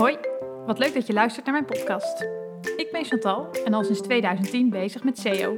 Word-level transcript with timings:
Hoi, 0.00 0.18
wat 0.66 0.78
leuk 0.78 0.94
dat 0.94 1.06
je 1.06 1.12
luistert 1.12 1.46
naar 1.46 1.54
mijn 1.54 1.64
podcast. 1.64 2.20
Ik 2.76 2.88
ben 2.92 3.04
Chantal 3.04 3.50
en 3.64 3.74
al 3.74 3.84
sinds 3.84 4.00
2010 4.00 4.70
bezig 4.70 5.04
met 5.04 5.18
SEO. 5.18 5.56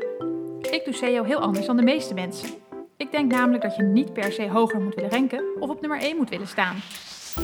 Ik 0.60 0.82
doe 0.84 0.94
SEO 0.94 1.22
heel 1.22 1.40
anders 1.40 1.66
dan 1.66 1.76
de 1.76 1.82
meeste 1.82 2.14
mensen. 2.14 2.48
Ik 2.96 3.10
denk 3.10 3.32
namelijk 3.32 3.62
dat 3.62 3.76
je 3.76 3.82
niet 3.82 4.12
per 4.12 4.32
se 4.32 4.48
hoger 4.48 4.80
moet 4.80 4.94
willen 4.94 5.10
ranken 5.10 5.44
of 5.60 5.70
op 5.70 5.80
nummer 5.80 6.00
1 6.00 6.16
moet 6.16 6.28
willen 6.28 6.46
staan. 6.46 6.76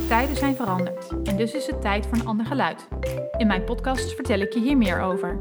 Tijden 0.08 0.36
zijn 0.36 0.54
veranderd 0.54 1.08
en 1.24 1.36
dus 1.36 1.54
is 1.54 1.66
het 1.66 1.80
tijd 1.80 2.06
voor 2.06 2.18
een 2.18 2.26
ander 2.26 2.46
geluid. 2.46 2.88
In 3.36 3.46
mijn 3.46 3.64
podcast 3.64 4.14
vertel 4.14 4.40
ik 4.40 4.52
je 4.52 4.60
hier 4.60 4.76
meer 4.76 5.00
over. 5.00 5.38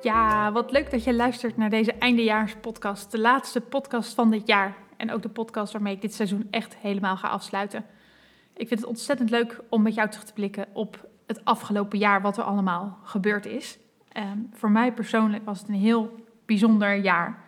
Ja, 0.00 0.52
wat 0.52 0.70
leuk 0.70 0.90
dat 0.90 1.04
je 1.04 1.14
luistert 1.14 1.56
naar 1.56 1.70
deze 1.70 1.92
eindejaarspodcast, 1.92 3.10
de 3.10 3.20
laatste 3.20 3.60
podcast 3.60 4.14
van 4.14 4.30
dit 4.30 4.46
jaar 4.46 4.76
en 4.96 5.12
ook 5.12 5.22
de 5.22 5.28
podcast 5.28 5.72
waarmee 5.72 5.94
ik 5.94 6.00
dit 6.00 6.14
seizoen 6.14 6.46
echt 6.50 6.76
helemaal 6.76 7.16
ga 7.16 7.28
afsluiten. 7.28 7.84
Ik 8.56 8.68
vind 8.68 8.80
het 8.80 8.88
ontzettend 8.88 9.30
leuk 9.30 9.60
om 9.68 9.82
met 9.82 9.94
jou 9.94 10.08
terug 10.08 10.24
te 10.24 10.32
blikken 10.32 10.66
op 10.72 11.08
het 11.26 11.44
afgelopen 11.44 11.98
jaar, 11.98 12.22
wat 12.22 12.36
er 12.36 12.42
allemaal 12.44 12.98
gebeurd 13.02 13.46
is. 13.46 13.78
Um, 14.16 14.48
voor 14.52 14.70
mij 14.70 14.92
persoonlijk 14.92 15.44
was 15.44 15.58
het 15.58 15.68
een 15.68 15.74
heel 15.74 16.14
bijzonder 16.44 16.96
jaar. 16.96 17.42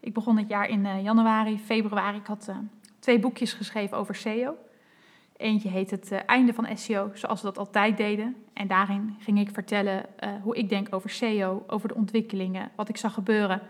Ik 0.00 0.14
begon 0.14 0.36
het 0.36 0.48
jaar 0.48 0.68
in 0.68 0.84
uh, 0.84 1.02
januari, 1.02 1.58
februari. 1.58 2.16
Ik 2.16 2.26
had 2.26 2.46
uh, 2.50 2.56
twee 2.98 3.18
boekjes 3.18 3.52
geschreven 3.52 3.96
over 3.96 4.14
SEO. 4.14 4.54
Eentje 5.36 5.68
heet 5.68 5.90
Het 5.90 6.12
uh, 6.12 6.18
Einde 6.26 6.52
van 6.52 6.68
SEO, 6.74 7.10
zoals 7.14 7.40
we 7.40 7.46
dat 7.46 7.58
altijd 7.58 7.96
deden. 7.96 8.36
En 8.52 8.66
daarin 8.66 9.16
ging 9.18 9.40
ik 9.40 9.50
vertellen 9.50 10.06
hoe 10.42 10.56
ik 10.56 10.68
denk 10.68 10.94
over 10.94 11.10
SEO, 11.10 11.64
over 11.66 11.88
de 11.88 11.94
ontwikkelingen, 11.94 12.70
wat 12.76 12.88
ik 12.88 12.96
zag 12.96 13.14
gebeuren. 13.14 13.60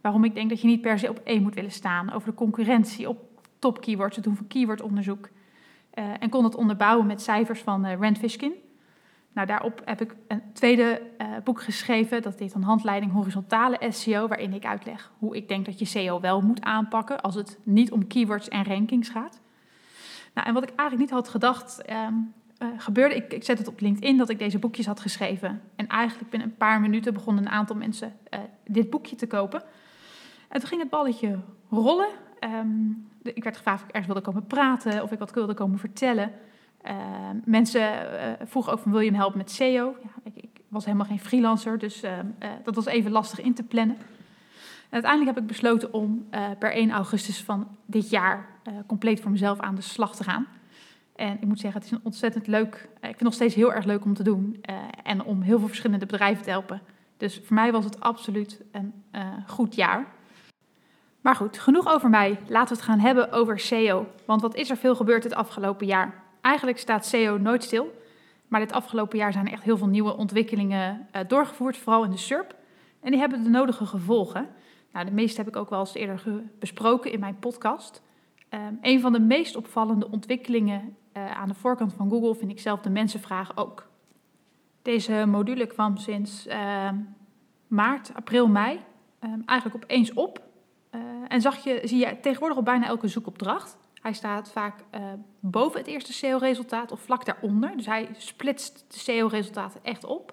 Waarom 0.00 0.24
ik 0.24 0.34
denk 0.34 0.48
dat 0.48 0.60
je 0.60 0.66
niet 0.66 0.80
per 0.80 0.98
se 0.98 1.08
op 1.08 1.20
één 1.24 1.42
moet 1.42 1.54
willen 1.54 1.72
staan. 1.72 2.12
Over 2.12 2.28
de 2.28 2.34
concurrentie 2.34 3.08
op 3.08 3.18
top 3.58 3.80
keywords, 3.80 4.16
het 4.16 4.24
doen 4.24 4.36
van 4.36 4.46
keywordonderzoek. 4.46 5.28
Uh, 5.94 6.04
en 6.18 6.30
kon 6.30 6.44
het 6.44 6.54
onderbouwen 6.54 7.06
met 7.06 7.22
cijfers 7.22 7.60
van 7.60 7.86
uh, 7.86 7.94
Rand 8.00 8.18
Fishkin. 8.18 8.52
Nou, 9.32 9.46
daarop 9.46 9.82
heb 9.84 10.00
ik 10.00 10.16
een 10.28 10.42
tweede 10.52 11.02
uh, 11.18 11.26
boek 11.44 11.62
geschreven. 11.62 12.22
Dat 12.22 12.38
heet 12.38 12.54
een 12.54 12.62
handleiding 12.62 13.12
horizontale 13.12 13.78
SEO. 13.88 14.28
Waarin 14.28 14.52
ik 14.52 14.64
uitleg 14.64 15.12
hoe 15.18 15.36
ik 15.36 15.48
denk 15.48 15.66
dat 15.66 15.78
je 15.78 15.84
SEO 15.84 16.20
wel 16.20 16.40
moet 16.40 16.62
aanpakken. 16.62 17.20
Als 17.20 17.34
het 17.34 17.58
niet 17.62 17.92
om 17.92 18.06
keywords 18.06 18.48
en 18.48 18.64
rankings 18.64 19.08
gaat. 19.08 19.40
Nou, 20.34 20.46
en 20.46 20.54
wat 20.54 20.62
ik 20.62 20.68
eigenlijk 20.68 21.00
niet 21.00 21.10
had 21.10 21.28
gedacht. 21.28 21.82
Um, 21.90 22.32
gebeurde, 22.76 23.14
ik, 23.14 23.32
ik 23.32 23.44
zet 23.44 23.58
het 23.58 23.68
op 23.68 23.80
LinkedIn 23.80 24.16
dat 24.16 24.28
ik 24.28 24.38
deze 24.38 24.58
boekjes 24.58 24.86
had 24.86 25.00
geschreven. 25.00 25.60
En 25.76 25.86
eigenlijk 25.86 26.30
binnen 26.30 26.48
een 26.48 26.56
paar 26.56 26.80
minuten 26.80 27.14
begonnen 27.14 27.44
een 27.44 27.50
aantal 27.50 27.76
mensen 27.76 28.12
dit 28.66 28.90
boekje 28.90 29.16
te 29.16 29.26
kopen. 29.26 29.62
En 30.48 30.60
toen 30.60 30.68
ging 30.68 30.80
het 30.80 30.90
balletje 30.90 31.38
rollen. 31.70 32.08
Um, 32.40 33.09
ik 33.22 33.44
werd 33.44 33.56
gevraagd 33.56 33.82
of 33.82 33.88
ik 33.88 33.94
ergens 33.94 34.12
wilde 34.12 34.26
komen 34.30 34.46
praten 34.46 35.02
of 35.02 35.12
ik 35.12 35.18
wat 35.18 35.32
wilde 35.32 35.54
komen 35.54 35.78
vertellen. 35.78 36.32
Uh, 36.84 36.92
mensen 37.44 37.80
uh, 37.80 38.46
vroegen 38.46 38.72
ook 38.72 38.78
van 38.78 38.92
wil 38.92 39.00
je 39.00 39.10
me 39.10 39.16
helpen 39.16 39.38
met 39.38 39.50
SEO? 39.50 39.96
Ja, 40.02 40.30
ik, 40.32 40.48
was 40.68 40.84
helemaal 40.84 41.06
geen 41.06 41.20
freelancer, 41.20 41.78
dus 41.78 42.04
uh, 42.04 42.10
dat 42.64 42.74
was 42.74 42.86
even 42.86 43.10
lastig 43.10 43.40
in 43.40 43.54
te 43.54 43.62
plannen. 43.62 43.96
En 43.96 45.02
uiteindelijk 45.02 45.34
heb 45.34 45.42
ik 45.42 45.48
besloten 45.48 45.92
om 45.92 46.28
per 46.58 46.72
1 46.72 46.90
augustus 46.90 47.42
van 47.42 47.68
dit 47.86 48.10
jaar 48.10 48.46
compleet 48.86 49.20
voor 49.20 49.30
mezelf 49.30 49.60
aan 49.60 49.74
de 49.74 49.80
slag 49.80 50.16
te 50.16 50.24
gaan. 50.24 50.46
En 51.16 51.36
ik 51.40 51.44
moet 51.44 51.60
zeggen, 51.60 51.80
het 51.80 51.90
is 51.90 51.96
een 51.96 52.04
ontzettend 52.04 52.46
leuk, 52.46 52.74
ik 52.74 53.00
vind 53.00 53.14
het 53.14 53.22
nog 53.22 53.34
steeds 53.34 53.54
heel 53.54 53.72
erg 53.72 53.84
leuk 53.84 54.04
om 54.04 54.14
te 54.14 54.22
doen 54.22 54.64
en 55.02 55.24
om 55.24 55.40
heel 55.40 55.58
veel 55.58 55.68
verschillende 55.68 56.06
bedrijven 56.06 56.42
te 56.42 56.50
helpen. 56.50 56.80
Dus 57.16 57.40
voor 57.44 57.54
mij 57.54 57.72
was 57.72 57.84
het 57.84 58.00
absoluut 58.00 58.62
een 58.72 58.92
goed 59.46 59.74
jaar. 59.74 60.06
Maar 61.20 61.34
goed, 61.34 61.58
genoeg 61.58 61.88
over 61.88 62.10
mij. 62.10 62.38
Laten 62.48 62.68
we 62.68 62.80
het 62.80 62.90
gaan 62.90 62.98
hebben 62.98 63.32
over 63.32 63.58
SEO. 63.58 64.06
Want 64.24 64.42
wat 64.42 64.54
is 64.54 64.70
er 64.70 64.76
veel 64.76 64.96
gebeurd 64.96 65.24
het 65.24 65.34
afgelopen 65.34 65.86
jaar? 65.86 66.22
Eigenlijk 66.40 66.78
staat 66.78 67.06
SEO 67.06 67.38
nooit 67.38 67.64
stil. 67.64 67.98
Maar 68.48 68.60
dit 68.60 68.72
afgelopen 68.72 69.18
jaar 69.18 69.32
zijn 69.32 69.46
er 69.46 69.52
echt 69.52 69.62
heel 69.62 69.76
veel 69.76 69.88
nieuwe 69.88 70.16
ontwikkelingen 70.16 71.08
uh, 71.16 71.20
doorgevoerd, 71.28 71.76
vooral 71.76 72.04
in 72.04 72.10
de 72.10 72.16
SERP. 72.16 72.54
En 73.00 73.10
die 73.10 73.20
hebben 73.20 73.42
de 73.42 73.48
nodige 73.48 73.86
gevolgen. 73.86 74.48
Nou, 74.92 75.06
de 75.06 75.12
meeste 75.12 75.40
heb 75.40 75.48
ik 75.48 75.56
ook 75.56 75.70
wel 75.70 75.80
eens 75.80 75.94
eerder 75.94 76.22
besproken 76.58 77.12
in 77.12 77.20
mijn 77.20 77.38
podcast. 77.38 78.02
Um, 78.50 78.78
een 78.80 79.00
van 79.00 79.12
de 79.12 79.20
meest 79.20 79.56
opvallende 79.56 80.10
ontwikkelingen 80.10 80.96
uh, 81.16 81.30
aan 81.30 81.48
de 81.48 81.54
voorkant 81.54 81.92
van 81.92 82.10
Google 82.10 82.34
vind 82.34 82.50
ik 82.50 82.60
zelf 82.60 82.80
de 82.80 82.90
mensenvraag 82.90 83.56
ook. 83.56 83.88
Deze 84.82 85.24
module 85.26 85.66
kwam 85.66 85.96
sinds 85.96 86.46
uh, 86.46 86.88
maart, 87.66 88.10
april, 88.14 88.48
mei 88.48 88.80
um, 89.24 89.42
eigenlijk 89.46 89.84
opeens 89.84 90.12
op. 90.12 90.49
En 91.30 91.40
zag 91.40 91.64
je, 91.64 91.80
zie 91.84 91.98
je 91.98 92.20
tegenwoordig 92.20 92.58
op 92.58 92.64
bijna 92.64 92.86
elke 92.86 93.08
zoekopdracht. 93.08 93.76
Hij 94.02 94.12
staat 94.12 94.50
vaak 94.50 94.74
uh, 94.94 95.00
boven 95.40 95.78
het 95.78 95.88
eerste 95.88 96.12
SEO-resultaat 96.12 96.92
of 96.92 97.00
vlak 97.00 97.24
daaronder. 97.24 97.76
Dus 97.76 97.86
hij 97.86 98.08
splitst 98.18 98.84
de 98.88 98.98
SEO-resultaten 98.98 99.80
echt 99.82 100.04
op. 100.04 100.32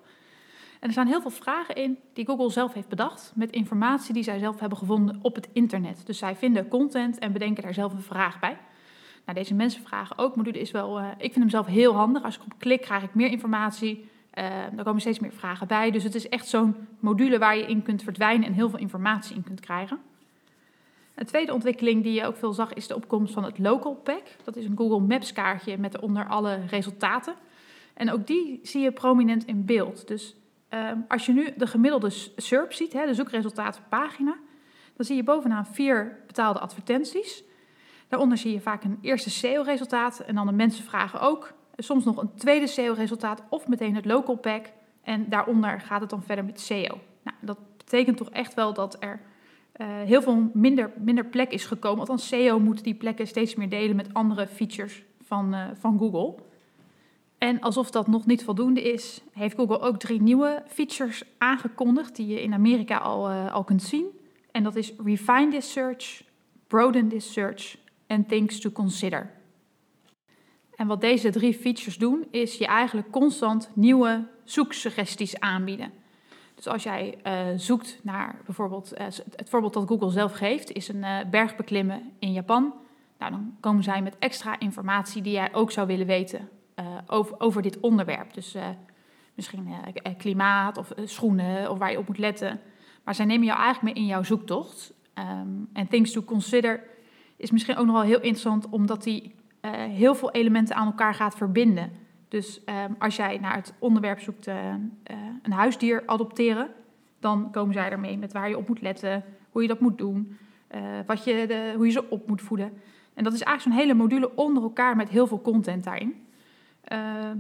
En 0.80 0.88
er 0.88 0.92
staan 0.92 1.08
heel 1.08 1.22
veel 1.22 1.32
vragen 1.32 1.76
in 1.76 1.98
die 2.14 2.26
Google 2.26 2.52
zelf 2.52 2.74
heeft 2.74 2.88
bedacht, 2.88 3.32
met 3.36 3.52
informatie 3.52 4.14
die 4.14 4.24
zij 4.24 4.40
zelf 4.40 4.60
hebben 4.60 4.78
gevonden 4.78 5.20
op 5.22 5.36
het 5.36 5.48
internet. 5.54 6.06
Dus 6.06 6.18
zij 6.18 6.36
vinden 6.36 6.68
content 6.68 7.20
en 7.20 7.32
bedenken 7.32 7.64
daar 7.64 7.74
zelf 7.74 7.94
een 7.94 8.02
vraag 8.02 8.40
bij. 8.40 8.58
Nou, 9.26 9.38
deze 9.40 9.54
mensen 9.54 9.84
vragen 9.84 10.18
ook. 10.18 10.36
Module 10.36 10.60
is 10.60 10.72
wel, 10.72 11.00
uh, 11.00 11.08
ik 11.12 11.32
vind 11.32 11.36
hem 11.36 11.50
zelf 11.50 11.66
heel 11.66 11.96
handig. 11.96 12.24
Als 12.24 12.36
ik 12.36 12.44
op 12.44 12.54
klik, 12.58 12.82
krijg 12.82 13.04
ik 13.04 13.14
meer 13.14 13.30
informatie. 13.30 14.10
Uh, 14.34 14.44
er 14.78 14.84
komen 14.84 15.02
steeds 15.02 15.20
meer 15.20 15.34
vragen 15.34 15.68
bij. 15.68 15.92
Dus 15.92 16.04
het 16.04 16.16
is 16.16 16.30
echt 16.30 16.48
zo'n 16.48 16.76
module 17.00 17.38
waar 17.38 17.58
je 17.58 17.66
in 17.66 17.82
kunt 17.82 18.04
verdwijnen 18.04 18.48
en 18.48 18.54
heel 18.54 18.70
veel 18.70 18.80
informatie 18.80 19.36
in 19.36 19.44
kunt 19.44 19.60
krijgen. 19.60 20.00
Een 21.18 21.26
tweede 21.26 21.54
ontwikkeling 21.54 22.04
die 22.04 22.14
je 22.14 22.26
ook 22.26 22.38
veel 22.38 22.54
zag 22.54 22.74
is 22.74 22.88
de 22.88 22.96
opkomst 22.96 23.34
van 23.34 23.44
het 23.44 23.60
Local 23.60 23.96
Pack. 23.96 24.24
Dat 24.44 24.56
is 24.56 24.66
een 24.66 24.78
Google 24.78 25.00
Maps 25.00 25.34
kaartje 25.34 25.78
met 25.78 25.96
eronder 25.96 26.28
alle 26.28 26.60
resultaten. 26.70 27.34
En 27.94 28.12
ook 28.12 28.28
die 28.28 28.60
zie 28.64 28.82
je 28.82 28.92
prominent 28.92 29.46
in 29.46 29.66
beeld. 29.66 30.08
Dus 30.08 30.36
um, 30.70 31.06
als 31.08 31.26
je 31.26 31.34
nu 31.34 31.54
de 31.56 31.68
gemiddelde 31.68 32.10
SERP 32.36 32.74
ziet, 32.74 32.94
hè, 32.94 33.06
de 33.06 33.14
zoekresultatenpagina, 33.14 34.38
dan 34.96 35.06
zie 35.06 35.16
je 35.16 35.24
bovenaan 35.24 35.66
vier 35.66 36.24
betaalde 36.28 36.60
advertenties. 36.60 37.44
Daaronder 38.08 38.38
zie 38.38 38.54
je 38.54 38.62
vaak 38.62 38.84
een 38.84 38.98
eerste 39.02 39.30
SEO-resultaat 39.30 40.20
en 40.20 40.36
dan 40.36 40.46
de 40.46 40.52
mensen 40.52 40.84
vragen 40.84 41.20
ook. 41.20 41.54
Soms 41.78 42.06
nog 42.06 42.18
een 42.18 42.34
tweede 42.36 42.68
SEO-resultaat 42.68 43.44
of 43.50 43.68
meteen 43.68 43.96
het 43.96 44.06
Local 44.06 44.36
Pack. 44.36 44.66
En 45.04 45.30
daaronder 45.30 45.82
gaat 45.82 46.02
het 46.02 46.10
dan 46.10 46.24
verder 46.24 46.46
met 46.46 46.60
SEO. 46.60 47.00
Nou, 47.24 47.38
dat 47.42 47.58
betekent 47.78 48.18
toch 48.18 48.30
echt 48.30 48.54
wel 48.54 48.74
dat 48.74 48.98
er 49.00 49.20
uh, 49.78 49.88
heel 49.88 50.22
veel 50.22 50.50
minder, 50.54 50.92
minder 50.98 51.26
plek 51.26 51.52
is 51.52 51.66
gekomen. 51.66 52.00
Althans, 52.00 52.28
SEO 52.28 52.60
moet 52.60 52.84
die 52.84 52.94
plekken 52.94 53.28
steeds 53.28 53.56
meer 53.56 53.70
delen 53.70 53.96
met 53.96 54.14
andere 54.14 54.48
features 54.48 55.04
van, 55.22 55.54
uh, 55.54 55.66
van 55.74 55.98
Google. 55.98 56.36
En 57.38 57.60
alsof 57.60 57.92
dat 57.92 58.08
nog 58.08 58.26
niet 58.26 58.44
voldoende 58.44 58.94
is, 58.94 59.22
heeft 59.32 59.56
Google 59.56 59.80
ook 59.80 60.00
drie 60.00 60.22
nieuwe 60.22 60.64
features 60.68 61.24
aangekondigd 61.38 62.16
die 62.16 62.28
je 62.28 62.42
in 62.42 62.54
Amerika 62.54 62.98
al, 62.98 63.30
uh, 63.30 63.54
al 63.54 63.64
kunt 63.64 63.84
zien. 63.84 64.06
En 64.52 64.64
dat 64.64 64.76
is 64.76 64.94
Refine 65.04 65.48
this 65.52 65.72
search, 65.72 66.24
Broaden 66.68 67.08
this 67.08 67.34
search 67.34 67.78
en 68.08 68.26
Things 68.26 68.60
to 68.60 68.72
consider. 68.72 69.32
En 70.76 70.88
wat 70.88 71.02
deze 71.02 71.30
drie 71.30 71.54
features 71.54 71.98
doen, 71.98 72.28
is 72.32 72.58
je 72.58 72.66
eigenlijk 72.66 73.12
constant 73.12 73.70
nieuwe 73.74 74.28
zoeksuggesties 74.44 75.40
aanbieden. 75.40 75.92
Dus 76.58 76.68
als 76.68 76.84
jij 76.84 77.18
uh, 77.24 77.34
zoekt 77.56 78.00
naar 78.04 78.36
bijvoorbeeld, 78.46 78.94
uh, 78.94 79.06
het 79.36 79.50
voorbeeld 79.50 79.74
dat 79.74 79.88
Google 79.88 80.10
zelf 80.10 80.32
geeft, 80.32 80.72
is 80.72 80.88
een 80.88 81.04
uh, 81.04 81.18
berg 81.32 81.56
beklimmen 81.56 82.12
in 82.20 82.32
Japan. 82.32 82.74
Nou, 83.20 83.32
dan 83.32 83.56
komen 83.60 83.84
zij 83.84 84.02
met 84.02 84.16
extra 84.20 84.60
informatie 84.60 85.22
die 85.22 85.34
jij 85.34 85.54
ook 85.54 85.72
zou 85.72 85.88
willen 85.88 86.06
weten 86.06 86.50
over, 87.08 87.40
over 87.40 87.62
dit 87.62 87.80
onderwerp. 87.80 88.34
Dus 88.34 88.56
misschien 89.36 89.74
klimaat 90.18 90.78
of 90.78 90.92
schoenen 91.04 91.72
of 91.72 91.78
waar 91.78 91.92
je 91.92 91.98
op 91.98 92.08
moet 92.08 92.18
letten. 92.18 92.60
Maar 93.04 93.16
zij 93.16 93.26
nemen 93.26 93.46
jou 93.46 93.60
eigenlijk 93.60 93.96
mee 93.96 94.04
in 94.04 94.10
jouw 94.10 94.24
zoektocht. 94.24 94.94
Um, 95.14 95.70
en 95.74 95.88
Things 95.88 96.12
to 96.12 96.22
Consider 96.22 96.84
is 97.36 97.52
misschien 97.52 97.78
ook 97.78 97.86
nog 97.86 97.96
wel 97.96 98.04
heel 98.04 98.22
interessant, 98.22 98.70
omdat 98.70 99.04
die 99.04 99.36
heel 99.90 100.16
veel 100.16 100.32
elementen 100.32 100.76
aan 100.76 100.86
elkaar 100.86 101.14
gaat 101.14 101.36
verbinden. 101.36 101.92
Dus 102.28 102.62
um, 102.66 102.96
als 103.00 103.16
jij 103.16 103.38
naar 103.38 103.56
het 103.56 103.74
onderwerp 103.80 104.20
zoekt 104.20 104.48
uh, 104.48 104.56
uh, 104.56 104.74
een 105.42 105.52
huisdier 105.52 106.04
adopteren, 106.06 106.70
dan 107.20 107.52
komen 107.52 107.74
zij 107.74 107.90
ermee 107.90 108.18
met 108.18 108.34
waar 108.34 108.50
je 108.50 108.58
op 108.58 108.68
moet 108.68 108.82
letten, 108.82 109.24
hoe 109.52 109.62
je 109.62 109.68
dat 109.68 109.80
moet 109.80 109.98
doen, 109.98 110.38
uh, 110.76 110.82
wat 111.06 111.24
je 111.24 111.48
de, 111.48 111.74
hoe 111.76 111.86
je 111.86 111.92
ze 111.92 112.10
op 112.10 112.28
moet 112.28 112.42
voeden. 112.42 112.74
En 113.14 113.24
dat 113.24 113.34
is 113.34 113.42
eigenlijk 113.42 113.62
zo'n 113.62 113.86
hele 113.86 114.00
module 114.02 114.36
onder 114.36 114.64
elkaar 114.64 114.96
met 114.96 115.10
heel 115.10 115.28
veel 115.28 115.42
content 115.42 115.84
daarin. 115.84 116.16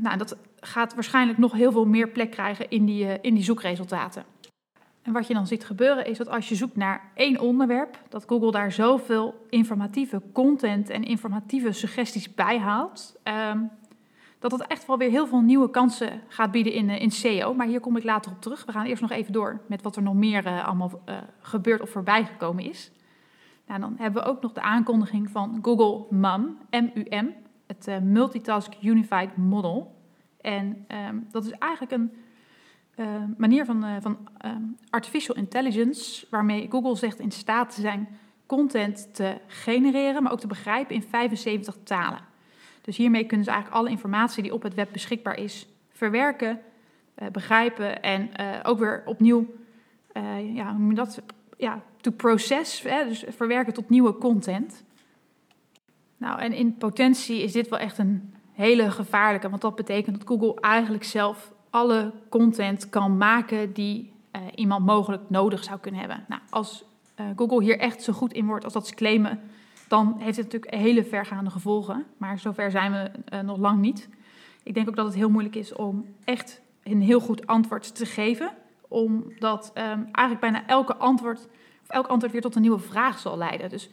nou, 0.01 0.17
dat 0.17 0.37
gaat 0.59 0.93
waarschijnlijk 0.93 1.37
nog 1.37 1.51
heel 1.51 1.71
veel 1.71 1.85
meer 1.85 2.09
plek 2.09 2.31
krijgen 2.31 2.69
in 2.69 2.85
die, 2.85 3.21
in 3.21 3.33
die 3.33 3.43
zoekresultaten. 3.43 4.23
En 5.07 5.13
wat 5.13 5.27
je 5.27 5.33
dan 5.33 5.47
ziet 5.47 5.65
gebeuren 5.65 6.05
is 6.05 6.17
dat 6.17 6.29
als 6.29 6.49
je 6.49 6.55
zoekt 6.55 6.75
naar 6.75 7.11
één 7.13 7.39
onderwerp, 7.39 7.99
dat 8.09 8.23
Google 8.27 8.51
daar 8.51 8.71
zoveel 8.71 9.45
informatieve 9.49 10.21
content 10.33 10.89
en 10.89 11.03
informatieve 11.03 11.71
suggesties 11.71 12.33
bij 12.33 12.59
haalt. 12.59 13.19
Um, 13.51 13.69
dat 14.39 14.51
het 14.51 14.67
echt 14.67 14.85
wel 14.85 14.97
weer 14.97 15.09
heel 15.09 15.27
veel 15.27 15.41
nieuwe 15.41 15.69
kansen 15.69 16.21
gaat 16.27 16.51
bieden 16.51 16.73
in, 16.73 16.89
in 16.89 17.11
SEO. 17.11 17.53
Maar 17.53 17.67
hier 17.67 17.79
kom 17.79 17.97
ik 17.97 18.03
later 18.03 18.31
op 18.31 18.41
terug. 18.41 18.65
We 18.65 18.71
gaan 18.71 18.85
eerst 18.85 19.01
nog 19.01 19.11
even 19.11 19.33
door 19.33 19.61
met 19.67 19.81
wat 19.81 19.95
er 19.95 20.01
nog 20.01 20.13
meer 20.13 20.45
uh, 20.45 20.65
allemaal 20.65 21.01
uh, 21.09 21.15
gebeurd 21.39 21.81
of 21.81 21.89
voorbij 21.89 22.25
gekomen 22.25 22.63
is. 22.63 22.91
Nou, 23.67 23.79
dan 23.79 23.95
hebben 23.97 24.23
we 24.23 24.29
ook 24.29 24.41
nog 24.41 24.53
de 24.53 24.61
aankondiging 24.61 25.29
van 25.29 25.59
Google 25.61 26.05
MUM, 26.09 26.57
M-U-M. 26.69 27.29
het 27.67 28.03
Multitask 28.03 28.73
Unified 28.81 29.37
Model. 29.37 29.95
En 30.41 30.85
um, 31.07 31.27
dat 31.31 31.45
is 31.45 31.51
eigenlijk 31.51 31.91
een 31.91 32.11
uh, 32.95 33.05
manier 33.37 33.65
van, 33.65 34.01
van 34.01 34.17
um, 34.45 34.77
artificial 34.89 35.35
intelligence, 35.35 36.27
waarmee 36.29 36.67
Google 36.69 36.95
zegt 36.95 37.19
in 37.19 37.31
staat 37.31 37.75
te 37.75 37.81
zijn 37.81 38.07
content 38.45 39.15
te 39.15 39.37
genereren, 39.47 40.23
maar 40.23 40.31
ook 40.31 40.39
te 40.39 40.47
begrijpen 40.47 40.95
in 40.95 41.03
75 41.03 41.77
talen. 41.83 42.26
Dus 42.87 42.97
hiermee 42.97 43.25
kunnen 43.25 43.45
ze 43.45 43.51
eigenlijk 43.51 43.81
alle 43.81 43.89
informatie 43.89 44.43
die 44.43 44.53
op 44.53 44.63
het 44.63 44.73
web 44.73 44.89
beschikbaar 44.91 45.39
is 45.39 45.67
verwerken, 45.89 46.59
uh, 47.19 47.27
begrijpen 47.27 48.01
en 48.01 48.29
ook 48.63 48.79
weer 48.79 49.03
opnieuw, 49.05 49.45
ja, 50.53 50.69
hoe 50.69 50.79
noem 50.79 50.89
je 50.89 50.95
dat? 50.95 51.21
Ja, 51.57 51.81
to 52.01 52.11
process, 52.11 52.81
dus 52.81 53.23
verwerken 53.27 53.73
tot 53.73 53.89
nieuwe 53.89 54.17
content. 54.17 54.83
Nou, 56.17 56.39
en 56.39 56.53
in 56.53 56.77
potentie 56.77 57.41
is 57.41 57.51
dit 57.51 57.69
wel 57.69 57.79
echt 57.79 57.97
een 57.97 58.33
hele 58.51 58.91
gevaarlijke, 58.91 59.49
want 59.49 59.61
dat 59.61 59.75
betekent 59.75 60.17
dat 60.17 60.27
Google 60.27 60.61
eigenlijk 60.61 61.03
zelf 61.03 61.53
alle 61.69 62.13
content 62.29 62.89
kan 62.89 63.17
maken 63.17 63.73
die 63.73 64.11
iemand 64.55 64.85
mogelijk 64.85 65.29
nodig 65.29 65.63
zou 65.63 65.79
kunnen 65.79 65.99
hebben. 65.99 66.25
Nou, 66.27 66.41
als 66.49 66.85
Google 67.35 67.63
hier 67.63 67.79
echt 67.79 68.03
zo 68.03 68.13
goed 68.13 68.33
in 68.33 68.45
wordt 68.45 68.63
als 68.63 68.73
dat 68.73 68.87
ze 68.87 68.95
claimen, 68.95 69.39
dan 69.87 70.15
heeft 70.17 70.37
het 70.37 70.45
natuurlijk 70.45 70.73
hele 70.73 71.03
vergaande 71.03 71.49
gevolgen. 71.49 72.05
Maar 72.17 72.39
zover 72.39 72.71
zijn 72.71 72.91
we 72.91 73.35
uh, 73.35 73.39
nog 73.41 73.57
lang 73.57 73.79
niet. 73.79 74.09
Ik 74.63 74.73
denk 74.73 74.89
ook 74.89 74.95
dat 74.95 75.05
het 75.05 75.15
heel 75.15 75.29
moeilijk 75.29 75.55
is 75.55 75.73
om 75.73 76.05
echt 76.23 76.61
een 76.83 77.01
heel 77.01 77.19
goed 77.19 77.47
antwoord 77.47 77.95
te 77.95 78.05
geven, 78.05 78.51
omdat 78.87 79.71
um, 79.75 79.83
eigenlijk 80.11 80.39
bijna 80.39 80.67
elke 80.67 80.95
antwoord, 80.95 81.47
elk 81.87 82.07
antwoord 82.07 82.33
weer 82.33 82.41
tot 82.41 82.55
een 82.55 82.61
nieuwe 82.61 82.79
vraag 82.79 83.19
zal 83.19 83.37
leiden. 83.37 83.69
Dus 83.69 83.89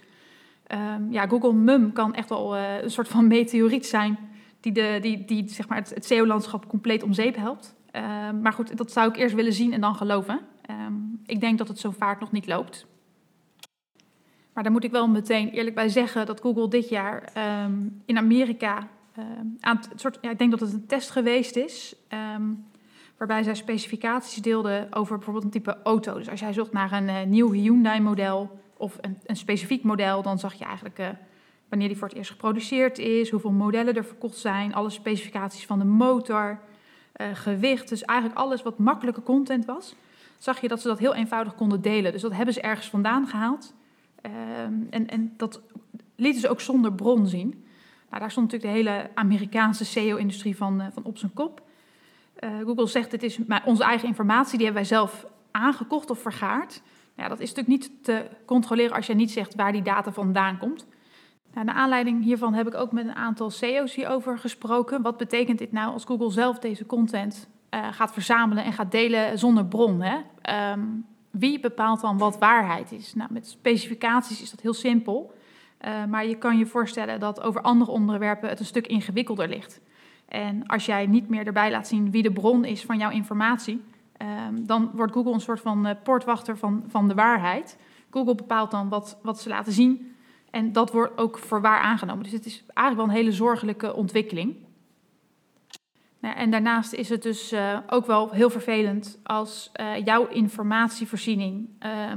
um, 0.73 1.13
ja, 1.13 1.27
Google 1.27 1.53
Mum 1.53 1.93
kan 1.93 2.15
echt 2.15 2.29
wel 2.29 2.57
een 2.57 2.91
soort 2.91 3.09
van 3.09 3.27
meteoriet 3.27 3.87
zijn 3.87 4.19
die, 4.61 4.73
de, 4.73 4.99
die, 5.01 5.25
die 5.25 5.49
zeg 5.49 5.69
maar 5.69 5.79
het, 5.79 6.05
SEO-landschap 6.05 6.69
compleet 6.69 7.03
om 7.03 7.13
zeep 7.13 7.37
helpt. 7.37 7.75
Uh, 7.93 8.03
maar 8.43 8.53
goed, 8.53 8.77
dat 8.77 8.93
zou 8.93 9.09
ik 9.09 9.17
eerst 9.17 9.35
willen 9.35 9.53
zien 9.53 9.73
en 9.73 9.81
dan 9.81 9.95
geloven. 9.95 10.41
Ik 11.27 11.41
denk 11.41 11.59
dat 11.59 11.69
het 11.69 11.79
zo 11.79 11.91
vaak 11.91 12.21
nog 12.21 12.33
niet 12.33 12.47
loopt. 12.47 12.87
Maar 14.55 14.63
daar 14.63 14.73
moet 14.73 14.85
ik 14.85 14.91
wel 14.91 15.09
meteen 15.09 15.51
eerlijk 15.51 15.75
bij 15.75 15.89
zeggen 15.89 16.27
dat 16.27 16.41
Google 16.41 16.69
dit 16.69 16.89
jaar 16.89 17.33
um, 17.65 18.03
in 18.05 18.19
Amerika 18.19 18.89
aan 19.61 19.77
het 19.77 20.01
soort, 20.01 20.19
ja, 20.21 20.31
ik 20.31 20.39
denk 20.39 20.51
dat 20.51 20.61
het 20.61 20.73
een 20.73 20.87
test 20.87 21.11
geweest 21.11 21.57
is, 21.57 21.97
waarbij 23.17 23.43
zij 23.43 23.55
specificaties 23.55 24.43
deelden 24.43 24.93
over 24.93 25.17
bijvoorbeeld 25.17 25.45
een 25.45 25.51
type 25.51 25.77
auto. 25.83 26.15
Dus 26.15 26.29
als 26.29 26.41
jij 26.41 26.53
zocht 26.53 26.73
naar 26.73 26.93
een 26.93 27.09
uh, 27.09 27.23
nieuw 27.23 27.53
Hyundai-model 27.53 28.61
of 28.77 28.99
een, 29.01 29.19
een, 29.27 29.37
specifiek 29.37 29.83
model, 29.83 30.23
dan 30.23 30.39
zag 30.39 30.55
je 30.55 30.65
eigenlijk 30.65 30.99
uh, 30.99 31.09
wanneer 31.69 31.89
die 31.89 31.97
voor 31.97 32.09
het 32.09 32.17
eerst 32.17 32.31
geproduceerd 32.31 32.99
is, 32.99 33.31
hoeveel 33.31 33.51
modellen 33.51 33.95
er 33.95 34.05
verkocht 34.05 34.37
zijn, 34.37 34.75
alle 34.75 34.91
specificaties 34.91 35.67
van 35.67 35.79
de 35.79 35.85
motor, 35.85 36.59
uh, 37.17 37.27
gewicht. 37.33 37.89
Dus 37.89 38.03
eigenlijk 38.03 38.39
alles 38.39 38.63
wat 38.63 38.79
makkelijke 38.79 39.23
content 39.23 39.65
was, 39.65 39.95
zag 40.39 40.61
je 40.61 40.69
dat 40.69 40.81
ze 40.81 40.89
dat 40.89 40.99
heel 40.99 41.15
eenvoudig 41.15 41.55
konden 41.55 41.81
delen. 41.81 42.13
Dus 42.13 42.23
dat 42.23 42.33
hebben 42.33 42.55
ze 42.55 42.61
ergens 42.61 42.91
vandaan 42.91 43.27
gehaald. 43.27 43.75
Uh, 44.27 44.33
en, 44.91 45.07
en 45.07 45.35
dat 45.37 45.63
lieten 46.17 46.41
ze 46.41 46.49
ook 46.49 46.61
zonder 46.61 46.93
bron 46.93 47.27
zien. 47.27 47.65
Nou, 48.11 48.21
daar 48.21 48.31
stond 48.31 48.53
natuurlijk 48.53 48.85
de 48.85 48.91
hele 48.91 49.11
Amerikaanse 49.15 49.85
SEO-industrie 49.85 50.57
van, 50.57 50.81
uh, 50.81 50.87
van 50.93 51.05
op 51.05 51.19
zijn 51.19 51.33
kop. 51.35 51.63
Google 52.65 52.87
zegt, 52.87 53.11
dit 53.11 53.23
is 53.23 53.39
onze 53.65 53.85
eigen 53.85 54.09
informatie, 54.09 54.57
die 54.59 54.67
hebben 54.67 54.83
wij 54.83 54.99
zelf 54.99 55.27
aangekocht 55.51 56.11
of 56.11 56.19
vergaard. 56.19 56.83
Nou, 57.15 57.29
ja, 57.29 57.29
dat 57.29 57.41
is 57.41 57.55
natuurlijk 57.55 57.83
niet 57.83 58.05
te 58.05 58.27
controleren 58.47 58.97
als 58.97 59.07
je 59.07 59.15
niet 59.15 59.31
zegt 59.31 59.55
waar 59.55 59.73
die 59.73 59.83
data 59.83 60.13
vandaan 60.13 60.59
komt. 60.59 60.87
Nou, 61.55 61.67
naar 61.67 61.75
aanleiding 61.75 62.25
hiervan 62.25 62.55
heb 62.55 62.67
ik 62.67 62.75
ook 62.75 62.93
met 62.93 63.05
een 63.05 63.15
aantal 63.15 63.51
CEO's 63.51 63.95
hierover 63.95 64.39
gesproken. 64.39 65.03
Wat 65.03 65.17
betekent 65.17 65.59
dit 65.59 65.73
nou 65.73 65.93
als 65.93 66.05
Google 66.05 66.31
zelf 66.31 66.59
deze 66.59 66.87
content 66.87 67.49
uh, 67.71 67.93
gaat 67.93 68.13
verzamelen 68.13 68.65
en 68.65 68.73
gaat 68.73 68.91
delen 68.91 69.39
zonder 69.39 69.67
bron? 69.67 70.01
Hè? 70.01 70.17
Um, 70.73 71.07
wie 71.39 71.61
bepaalt 71.61 72.01
dan 72.01 72.19
wat 72.19 72.39
waarheid 72.39 72.93
is? 72.93 73.15
Nou, 73.15 73.33
met 73.33 73.49
specificaties 73.49 74.43
is 74.43 74.51
dat 74.51 74.61
heel 74.61 74.75
simpel. 74.75 75.35
Uh, 75.85 76.05
maar 76.05 76.27
je 76.27 76.39
kan 76.39 76.59
je 76.59 76.67
voorstellen 76.67 77.21
dat 77.21 77.43
over 77.43 77.61
andere 77.61 77.91
onderwerpen 77.91 78.49
het 78.49 78.61
een 78.61 78.67
stuk 78.67 78.87
ingewikkelder 78.87 79.49
ligt. 79.49 79.81
En 80.29 80.67
als 80.67 80.87
jij 80.87 81.07
niet 81.07 81.29
meer 81.29 81.47
erbij 81.47 81.71
laat 81.71 81.89
zien 81.89 82.11
wie 82.11 82.23
de 82.23 82.33
bron 82.33 82.65
is 82.65 82.85
van 82.85 82.99
jouw 82.99 83.11
informatie, 83.11 83.83
um, 84.49 84.67
dan 84.67 84.91
wordt 84.95 85.13
Google 85.13 85.33
een 85.33 85.41
soort 85.41 85.61
van 85.61 85.87
uh, 85.87 85.93
poortwachter 86.03 86.57
van, 86.57 86.85
van 86.89 87.09
de 87.09 87.15
waarheid. 87.15 87.79
Google 88.11 88.35
bepaalt 88.35 88.71
dan 88.71 88.89
wat, 88.89 89.19
wat 89.23 89.41
ze 89.41 89.49
laten 89.49 89.73
zien 89.73 90.15
en 90.55 90.73
dat 90.73 90.93
wordt 90.93 91.19
ook 91.19 91.39
voor 91.39 91.61
waar 91.61 91.81
aangenomen. 91.81 92.23
Dus 92.23 92.33
het 92.33 92.47
is 92.47 92.65
eigenlijk 92.67 92.97
wel 92.97 93.17
een 93.17 93.23
hele 93.23 93.37
zorgelijke 93.37 93.95
ontwikkeling. 93.95 94.57
Nou, 96.25 96.37
en 96.37 96.51
daarnaast 96.51 96.93
is 96.93 97.09
het 97.09 97.23
dus 97.23 97.53
uh, 97.53 97.79
ook 97.87 98.07
wel 98.07 98.31
heel 98.31 98.51
vervelend 98.51 99.19
als 99.23 99.71
uh, 99.81 100.05
jouw 100.05 100.27
informatievoorziening 100.27 101.69
uh, 101.87 102.13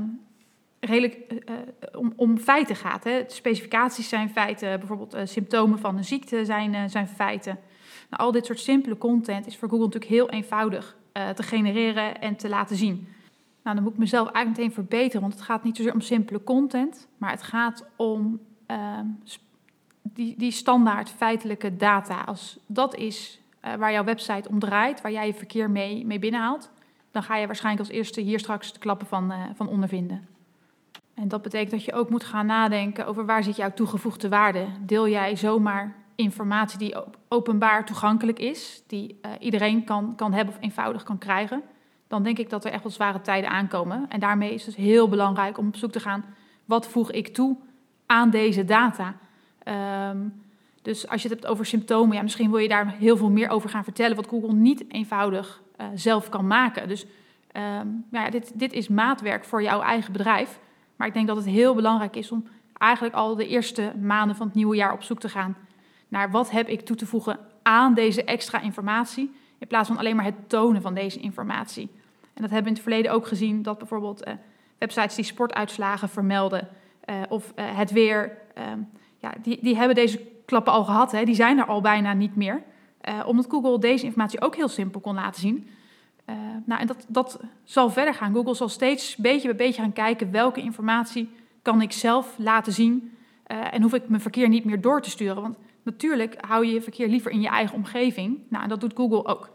redelijk 0.79 1.15
eh, 1.15 1.55
om, 1.99 2.13
om, 2.15 2.37
feiten 2.37 2.75
gaat. 2.75 3.03
Hè. 3.03 3.23
Specificaties 3.27 4.09
zijn 4.09 4.29
feiten, 4.29 4.79
bijvoorbeeld 4.79 5.17
symptomen 5.23 5.79
van 5.79 5.97
een 5.97 6.05
ziekte 6.05 6.45
zijn, 6.45 6.89
zijn 6.89 7.07
feiten. 7.07 7.59
Nou, 8.09 8.23
al 8.23 8.31
dit 8.31 8.45
soort 8.45 8.59
simpele 8.59 8.97
content 8.97 9.47
is 9.47 9.57
voor 9.57 9.69
Google 9.69 9.85
natuurlijk 9.85 10.11
heel 10.11 10.29
eenvoudig 10.29 10.95
te 11.35 11.43
genereren 11.43 12.21
en 12.21 12.35
te 12.35 12.49
laten 12.49 12.75
zien. 12.75 13.07
Nou, 13.63 13.75
dan 13.75 13.83
moet 13.83 13.93
ik 13.93 13.99
mezelf 13.99 14.29
eigenlijk 14.31 14.57
meteen 14.57 14.73
verbeteren, 14.73 15.21
want 15.21 15.33
het 15.33 15.41
gaat 15.41 15.63
niet 15.63 15.77
zozeer 15.77 15.93
om 15.93 16.01
simpele 16.01 16.43
content, 16.43 17.07
maar 17.17 17.31
het 17.31 17.43
gaat 17.43 17.85
om 17.95 18.39
uh, 18.71 18.99
die, 20.01 20.37
die 20.37 20.51
standaard 20.51 21.09
feitelijke 21.09 21.75
data. 21.75 22.21
Als 22.21 22.59
dat 22.67 22.95
is 22.95 23.41
uh, 23.67 23.73
waar 23.73 23.91
jouw 23.91 24.03
website 24.03 24.49
om 24.49 24.59
draait, 24.59 25.01
waar 25.01 25.11
jij 25.11 25.27
je 25.27 25.33
verkeer 25.33 25.69
mee, 25.69 26.05
mee 26.05 26.19
binnenhaalt, 26.19 26.71
dan 27.11 27.23
ga 27.23 27.35
je 27.35 27.45
waarschijnlijk 27.45 27.87
als 27.87 27.97
eerste 27.97 28.21
hier 28.21 28.39
straks 28.39 28.73
de 28.73 28.79
klappen 28.79 29.07
van, 29.07 29.31
uh, 29.31 29.41
van 29.55 29.67
ondervinden. 29.67 30.27
En 31.13 31.27
dat 31.27 31.41
betekent 31.41 31.71
dat 31.71 31.83
je 31.83 31.93
ook 31.93 32.09
moet 32.09 32.23
gaan 32.23 32.45
nadenken 32.45 33.07
over 33.07 33.25
waar 33.25 33.43
zit 33.43 33.55
jouw 33.55 33.73
toegevoegde 33.73 34.29
waarde. 34.29 34.65
Deel 34.79 35.07
jij 35.07 35.35
zomaar 35.35 35.95
informatie 36.15 36.79
die 36.79 36.95
openbaar 37.27 37.85
toegankelijk 37.85 38.39
is, 38.39 38.83
die 38.87 39.19
uh, 39.21 39.31
iedereen 39.39 39.83
kan, 39.83 40.15
kan 40.15 40.33
hebben 40.33 40.53
of 40.55 40.61
eenvoudig 40.61 41.03
kan 41.03 41.17
krijgen? 41.17 41.63
dan 42.07 42.23
denk 42.23 42.37
ik 42.37 42.49
dat 42.49 42.65
er 42.65 42.71
echt 42.71 42.83
wel 42.83 42.91
zware 42.91 43.21
tijden 43.21 43.49
aankomen. 43.49 44.05
En 44.09 44.19
daarmee 44.19 44.53
is 44.53 44.65
het 44.65 44.75
heel 44.75 45.09
belangrijk 45.09 45.57
om 45.57 45.67
op 45.67 45.75
zoek 45.75 45.91
te 45.91 45.99
gaan, 45.99 46.25
wat 46.65 46.87
voeg 46.87 47.11
ik 47.11 47.27
toe 47.27 47.57
aan 48.05 48.29
deze 48.29 48.65
data? 48.65 49.15
Um, 50.09 50.45
dus 50.87 51.07
als 51.07 51.21
je 51.21 51.29
het 51.29 51.39
hebt 51.39 51.51
over 51.51 51.65
symptomen, 51.65 52.15
ja, 52.15 52.21
misschien 52.21 52.49
wil 52.49 52.59
je 52.59 52.67
daar 52.67 52.95
heel 52.99 53.17
veel 53.17 53.29
meer 53.29 53.49
over 53.49 53.69
gaan 53.69 53.83
vertellen, 53.83 54.15
wat 54.15 54.27
Google 54.27 54.53
niet 54.53 54.83
eenvoudig 54.87 55.61
uh, 55.81 55.87
zelf 55.93 56.29
kan 56.29 56.47
maken. 56.47 56.87
Dus 56.87 57.05
um, 57.81 58.05
ja, 58.11 58.29
dit, 58.29 58.51
dit 58.59 58.73
is 58.73 58.87
maatwerk 58.87 59.45
voor 59.45 59.61
jouw 59.61 59.81
eigen 59.81 60.11
bedrijf. 60.11 60.59
Maar 60.95 61.07
ik 61.07 61.13
denk 61.13 61.27
dat 61.27 61.35
het 61.35 61.45
heel 61.45 61.75
belangrijk 61.75 62.15
is 62.15 62.31
om 62.31 62.47
eigenlijk 62.73 63.15
al 63.15 63.35
de 63.35 63.47
eerste 63.47 63.93
maanden 64.01 64.35
van 64.35 64.45
het 64.45 64.55
nieuwe 64.55 64.75
jaar 64.75 64.93
op 64.93 65.03
zoek 65.03 65.19
te 65.19 65.29
gaan 65.29 65.57
naar 66.07 66.31
wat 66.31 66.51
heb 66.51 66.67
ik 66.67 66.81
toe 66.81 66.95
te 66.95 67.05
voegen 67.05 67.39
aan 67.61 67.93
deze 67.93 68.23
extra 68.23 68.61
informatie, 68.61 69.31
in 69.57 69.67
plaats 69.67 69.87
van 69.87 69.97
alleen 69.97 70.15
maar 70.15 70.25
het 70.25 70.49
tonen 70.49 70.81
van 70.81 70.93
deze 70.93 71.19
informatie. 71.19 71.89
En 72.33 72.41
dat 72.41 72.51
hebben 72.51 72.63
we 72.63 72.67
in 72.69 72.73
het 72.73 72.83
verleden 72.83 73.11
ook 73.11 73.27
gezien, 73.27 73.61
dat 73.61 73.77
bijvoorbeeld 73.77 74.27
uh, 74.27 74.33
websites 74.77 75.15
die 75.15 75.25
sportuitslagen 75.25 76.09
vermelden 76.09 76.67
uh, 77.05 77.15
of 77.29 77.53
het 77.55 77.91
weer, 77.91 78.37
ja, 79.19 79.33
die, 79.41 79.59
die 79.61 79.75
hebben 79.75 79.95
deze 79.95 80.35
klappen 80.47 80.73
al 80.73 80.85
gehad. 80.85 81.11
Hè. 81.11 81.23
Die 81.23 81.35
zijn 81.35 81.57
er 81.57 81.65
al 81.65 81.81
bijna 81.81 82.13
niet 82.13 82.35
meer. 82.35 82.63
omdat 83.25 83.45
Google 83.49 83.79
deze 83.79 84.05
informatie 84.05 84.41
ook 84.41 84.55
heel 84.55 84.67
simpel 84.67 84.99
kon 84.99 85.15
laten 85.15 85.41
zien. 85.41 85.67
nou, 86.65 86.81
en 86.81 86.87
dat, 86.87 87.05
dat 87.07 87.39
zal 87.63 87.89
verder 87.89 88.13
gaan. 88.13 88.33
Google 88.33 88.55
zal 88.55 88.69
steeds 88.69 89.15
beetje 89.15 89.47
bij 89.47 89.57
beetje 89.57 89.81
gaan 89.81 89.93
kijken 89.93 90.31
welke 90.31 90.61
informatie 90.61 91.29
kan 91.61 91.81
ik 91.81 91.91
zelf 91.91 92.35
laten 92.37 92.73
zien 92.73 93.17
en 93.43 93.81
hoef 93.81 93.93
ik 93.93 94.09
mijn 94.09 94.21
verkeer 94.21 94.49
niet 94.49 94.65
meer 94.65 94.81
door 94.81 95.01
te 95.01 95.09
sturen. 95.09 95.41
Want 95.41 95.57
natuurlijk 95.83 96.35
hou 96.45 96.65
je 96.65 96.73
je 96.73 96.81
verkeer 96.81 97.07
liever 97.07 97.31
in 97.31 97.41
je 97.41 97.49
eigen 97.49 97.75
omgeving. 97.75 98.39
Nou, 98.49 98.63
en 98.63 98.69
dat 98.69 98.79
doet 98.79 98.95
Google 98.95 99.25
ook. 99.25 99.49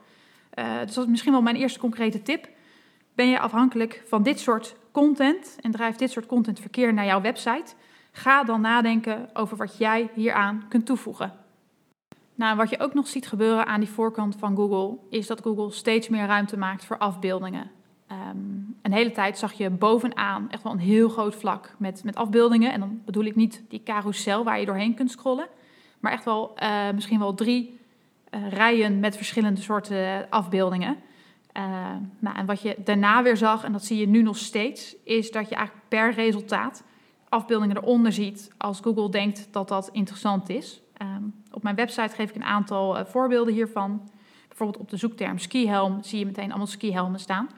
dus 0.85 0.95
dat 0.95 1.05
is 1.05 1.11
misschien 1.11 1.33
wel 1.33 1.43
mijn 1.43 1.57
eerste 1.57 1.79
concrete 1.79 2.23
tip 2.23 2.49
ben 3.15 3.29
je 3.29 3.39
afhankelijk 3.39 4.03
van 4.07 4.23
dit 4.23 4.41
soort 4.41 4.77
content 4.93 5.57
en 5.61 5.71
drijft 5.71 5.99
dit 5.99 6.11
soort 6.11 6.27
content 6.27 6.61
verkeer 6.61 6.95
naar 6.95 7.05
jouw 7.05 7.21
website, 7.21 7.75
ga 8.13 8.45
dan 8.45 8.61
nadenken 8.61 9.29
over 9.33 9.57
wat 9.57 9.79
jij 9.79 10.11
hieraan 10.15 10.65
kunt 10.69 10.87
toevoegen. 10.87 11.33
Nou, 12.35 12.57
wat 12.57 12.71
je 12.71 12.81
ook 12.81 12.95
nog 12.95 13.07
ziet 13.07 13.27
gebeuren 13.27 13.67
aan 13.67 13.81
die 13.81 13.89
voorkant 13.89 14.37
van 14.39 14.57
Google, 14.57 14.99
is 15.11 15.27
dat 15.27 15.41
Google 15.43 15.71
steeds 15.71 16.09
meer 16.09 16.27
ruimte 16.27 16.57
maakt 16.57 16.85
voor 16.85 16.99
afbeeldingen. 16.99 17.71
Um, 18.13 18.77
een 18.83 18.93
hele 18.93 19.13
tijd 19.13 19.39
zag 19.39 19.53
je 19.53 19.71
bovenaan 19.71 20.51
echt 20.51 20.63
wel 20.63 20.73
een 20.73 20.79
heel 20.79 21.09
groot 21.09 21.35
vlak 21.35 21.75
met, 21.79 22.05
met 22.05 22.17
afbeeldingen. 22.17 22.73
En 22.73 22.81
dan 22.81 23.01
bedoel 23.05 23.25
ik 23.25 23.37
niet 23.37 23.63
die 23.69 23.83
carousel 23.83 24.45
waar 24.45 24.61
je 24.61 24.67
doorheen 24.67 24.95
kunt 24.95 25.11
scrollen, 25.11 25.49
maar 26.01 26.13
echt 26.13 26.25
wel 26.25 26.53
uh, 26.63 26.91
misschien 26.91 27.19
wel 27.19 27.35
drie 27.35 27.81
uh, 28.31 28.49
rijen 28.49 29.01
met 29.01 29.17
verschillende 29.17 29.61
soorten 29.61 30.27
afbeeldingen. 30.31 30.97
Uh, 31.57 31.63
nou, 32.19 32.37
en 32.37 32.47
wat 32.47 32.63
je 32.63 32.77
daarna 32.85 33.23
weer 33.23 33.37
zag, 33.37 33.65
en 33.65 33.73
dat 33.73 33.85
zie 33.85 33.99
je 33.99 34.09
nu 34.09 34.23
nog 34.23 34.37
steeds, 34.37 34.97
is 35.05 35.31
dat 35.31 35.49
je 35.49 35.55
eigenlijk 35.55 35.89
per 35.89 36.13
resultaat 36.13 36.85
afbeeldingen 37.33 37.77
eronder 37.77 38.13
ziet 38.13 38.51
als 38.59 38.81
Google 38.81 39.11
denkt 39.11 39.49
dat 39.51 39.69
dat 39.69 39.89
interessant 39.93 40.49
is. 40.49 40.81
Ehm, 40.97 41.23
op 41.51 41.63
mijn 41.63 41.77
website 41.77 42.15
geef 42.15 42.29
ik 42.29 42.35
een 42.35 42.45
aantal 42.45 42.99
uh, 42.99 43.05
voorbeelden 43.05 43.55
hiervan. 43.55 44.11
Bijvoorbeeld 44.49 44.83
op 44.83 44.91
de 44.91 44.97
zoekterm 44.97 45.39
skihelm 45.39 46.03
zie 46.03 46.19
je 46.19 46.27
meteen 46.27 46.49
allemaal 46.49 46.67
skihelmen 46.67 47.21
staan. 47.21 47.49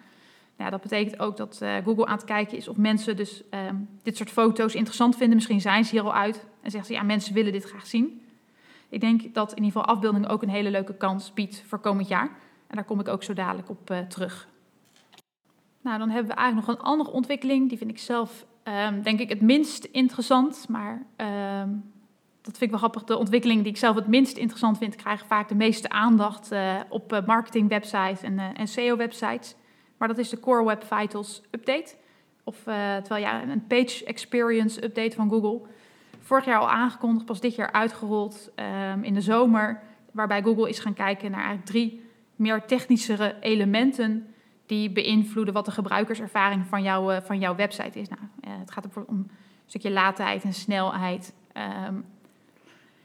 Nou, 0.57 0.71
dat 0.71 0.81
betekent 0.81 1.19
ook 1.19 1.37
dat 1.37 1.61
uh, 1.62 1.76
Google 1.85 2.07
aan 2.07 2.16
het 2.16 2.25
kijken 2.25 2.57
is 2.57 2.69
of 2.69 2.76
mensen 2.76 3.16
dus 3.16 3.43
um, 3.69 3.88
dit 4.02 4.16
soort 4.16 4.31
foto's 4.31 4.75
interessant 4.75 5.16
vinden. 5.16 5.35
Misschien 5.35 5.61
zijn 5.61 5.85
ze 5.85 5.90
hier 5.90 6.02
al 6.02 6.14
uit 6.14 6.45
en 6.62 6.71
zeggen 6.71 6.85
ze 6.85 6.93
ja, 6.93 7.02
mensen 7.02 7.35
willen 7.35 7.52
dit 7.52 7.64
graag 7.64 7.87
zien. 7.87 8.23
Ik 8.88 9.00
denk 9.00 9.35
dat 9.35 9.50
in 9.50 9.64
ieder 9.64 9.73
geval 9.73 9.95
afbeelding 9.95 10.28
ook 10.28 10.43
een 10.43 10.49
hele 10.49 10.71
leuke 10.71 10.95
kans 10.95 11.33
biedt 11.33 11.62
voor 11.66 11.78
komend 11.78 12.09
jaar. 12.09 12.31
En 12.66 12.76
daar 12.76 12.85
kom 12.85 13.00
ik 13.00 13.09
ook 13.09 13.23
zo 13.23 13.33
dadelijk 13.33 13.69
op 13.69 13.90
uh, 13.90 13.99
terug. 13.99 14.49
Nou, 15.81 15.99
dan 15.99 16.11
hebben 16.11 16.31
we 16.31 16.37
eigenlijk 16.37 16.66
nog 16.66 16.76
een 16.76 16.85
andere 16.85 17.11
ontwikkeling. 17.11 17.69
Die 17.69 17.78
vind 17.78 17.90
ik 17.90 17.99
zelf, 17.99 18.47
um, 18.64 19.02
denk 19.02 19.21
ik, 19.21 19.28
het 19.28 19.40
minst 19.40 19.85
interessant. 19.85 20.66
Maar 20.68 21.06
um, 21.16 21.92
dat 22.40 22.59
vind 22.59 22.62
ik 22.62 22.71
wel 22.71 22.78
grappig. 22.78 23.04
De 23.04 23.16
ontwikkeling 23.16 23.62
die 23.62 23.73
ik 23.73 23.78
zelf 23.78 23.97
het 23.97 24.06
minst 24.06 24.37
interessant 24.37 24.78
vind, 24.78 24.97
krijgen 24.97 25.26
vaak 25.26 25.49
de 25.49 25.54
meeste 25.54 25.88
aandacht 25.88 26.52
uh, 26.52 26.80
op 26.88 27.12
uh, 27.12 27.26
marketing-websites 27.26 28.23
en, 28.23 28.38
en 28.38 28.68
SEO-websites. 28.68 29.54
Maar 29.99 30.09
dat 30.09 30.18
is 30.18 30.28
de 30.28 30.40
Core 30.40 30.64
Web 30.64 30.85
Vitals 30.85 31.42
Update. 31.50 31.94
Of 32.44 32.56
terwijl 33.02 33.21
ja, 33.21 33.42
een 33.42 33.66
Page 33.66 34.04
Experience 34.04 34.85
Update 34.85 35.16
van 35.16 35.30
Google. 35.30 35.61
Vorig 36.21 36.44
jaar 36.44 36.59
al 36.59 36.71
aangekondigd, 36.71 37.26
pas 37.26 37.40
dit 37.40 37.54
jaar 37.54 37.73
uitgerold 37.73 38.52
um, 38.92 39.02
in 39.02 39.14
de 39.14 39.21
zomer. 39.21 39.83
Waarbij 40.12 40.42
Google 40.42 40.68
is 40.68 40.78
gaan 40.78 40.94
kijken 40.94 41.30
naar 41.30 41.40
eigenlijk 41.40 41.71
drie 41.71 42.04
meer 42.37 42.64
technischere 42.64 43.37
elementen 43.40 44.34
die 44.66 44.90
beïnvloeden 44.90 45.54
wat 45.54 45.64
de 45.64 45.71
gebruikerservaring 45.71 46.66
van, 46.66 46.83
jou, 46.83 47.23
van 47.23 47.38
jouw 47.38 47.54
website 47.54 48.00
is. 48.00 48.09
Nou, 48.09 48.23
het 48.59 48.71
gaat 48.71 48.88
om 49.06 49.16
een 49.16 49.30
stukje 49.66 49.90
laadtijd 49.90 50.44
en 50.44 50.52
snelheid. 50.52 51.35
Um, 51.88 52.04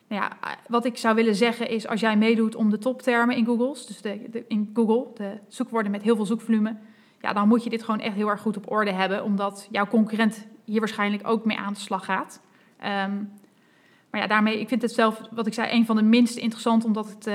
nou 0.08 0.22
ja, 0.22 0.38
wat 0.68 0.86
ik 0.86 0.98
zou 0.98 1.16
willen 1.16 1.36
zeggen 1.36 1.70
is, 1.70 1.88
als 1.88 2.00
jij 2.00 2.18
meedoet 2.18 2.56
om 2.56 2.70
de 2.70 2.78
toptermen 2.78 3.36
in 3.36 3.46
Google, 3.46 3.68
dus 3.88 4.02
de, 4.02 4.46
in 4.48 4.70
Google, 4.74 5.08
de 5.16 5.40
zoekwoorden 5.48 5.92
met 5.92 6.02
heel 6.02 6.16
veel 6.16 6.26
zoekvolume, 6.26 6.76
ja, 7.22 7.34
dan 7.34 7.48
moet 7.48 7.64
je 7.64 7.70
dit 7.70 7.84
gewoon 7.84 8.00
echt 8.00 8.16
heel 8.16 8.30
erg 8.30 8.42
goed 8.42 8.58
op 8.58 8.72
orde 8.72 8.92
hebben, 8.92 9.24
omdat 9.24 9.68
jouw 9.72 9.88
concurrent 9.88 10.48
hier 10.64 10.80
waarschijnlijk 10.80 11.28
ook 11.28 11.46
mee 11.46 11.58
aan 11.58 11.74
de 11.74 11.80
slag 11.80 12.06
gaat. 12.06 12.42
Um, 12.78 13.32
maar 14.10 14.22
ja, 14.22 14.28
daarmee, 14.28 14.60
ik 14.60 14.68
vind 14.68 14.82
het 14.82 14.92
zelf, 14.92 15.22
wat 15.32 15.48
ik 15.48 15.54
zei, 15.54 15.72
een 15.72 15.86
van 15.86 15.96
de 15.96 16.02
minst 16.02 16.38
interessant, 16.38 16.86
omdat 16.86 17.16
het 17.20 17.30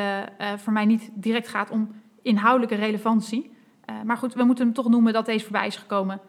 voor 0.60 0.72
mij 0.72 0.84
niet 0.84 1.10
direct 1.12 1.48
gaat 1.48 1.70
om 1.70 1.94
inhoudelijke 2.22 2.74
relevantie. 2.74 3.53
Uh, 3.90 4.02
maar 4.02 4.16
goed, 4.16 4.34
we 4.34 4.44
moeten 4.44 4.64
hem 4.64 4.74
toch 4.74 4.88
noemen 4.88 5.12
dat 5.12 5.26
deze 5.26 5.44
voorbij 5.44 5.66
is 5.66 5.76
gekomen. 5.76 6.20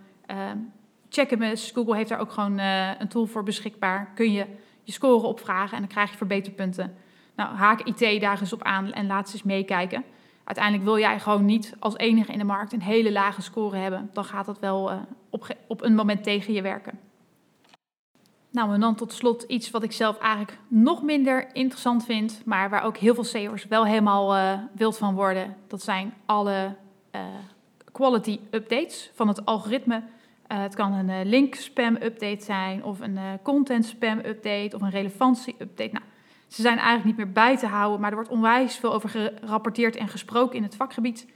check 1.09 1.29
hem 1.29 1.41
eens. 1.41 1.71
Google 1.71 1.95
heeft 1.95 2.09
daar 2.09 2.19
ook 2.19 2.31
gewoon 2.31 2.57
een 2.99 3.07
tool 3.07 3.25
voor 3.25 3.43
beschikbaar. 3.43 4.11
Kun 4.15 4.31
je 4.31 4.45
je 4.83 4.91
score 4.91 5.27
opvragen 5.27 5.73
en 5.73 5.79
dan 5.79 5.91
krijg 5.91 6.11
je 6.11 6.17
verbeterpunten. 6.17 6.95
Nou, 7.35 7.55
haak 7.55 7.81
IT 7.81 8.21
daar 8.21 8.39
eens 8.39 8.53
op 8.53 8.63
aan 8.63 8.91
en 8.91 9.07
laat 9.07 9.33
eens 9.33 9.43
meekijken. 9.43 10.03
Uiteindelijk 10.43 10.85
wil 10.85 10.99
jij 10.99 11.19
gewoon 11.19 11.45
niet 11.45 11.75
als 11.79 11.97
enige 11.97 12.31
in 12.31 12.37
de 12.37 12.43
markt 12.43 12.73
een 12.73 12.81
hele 12.81 13.11
lage 13.11 13.41
score 13.41 13.77
hebben. 13.77 14.09
Dan 14.13 14.25
gaat 14.25 14.45
dat 14.45 14.59
wel 14.59 14.91
op, 15.29 15.55
op 15.67 15.81
een 15.81 15.95
moment 15.95 16.23
tegen 16.23 16.53
je 16.53 16.61
werken. 16.61 16.99
Nou, 18.55 18.73
en 18.73 18.79
dan 18.79 18.95
tot 18.95 19.13
slot 19.13 19.43
iets 19.43 19.71
wat 19.71 19.83
ik 19.83 19.91
zelf 19.91 20.17
eigenlijk 20.17 20.57
nog 20.67 21.03
minder 21.03 21.55
interessant 21.55 22.05
vind, 22.05 22.41
maar 22.45 22.69
waar 22.69 22.83
ook 22.83 22.97
heel 22.97 23.13
veel 23.13 23.23
SEO'ers 23.23 23.65
wel 23.65 23.85
helemaal 23.85 24.35
uh, 24.35 24.59
wild 24.73 24.97
van 24.97 25.15
worden. 25.15 25.55
Dat 25.67 25.81
zijn 25.81 26.13
alle 26.25 26.51
uh, 26.51 26.71
quality 27.91 28.39
updates 28.51 29.11
van 29.13 29.27
het 29.27 29.45
algoritme. 29.45 29.95
Uh, 29.95 30.61
het 30.61 30.75
kan 30.75 30.93
een 30.93 31.29
link 31.29 31.55
spam 31.55 31.95
update 32.01 32.43
zijn, 32.43 32.83
of 32.83 32.99
een 32.99 33.19
content 33.43 33.85
spam 33.85 34.17
update, 34.17 34.75
of 34.75 34.81
een 34.81 34.89
relevantie 34.89 35.55
update. 35.59 35.91
Nou, 35.91 36.05
ze 36.47 36.61
zijn 36.61 36.77
eigenlijk 36.77 37.05
niet 37.05 37.25
meer 37.25 37.33
bij 37.33 37.57
te 37.57 37.67
houden, 37.67 37.99
maar 37.99 38.09
er 38.09 38.15
wordt 38.15 38.31
onwijs 38.31 38.75
veel 38.75 38.93
over 38.93 39.09
gerapporteerd 39.09 39.95
en 39.95 40.07
gesproken 40.07 40.57
in 40.57 40.63
het 40.63 40.75
vakgebied. 40.75 41.27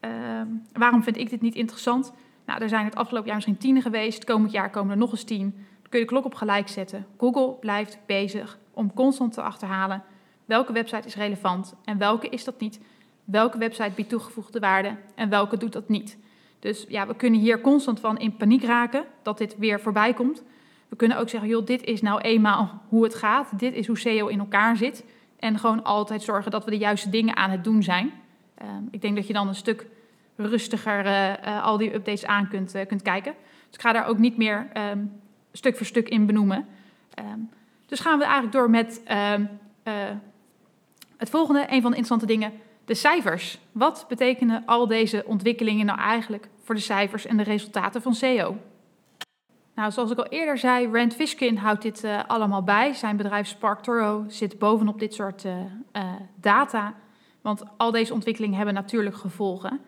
Ehm, 0.00 0.46
waarom 0.72 1.02
vind 1.02 1.16
ik 1.16 1.30
dit 1.30 1.40
niet 1.40 1.54
interessant? 1.54 2.12
Nou, 2.46 2.62
er 2.62 2.68
zijn 2.68 2.84
het 2.84 2.94
afgelopen 2.94 3.26
jaar 3.26 3.36
misschien 3.36 3.58
tien 3.58 3.82
geweest. 3.82 4.24
Komend 4.24 4.52
jaar 4.52 4.70
komen 4.70 4.90
er 4.90 4.96
nog 4.96 5.10
eens 5.10 5.24
tien 5.24 5.66
kun 5.88 5.98
je 5.98 6.04
de 6.04 6.10
klok 6.10 6.24
op 6.24 6.34
gelijk 6.34 6.68
zetten. 6.68 7.06
Google 7.18 7.52
blijft 7.60 7.98
bezig 8.06 8.58
om 8.72 8.94
constant 8.94 9.32
te 9.32 9.42
achterhalen 9.42 10.02
welke 10.44 10.72
website 10.72 11.06
is 11.06 11.14
relevant 11.14 11.74
en 11.84 11.98
welke 11.98 12.28
is 12.28 12.44
dat 12.44 12.60
niet. 12.60 12.80
Welke 13.30 13.58
website 13.58 13.90
biedt 13.94 14.08
toegevoegde 14.08 14.58
waarde 14.58 14.96
en 15.14 15.28
welke 15.28 15.56
doet 15.56 15.72
dat 15.72 15.88
niet. 15.88 16.18
Dus 16.58 16.84
ja, 16.88 17.06
we 17.06 17.14
kunnen 17.14 17.40
hier 17.40 17.60
constant 17.60 18.00
van 18.00 18.18
in 18.18 18.36
paniek 18.36 18.64
raken 18.64 19.04
dat 19.22 19.38
dit 19.38 19.56
weer 19.58 19.80
voorbij 19.80 20.14
komt. 20.14 20.42
We 20.88 20.96
kunnen 20.96 21.18
ook 21.18 21.28
zeggen, 21.28 21.48
joh, 21.48 21.66
dit 21.66 21.84
is 21.84 22.02
nou 22.02 22.20
eenmaal 22.20 22.82
hoe 22.88 23.04
het 23.04 23.14
gaat. 23.14 23.58
Dit 23.58 23.74
is 23.74 23.86
hoe 23.86 23.98
SEO 23.98 24.26
in 24.26 24.38
elkaar 24.38 24.76
zit. 24.76 25.04
En 25.38 25.58
gewoon 25.58 25.84
altijd 25.84 26.22
zorgen 26.22 26.50
dat 26.50 26.64
we 26.64 26.70
de 26.70 26.76
juiste 26.76 27.10
dingen 27.10 27.36
aan 27.36 27.50
het 27.50 27.64
doen 27.64 27.82
zijn. 27.82 28.12
Uh, 28.62 28.68
ik 28.90 29.00
denk 29.00 29.16
dat 29.16 29.26
je 29.26 29.32
dan 29.32 29.48
een 29.48 29.54
stuk 29.54 29.86
rustiger 30.36 31.06
uh, 31.06 31.28
uh, 31.28 31.64
al 31.64 31.76
die 31.76 31.94
updates 31.94 32.26
aan 32.26 32.48
kunt, 32.48 32.74
eh, 32.74 32.86
kunt 32.86 33.02
kijken. 33.02 33.34
Dus 33.66 33.74
ik 33.74 33.80
ga 33.80 33.92
daar 33.92 34.06
ook 34.06 34.18
niet 34.18 34.36
meer 34.36 34.68
um, 34.92 35.20
stuk 35.52 35.76
voor 35.76 35.86
stuk 35.86 36.08
in 36.08 36.26
benoemen. 36.26 36.66
Um, 37.18 37.50
dus 37.86 38.00
gaan 38.00 38.18
we 38.18 38.24
eigenlijk 38.24 38.54
door 38.54 38.70
met 38.70 39.00
het 41.16 41.30
volgende, 41.30 41.60
een 41.60 41.82
van 41.82 41.90
de 41.90 41.96
interessante 41.96 42.26
dingen, 42.26 42.52
de 42.88 42.94
cijfers. 42.94 43.58
Wat 43.72 44.04
betekenen 44.08 44.62
al 44.66 44.86
deze 44.86 45.24
ontwikkelingen 45.26 45.86
nou 45.86 45.98
eigenlijk 45.98 46.48
voor 46.62 46.74
de 46.74 46.80
cijfers 46.80 47.26
en 47.26 47.36
de 47.36 47.42
resultaten 47.42 48.02
van 48.02 48.14
SEO? 48.14 48.56
Nou, 49.74 49.90
zoals 49.90 50.10
ik 50.10 50.18
al 50.18 50.26
eerder 50.26 50.58
zei, 50.58 50.88
Rand 50.92 51.14
Fishkin 51.14 51.56
houdt 51.56 51.82
dit 51.82 52.04
uh, 52.04 52.24
allemaal 52.26 52.62
bij. 52.62 52.92
Zijn 52.92 53.16
bedrijf 53.16 53.46
SparkToro 53.46 54.24
zit 54.28 54.58
bovenop 54.58 54.98
dit 54.98 55.14
soort 55.14 55.44
uh, 55.44 55.52
uh, 55.92 56.12
data. 56.34 56.94
Want 57.40 57.62
al 57.76 57.90
deze 57.90 58.12
ontwikkelingen 58.12 58.56
hebben 58.56 58.74
natuurlijk 58.74 59.16
gevolgen. 59.16 59.80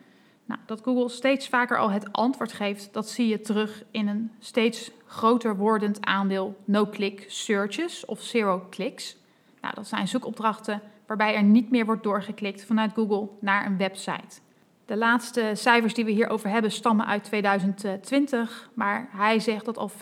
Nou, 0.45 0.59
dat 0.65 0.81
Google 0.83 1.09
steeds 1.09 1.47
vaker 1.47 1.77
al 1.77 1.91
het 1.91 2.13
antwoord 2.13 2.53
geeft, 2.53 2.93
dat 2.93 3.09
zie 3.09 3.27
je 3.27 3.41
terug 3.41 3.83
in 3.91 4.07
een 4.07 4.31
steeds 4.39 4.91
groter 5.05 5.55
wordend 5.57 6.05
aandeel 6.05 6.57
no-click 6.65 7.25
searches 7.27 8.05
of 8.05 8.21
zero 8.21 8.67
clicks. 8.69 9.17
Nou, 9.61 9.75
dat 9.75 9.87
zijn 9.87 10.07
zoekopdrachten 10.07 10.81
waarbij 11.11 11.35
er 11.35 11.43
niet 11.43 11.71
meer 11.71 11.85
wordt 11.85 12.03
doorgeklikt 12.03 12.65
vanuit 12.65 12.93
Google 12.93 13.29
naar 13.39 13.65
een 13.65 13.77
website. 13.77 14.39
De 14.85 14.97
laatste 14.97 15.51
cijfers 15.53 15.93
die 15.93 16.05
we 16.05 16.11
hierover 16.11 16.49
hebben 16.49 16.71
stammen 16.71 17.05
uit 17.05 17.23
2020, 17.23 18.69
maar 18.73 19.09
hij 19.11 19.39
zegt 19.39 19.65
dat 19.65 19.77
al 19.77 19.89
65% 19.89 19.93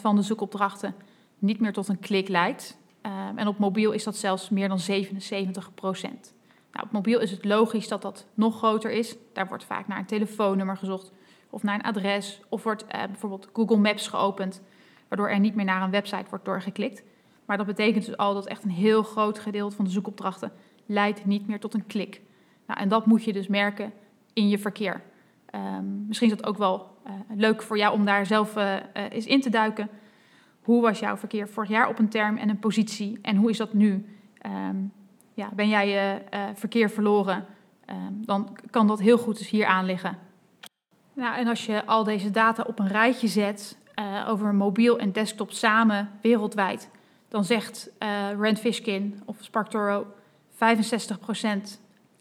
van 0.00 0.16
de 0.16 0.22
zoekopdrachten 0.22 0.94
niet 1.38 1.60
meer 1.60 1.72
tot 1.72 1.88
een 1.88 1.98
klik 1.98 2.28
leidt. 2.28 2.78
Um, 3.02 3.38
en 3.38 3.46
op 3.46 3.58
mobiel 3.58 3.92
is 3.92 4.04
dat 4.04 4.16
zelfs 4.16 4.48
meer 4.48 4.68
dan 4.68 4.78
77%. 4.78 4.82
Nou, 6.72 6.86
op 6.86 6.90
mobiel 6.90 7.20
is 7.20 7.30
het 7.30 7.44
logisch 7.44 7.88
dat 7.88 8.02
dat 8.02 8.26
nog 8.34 8.56
groter 8.56 8.90
is. 8.90 9.16
Daar 9.32 9.48
wordt 9.48 9.64
vaak 9.64 9.86
naar 9.86 9.98
een 9.98 10.06
telefoonnummer 10.06 10.76
gezocht 10.76 11.12
of 11.50 11.62
naar 11.62 11.74
een 11.74 11.82
adres 11.82 12.40
of 12.48 12.62
wordt 12.62 12.86
eh, 12.86 13.04
bijvoorbeeld 13.04 13.48
Google 13.52 13.76
Maps 13.76 14.08
geopend, 14.08 14.62
waardoor 15.08 15.28
er 15.28 15.40
niet 15.40 15.54
meer 15.54 15.64
naar 15.64 15.82
een 15.82 15.90
website 15.90 16.30
wordt 16.30 16.44
doorgeklikt. 16.44 17.02
Maar 17.50 17.58
dat 17.58 17.68
betekent 17.68 18.06
dus 18.06 18.16
al 18.16 18.34
dat 18.34 18.46
echt 18.46 18.64
een 18.64 18.70
heel 18.70 19.02
groot 19.02 19.38
gedeelte 19.38 19.76
van 19.76 19.84
de 19.84 19.90
zoekopdrachten 19.90 20.52
leidt 20.86 21.24
niet 21.24 21.46
meer 21.46 21.60
tot 21.60 21.74
een 21.74 21.86
klik. 21.86 22.20
Nou, 22.66 22.80
en 22.80 22.88
dat 22.88 23.06
moet 23.06 23.24
je 23.24 23.32
dus 23.32 23.46
merken 23.46 23.92
in 24.32 24.48
je 24.48 24.58
verkeer. 24.58 25.02
Um, 25.54 26.04
misschien 26.06 26.30
is 26.30 26.36
dat 26.36 26.46
ook 26.46 26.58
wel 26.58 26.96
uh, 27.06 27.12
leuk 27.36 27.62
voor 27.62 27.78
jou 27.78 27.94
om 27.94 28.04
daar 28.04 28.26
zelf 28.26 28.56
uh, 28.56 28.76
eens 28.92 29.26
in 29.26 29.40
te 29.40 29.50
duiken. 29.50 29.88
Hoe 30.62 30.82
was 30.82 30.98
jouw 30.98 31.16
verkeer 31.16 31.48
vorig 31.48 31.68
jaar 31.68 31.88
op 31.88 31.98
een 31.98 32.08
term 32.08 32.36
en 32.36 32.48
een 32.48 32.58
positie 32.58 33.18
en 33.22 33.36
hoe 33.36 33.50
is 33.50 33.56
dat 33.56 33.72
nu? 33.72 34.06
Um, 34.46 34.92
ja, 35.34 35.50
ben 35.54 35.68
jij 35.68 35.88
je 35.88 36.20
verkeer 36.54 36.90
verloren, 36.90 37.46
uh, 37.86 37.96
dan 38.10 38.56
kan 38.70 38.86
dat 38.86 39.00
heel 39.00 39.18
goed 39.18 39.38
dus 39.38 39.50
hier 39.50 39.66
aan 39.66 39.84
liggen. 39.84 40.18
Nou, 41.12 41.36
en 41.36 41.46
als 41.46 41.66
je 41.66 41.86
al 41.86 42.04
deze 42.04 42.30
data 42.30 42.62
op 42.62 42.78
een 42.78 42.88
rijtje 42.88 43.28
zet 43.28 43.78
over 44.26 44.54
mobiel 44.54 44.98
en 44.98 45.12
desktop 45.12 45.50
samen 45.50 46.10
wereldwijd, 46.20 46.90
dan 47.30 47.44
zegt 47.44 47.90
Rand 48.38 48.58
Fishkin 48.58 49.22
of 49.24 49.36
SparkToro 49.40 50.06
65% 50.54 50.56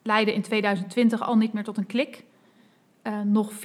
leidde 0.04 0.34
in 0.34 0.42
2020 0.42 1.22
al 1.22 1.36
niet 1.36 1.54
meer 1.54 1.64
tot 1.64 1.78
een 1.78 1.86
klik. 1.86 2.24
nog 3.24 3.52
34% 3.54 3.56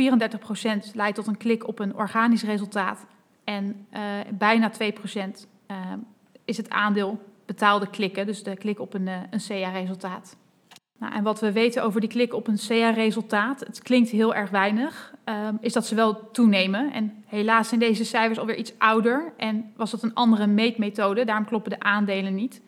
leidt 0.94 1.16
tot 1.16 1.26
een 1.26 1.36
klik 1.36 1.68
op 1.68 1.78
een 1.78 1.94
organisch 1.94 2.42
resultaat. 2.42 3.06
En 3.44 3.86
bijna 4.30 4.70
2% 4.70 5.46
is 6.44 6.56
het 6.56 6.70
aandeel 6.70 7.20
betaalde 7.46 7.90
klikken, 7.90 8.26
dus 8.26 8.42
de 8.42 8.56
klik 8.56 8.80
op 8.80 8.94
een, 8.94 9.08
eh, 9.08 9.20
een 9.30 9.40
CA-resultaat. 9.48 10.36
Nou, 11.04 11.16
en 11.16 11.22
wat 11.22 11.40
we 11.40 11.52
weten 11.52 11.82
over 11.82 12.00
die 12.00 12.08
klik 12.08 12.34
op 12.34 12.46
een 12.48 12.58
CA-resultaat, 12.66 13.60
het 13.60 13.82
klinkt 13.82 14.10
heel 14.10 14.34
erg 14.34 14.50
weinig, 14.50 15.14
um, 15.24 15.58
is 15.60 15.72
dat 15.72 15.86
ze 15.86 15.94
wel 15.94 16.30
toenemen. 16.30 16.92
En 16.92 17.24
helaas 17.26 17.68
zijn 17.68 17.80
deze 17.80 18.04
cijfers 18.04 18.38
alweer 18.38 18.56
iets 18.56 18.72
ouder 18.78 19.32
en 19.36 19.72
was 19.76 19.90
dat 19.90 20.02
een 20.02 20.14
andere 20.14 20.46
meetmethode, 20.46 21.24
daarom 21.24 21.44
kloppen 21.46 21.70
de 21.70 21.80
aandelen 21.80 22.34
niet. 22.34 22.60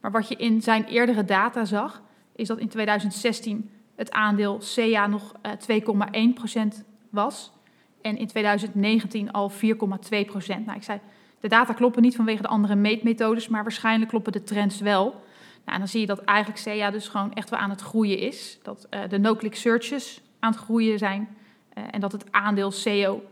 Maar 0.00 0.10
wat 0.10 0.28
je 0.28 0.36
in 0.36 0.62
zijn 0.62 0.84
eerdere 0.84 1.24
data 1.24 1.64
zag, 1.64 2.02
is 2.36 2.48
dat 2.48 2.58
in 2.58 2.68
2016 2.68 3.70
het 3.96 4.10
aandeel 4.10 4.60
CA 4.74 5.06
nog 5.06 5.34
uh, 5.68 6.72
2,1% 6.76 6.84
was 7.10 7.52
en 8.02 8.16
in 8.16 8.26
2019 8.26 9.32
al 9.32 9.52
4,2%. 9.52 9.56
Nou, 10.46 10.76
ik 10.76 10.82
zei 10.82 11.00
De 11.40 11.48
data 11.48 11.72
kloppen 11.72 12.02
niet 12.02 12.16
vanwege 12.16 12.42
de 12.42 12.48
andere 12.48 12.74
meetmethodes, 12.74 13.48
maar 13.48 13.62
waarschijnlijk 13.62 14.10
kloppen 14.10 14.32
de 14.32 14.44
trends 14.44 14.80
wel. 14.80 15.26
Nou, 15.68 15.80
en 15.80 15.86
dan 15.86 15.94
zie 15.96 16.00
je 16.00 16.14
dat 16.14 16.24
eigenlijk 16.24 16.58
SEA 16.58 16.90
dus 16.90 17.08
gewoon 17.08 17.32
echt 17.32 17.50
wel 17.50 17.58
aan 17.58 17.70
het 17.70 17.80
groeien 17.80 18.18
is. 18.18 18.58
Dat 18.62 18.86
uh, 18.90 19.00
de 19.08 19.18
no-click 19.18 19.54
searches 19.54 20.20
aan 20.38 20.50
het 20.52 20.60
groeien 20.60 20.98
zijn. 20.98 21.36
Uh, 21.78 21.84
en 21.90 22.00
dat 22.00 22.12
het 22.12 22.32
aandeel 22.32 22.70
SEO 22.70 23.22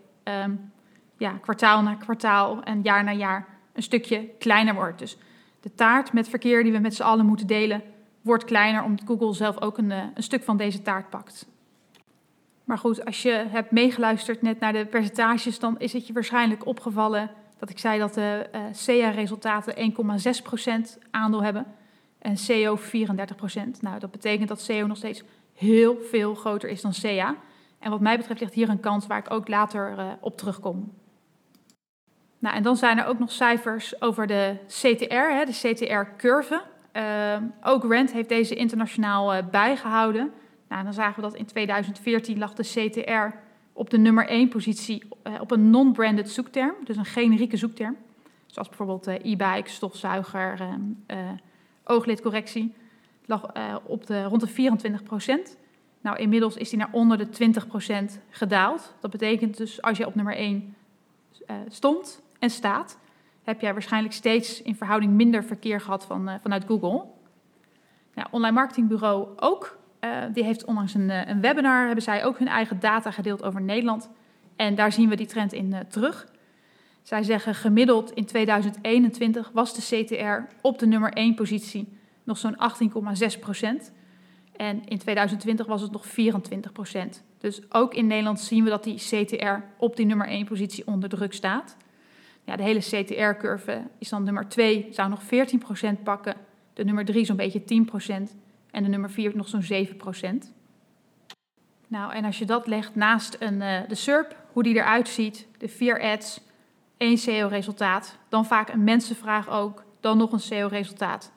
um, 0.44 0.72
ja, 1.18 1.30
kwartaal 1.30 1.82
na 1.82 1.94
kwartaal 1.94 2.62
en 2.62 2.82
jaar 2.82 3.04
na 3.04 3.12
jaar 3.12 3.46
een 3.72 3.82
stukje 3.82 4.28
kleiner 4.38 4.74
wordt. 4.74 4.98
Dus 4.98 5.16
de 5.60 5.74
taart 5.74 6.12
met 6.12 6.28
verkeer 6.28 6.62
die 6.62 6.72
we 6.72 6.78
met 6.78 6.94
z'n 6.94 7.02
allen 7.02 7.26
moeten 7.26 7.46
delen, 7.46 7.82
wordt 8.22 8.44
kleiner 8.44 8.82
omdat 8.82 9.06
Google 9.06 9.34
zelf 9.34 9.60
ook 9.60 9.78
een, 9.78 9.90
een 9.90 10.22
stuk 10.22 10.42
van 10.42 10.56
deze 10.56 10.82
taart 10.82 11.10
pakt. 11.10 11.46
Maar 12.64 12.78
goed, 12.78 13.04
als 13.04 13.22
je 13.22 13.44
hebt 13.48 13.70
meegeluisterd 13.70 14.42
net 14.42 14.60
naar 14.60 14.72
de 14.72 14.86
percentages, 14.86 15.58
dan 15.58 15.78
is 15.78 15.92
het 15.92 16.06
je 16.06 16.12
waarschijnlijk 16.12 16.66
opgevallen 16.66 17.30
dat 17.58 17.70
ik 17.70 17.78
zei 17.78 17.98
dat 17.98 18.14
de 18.14 18.48
uh, 18.54 18.60
SEA-resultaten 18.72 19.92
1,6% 20.96 21.00
aandeel 21.10 21.42
hebben 21.42 21.66
en 22.18 22.36
SEO 22.36 22.78
34%. 22.78 22.80
Nou, 23.80 23.98
dat 23.98 24.10
betekent 24.10 24.48
dat 24.48 24.60
SEO 24.60 24.86
nog 24.86 24.96
steeds 24.96 25.22
heel 25.54 25.98
veel 26.10 26.34
groter 26.34 26.68
is 26.68 26.80
dan 26.80 26.92
SEA. 26.92 27.36
En 27.78 27.90
wat 27.90 28.00
mij 28.00 28.16
betreft 28.16 28.40
ligt 28.40 28.54
hier 28.54 28.68
een 28.68 28.80
kans 28.80 29.06
waar 29.06 29.18
ik 29.18 29.30
ook 29.30 29.48
later 29.48 29.94
uh, 29.98 30.12
op 30.20 30.36
terugkom. 30.36 30.92
Nou, 32.38 32.56
en 32.56 32.62
dan 32.62 32.76
zijn 32.76 32.98
er 32.98 33.06
ook 33.06 33.18
nog 33.18 33.32
cijfers 33.32 34.00
over 34.00 34.26
de 34.26 34.56
CTR, 34.66 35.14
hè, 35.14 35.44
de 35.44 35.52
CTR-curve. 35.52 36.62
Uh, 36.92 37.36
ook 37.62 37.92
Rand 37.92 38.12
heeft 38.12 38.28
deze 38.28 38.54
internationaal 38.54 39.34
uh, 39.34 39.42
bijgehouden. 39.50 40.32
Nou, 40.68 40.84
dan 40.84 40.92
zagen 40.92 41.14
we 41.14 41.28
dat 41.28 41.34
in 41.34 41.46
2014 41.46 42.38
lag 42.38 42.54
de 42.54 42.62
CTR 42.62 43.36
op 43.72 43.90
de 43.90 43.98
nummer 43.98 44.28
1 44.28 44.48
positie 44.48 45.08
op 45.40 45.50
een 45.50 45.70
non-branded 45.70 46.30
zoekterm, 46.30 46.74
dus 46.84 46.96
een 46.96 47.04
generieke 47.04 47.56
zoekterm. 47.56 47.96
Zoals 48.46 48.68
bijvoorbeeld 48.68 49.06
e-bike, 49.06 49.70
stofzuiger, 49.70 50.58
ooglidcorrectie. 51.86 52.74
Lag 53.26 53.52
op 53.82 54.06
de, 54.06 54.22
rond 54.22 54.40
de 54.40 54.46
24 54.46 55.02
procent. 55.02 55.56
Nou, 56.00 56.18
inmiddels 56.18 56.56
is 56.56 56.70
die 56.70 56.78
naar 56.78 56.88
onder 56.92 57.18
de 57.18 57.28
20 57.28 57.66
procent 57.66 58.20
gedaald. 58.30 58.94
Dat 59.00 59.10
betekent 59.10 59.56
dus 59.56 59.82
als 59.82 59.98
je 59.98 60.06
op 60.06 60.14
nummer 60.14 60.36
1 60.36 60.74
stond, 61.68 62.22
en 62.38 62.50
staat, 62.50 62.98
heb 63.42 63.60
jij 63.60 63.72
waarschijnlijk 63.72 64.14
steeds 64.14 64.62
in 64.62 64.76
verhouding 64.76 65.12
minder 65.12 65.44
verkeer 65.44 65.80
gehad 65.80 66.04
van, 66.04 66.28
uh, 66.28 66.34
vanuit 66.42 66.64
Google. 66.64 67.04
Nou, 68.14 68.28
online 68.30 68.54
marketingbureau 68.54 69.28
ook. 69.36 69.78
Die 70.32 70.44
heeft 70.44 70.64
onlangs 70.64 70.94
een, 70.94 71.30
een, 71.30 71.40
webinar, 71.40 71.86
hebben 71.86 72.04
zij 72.04 72.24
ook 72.24 72.38
hun 72.38 72.48
eigen 72.48 72.80
data 72.80 73.10
gedeeld 73.10 73.42
over 73.42 73.62
Nederland. 73.62 74.10
En 74.56 74.74
daar 74.74 74.92
zien 74.92 75.08
we 75.08 75.16
die 75.16 75.26
trend 75.26 75.52
in 75.52 75.74
terug. 75.88 76.26
Zij 77.06 77.22
zeggen 77.22 77.54
gemiddeld 77.54 78.12
in 78.12 78.24
2021 78.24 79.50
was 79.52 79.74
de 79.74 80.04
CTR 80.04 80.54
op 80.60 80.78
de 80.78 80.86
nummer 80.86 81.12
1 81.12 81.34
positie 81.34 81.98
nog 82.24 82.38
zo'n 82.38 82.56
18,6 83.34 83.38
procent. 83.40 83.92
En 84.56 84.86
in 84.86 84.98
2020 84.98 85.66
was 85.66 85.80
het 85.80 85.92
nog 85.92 86.06
24 86.06 86.72
procent. 86.72 87.22
Dus 87.38 87.60
ook 87.68 87.94
in 87.94 88.06
Nederland 88.06 88.40
zien 88.40 88.64
we 88.64 88.70
dat 88.70 88.84
die 88.84 88.94
CTR 88.94 89.62
op 89.78 89.96
die 89.96 90.06
nummer 90.06 90.26
1 90.26 90.44
positie 90.44 90.86
onder 90.86 91.08
druk 91.08 91.32
staat. 91.32 91.76
Ja, 92.44 92.56
de 92.56 92.62
hele 92.62 92.80
CTR-curve 92.80 93.82
is 93.98 94.08
dan 94.08 94.22
nummer 94.22 94.48
2, 94.48 94.86
zou 94.90 95.08
nog 95.08 95.22
14% 95.22 96.02
pakken. 96.02 96.34
De 96.74 96.84
nummer 96.84 97.04
3 97.04 97.24
zo'n 97.24 97.36
beetje 97.36 97.60
10%. 97.60 98.36
En 98.70 98.82
de 98.82 98.88
nummer 98.88 99.10
4 99.10 99.36
nog 99.36 99.48
zo'n 99.48 99.86
7%. 99.86 100.52
Nou, 101.88 102.12
en 102.12 102.24
als 102.24 102.38
je 102.38 102.44
dat 102.44 102.66
legt 102.66 102.94
naast 102.94 103.36
een, 103.38 103.60
uh, 103.60 103.78
de 103.88 103.94
SERP, 103.94 104.36
hoe 104.52 104.62
die 104.62 104.74
eruit 104.74 105.08
ziet, 105.08 105.46
de 105.58 105.68
vier 105.68 106.02
ads, 106.02 106.40
één 106.96 107.18
SEO-resultaat, 107.18 108.18
dan 108.28 108.46
vaak 108.46 108.68
een 108.68 108.84
mensenvraag 108.84 109.48
ook, 109.48 109.84
dan 110.00 110.16
nog 110.16 110.32
een 110.32 110.40
SEO-resultaat, 110.40 111.32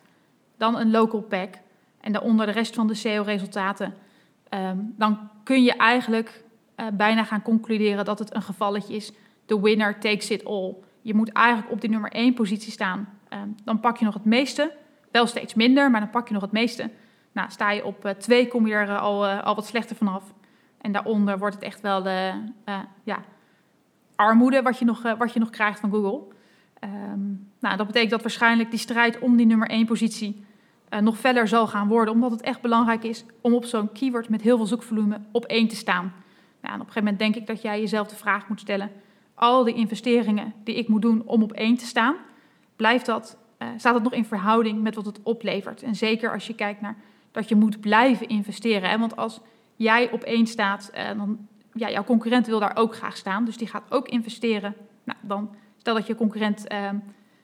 dan 0.57 0.77
een 0.77 0.91
local 0.91 1.21
pack 1.21 1.53
en 2.01 2.11
daaronder 2.11 2.45
de 2.45 2.51
rest 2.51 2.75
van 2.75 2.87
de 2.87 2.93
SEO-resultaten, 2.93 3.93
um, 4.49 4.93
dan 4.97 5.29
kun 5.43 5.63
je 5.63 5.73
eigenlijk 5.73 6.43
uh, 6.75 6.85
bijna 6.93 7.23
gaan 7.23 7.41
concluderen 7.41 8.05
dat 8.05 8.19
het 8.19 8.35
een 8.35 8.41
gevalletje 8.41 8.95
is. 8.95 9.11
The 9.45 9.61
winner 9.61 9.99
takes 9.99 10.29
it 10.29 10.45
all 10.45 10.75
je 11.01 11.13
moet 11.13 11.31
eigenlijk 11.31 11.71
op 11.71 11.81
die 11.81 11.89
nummer 11.89 12.11
1 12.11 12.33
positie 12.33 12.71
staan. 12.71 13.09
Uh, 13.33 13.39
dan 13.63 13.79
pak 13.79 13.97
je 13.97 14.05
nog 14.05 14.13
het 14.13 14.25
meeste. 14.25 14.71
Wel 15.11 15.27
steeds 15.27 15.53
minder, 15.53 15.91
maar 15.91 15.99
dan 15.99 16.09
pak 16.09 16.27
je 16.27 16.33
nog 16.33 16.43
het 16.43 16.51
meeste. 16.51 16.89
Nou, 17.31 17.49
sta 17.51 17.71
je 17.71 17.85
op 17.85 18.15
2, 18.17 18.43
uh, 18.43 18.49
kom 18.49 18.67
je 18.67 18.73
er 18.73 18.97
al, 18.97 19.25
uh, 19.25 19.43
al 19.43 19.55
wat 19.55 19.65
slechter 19.65 19.95
vanaf. 19.95 20.23
En 20.81 20.91
daaronder 20.91 21.37
wordt 21.37 21.55
het 21.55 21.63
echt 21.63 21.81
wel 21.81 22.07
ja, 23.03 23.23
armoede 24.19 24.61
wat 24.61 24.79
je, 24.79 24.85
nog, 24.85 25.01
wat 25.17 25.33
je 25.33 25.39
nog 25.39 25.49
krijgt 25.49 25.79
van 25.79 25.91
Google. 25.91 26.21
Um, 26.83 27.51
nou, 27.59 27.77
dat 27.77 27.85
betekent 27.85 28.11
dat 28.11 28.21
waarschijnlijk 28.21 28.69
die 28.69 28.79
strijd 28.79 29.19
om 29.19 29.37
die 29.37 29.45
nummer 29.45 29.69
1 29.69 29.85
positie 29.85 30.43
nog 31.01 31.17
verder 31.17 31.47
zal 31.47 31.67
gaan 31.67 31.87
worden. 31.87 32.13
Omdat 32.13 32.31
het 32.31 32.41
echt 32.41 32.61
belangrijk 32.61 33.03
is 33.03 33.25
om 33.41 33.53
op 33.53 33.65
zo'n 33.65 33.91
keyword 33.91 34.29
met 34.29 34.41
heel 34.41 34.57
veel 34.57 34.65
zoekvolume 34.65 35.21
op 35.31 35.45
1 35.45 35.67
te 35.67 35.75
staan. 35.75 36.13
Nou, 36.61 36.73
en 36.73 36.81
op 36.81 36.87
een 36.87 36.93
gegeven 36.93 37.03
moment 37.03 37.19
denk 37.19 37.35
ik 37.35 37.47
dat 37.47 37.61
jij 37.61 37.79
jezelf 37.79 38.07
de 38.07 38.15
vraag 38.15 38.47
moet 38.47 38.59
stellen 38.59 38.91
al 39.39 39.63
die 39.63 39.73
investeringen 39.73 40.53
die 40.63 40.75
ik 40.75 40.87
moet 40.87 41.01
doen 41.01 41.23
om 41.25 41.43
op 41.43 41.51
één 41.51 41.75
te 41.75 41.85
staan, 41.85 42.15
blijft 42.75 43.05
dat, 43.05 43.37
uh, 43.59 43.67
staat 43.77 43.93
dat 43.93 44.03
nog 44.03 44.13
in 44.13 44.25
verhouding 44.25 44.81
met 44.81 44.95
wat 44.95 45.05
het 45.05 45.19
oplevert. 45.23 45.83
En 45.83 45.95
zeker 45.95 46.33
als 46.33 46.47
je 46.47 46.55
kijkt 46.55 46.81
naar 46.81 46.97
dat 47.31 47.49
je 47.49 47.55
moet 47.55 47.79
blijven 47.79 48.27
investeren. 48.27 48.89
Hè? 48.89 48.97
Want 48.97 49.15
als 49.15 49.39
jij 49.75 50.11
op 50.11 50.23
één 50.23 50.47
staat, 50.47 50.91
dan 51.17 51.47
ja, 51.73 51.89
jouw 51.89 52.03
concurrent 52.03 52.47
wil 52.47 52.59
daar 52.59 52.75
ook 52.77 52.95
graag 52.95 53.17
staan, 53.17 53.45
dus 53.45 53.57
die 53.57 53.67
gaat 53.67 53.83
ook 53.89 54.07
investeren. 54.07 54.75
Nou, 55.03 55.17
dan 55.21 55.55
stel 55.77 55.93
dat 55.93 56.07
je 56.07 56.15
concurrent 56.15 56.71
uh, 56.71 56.89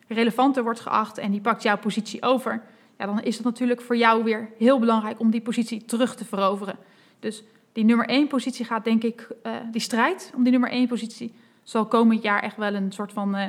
relevanter 0.07 0.63
wordt 0.63 0.79
geacht 0.79 1.17
en 1.17 1.31
die 1.31 1.41
pakt 1.41 1.63
jouw 1.63 1.77
positie 1.77 2.23
over. 2.23 2.61
Ja, 2.97 3.05
dan 3.05 3.21
is 3.21 3.35
het 3.35 3.45
natuurlijk 3.45 3.81
voor 3.81 3.97
jou 3.97 4.23
weer 4.23 4.49
heel 4.57 4.79
belangrijk 4.79 5.19
om 5.19 5.29
die 5.31 5.41
positie 5.41 5.85
terug 5.85 6.15
te 6.15 6.25
veroveren. 6.25 6.75
Dus 7.19 7.43
die 7.71 7.83
nummer 7.83 8.07
één 8.07 8.27
positie 8.27 8.65
gaat, 8.65 8.83
denk 8.83 9.03
ik, 9.03 9.27
die 9.71 9.81
strijd 9.81 10.31
om 10.35 10.43
die 10.43 10.51
nummer 10.51 10.69
één 10.69 10.87
positie 10.87 11.33
zal 11.65 11.85
komend 11.85 12.21
jaar 12.21 12.43
echt 12.43 12.57
wel 12.57 12.73
een 12.73 12.91
soort 12.91 13.13
van 13.13 13.35
uh, 13.35 13.45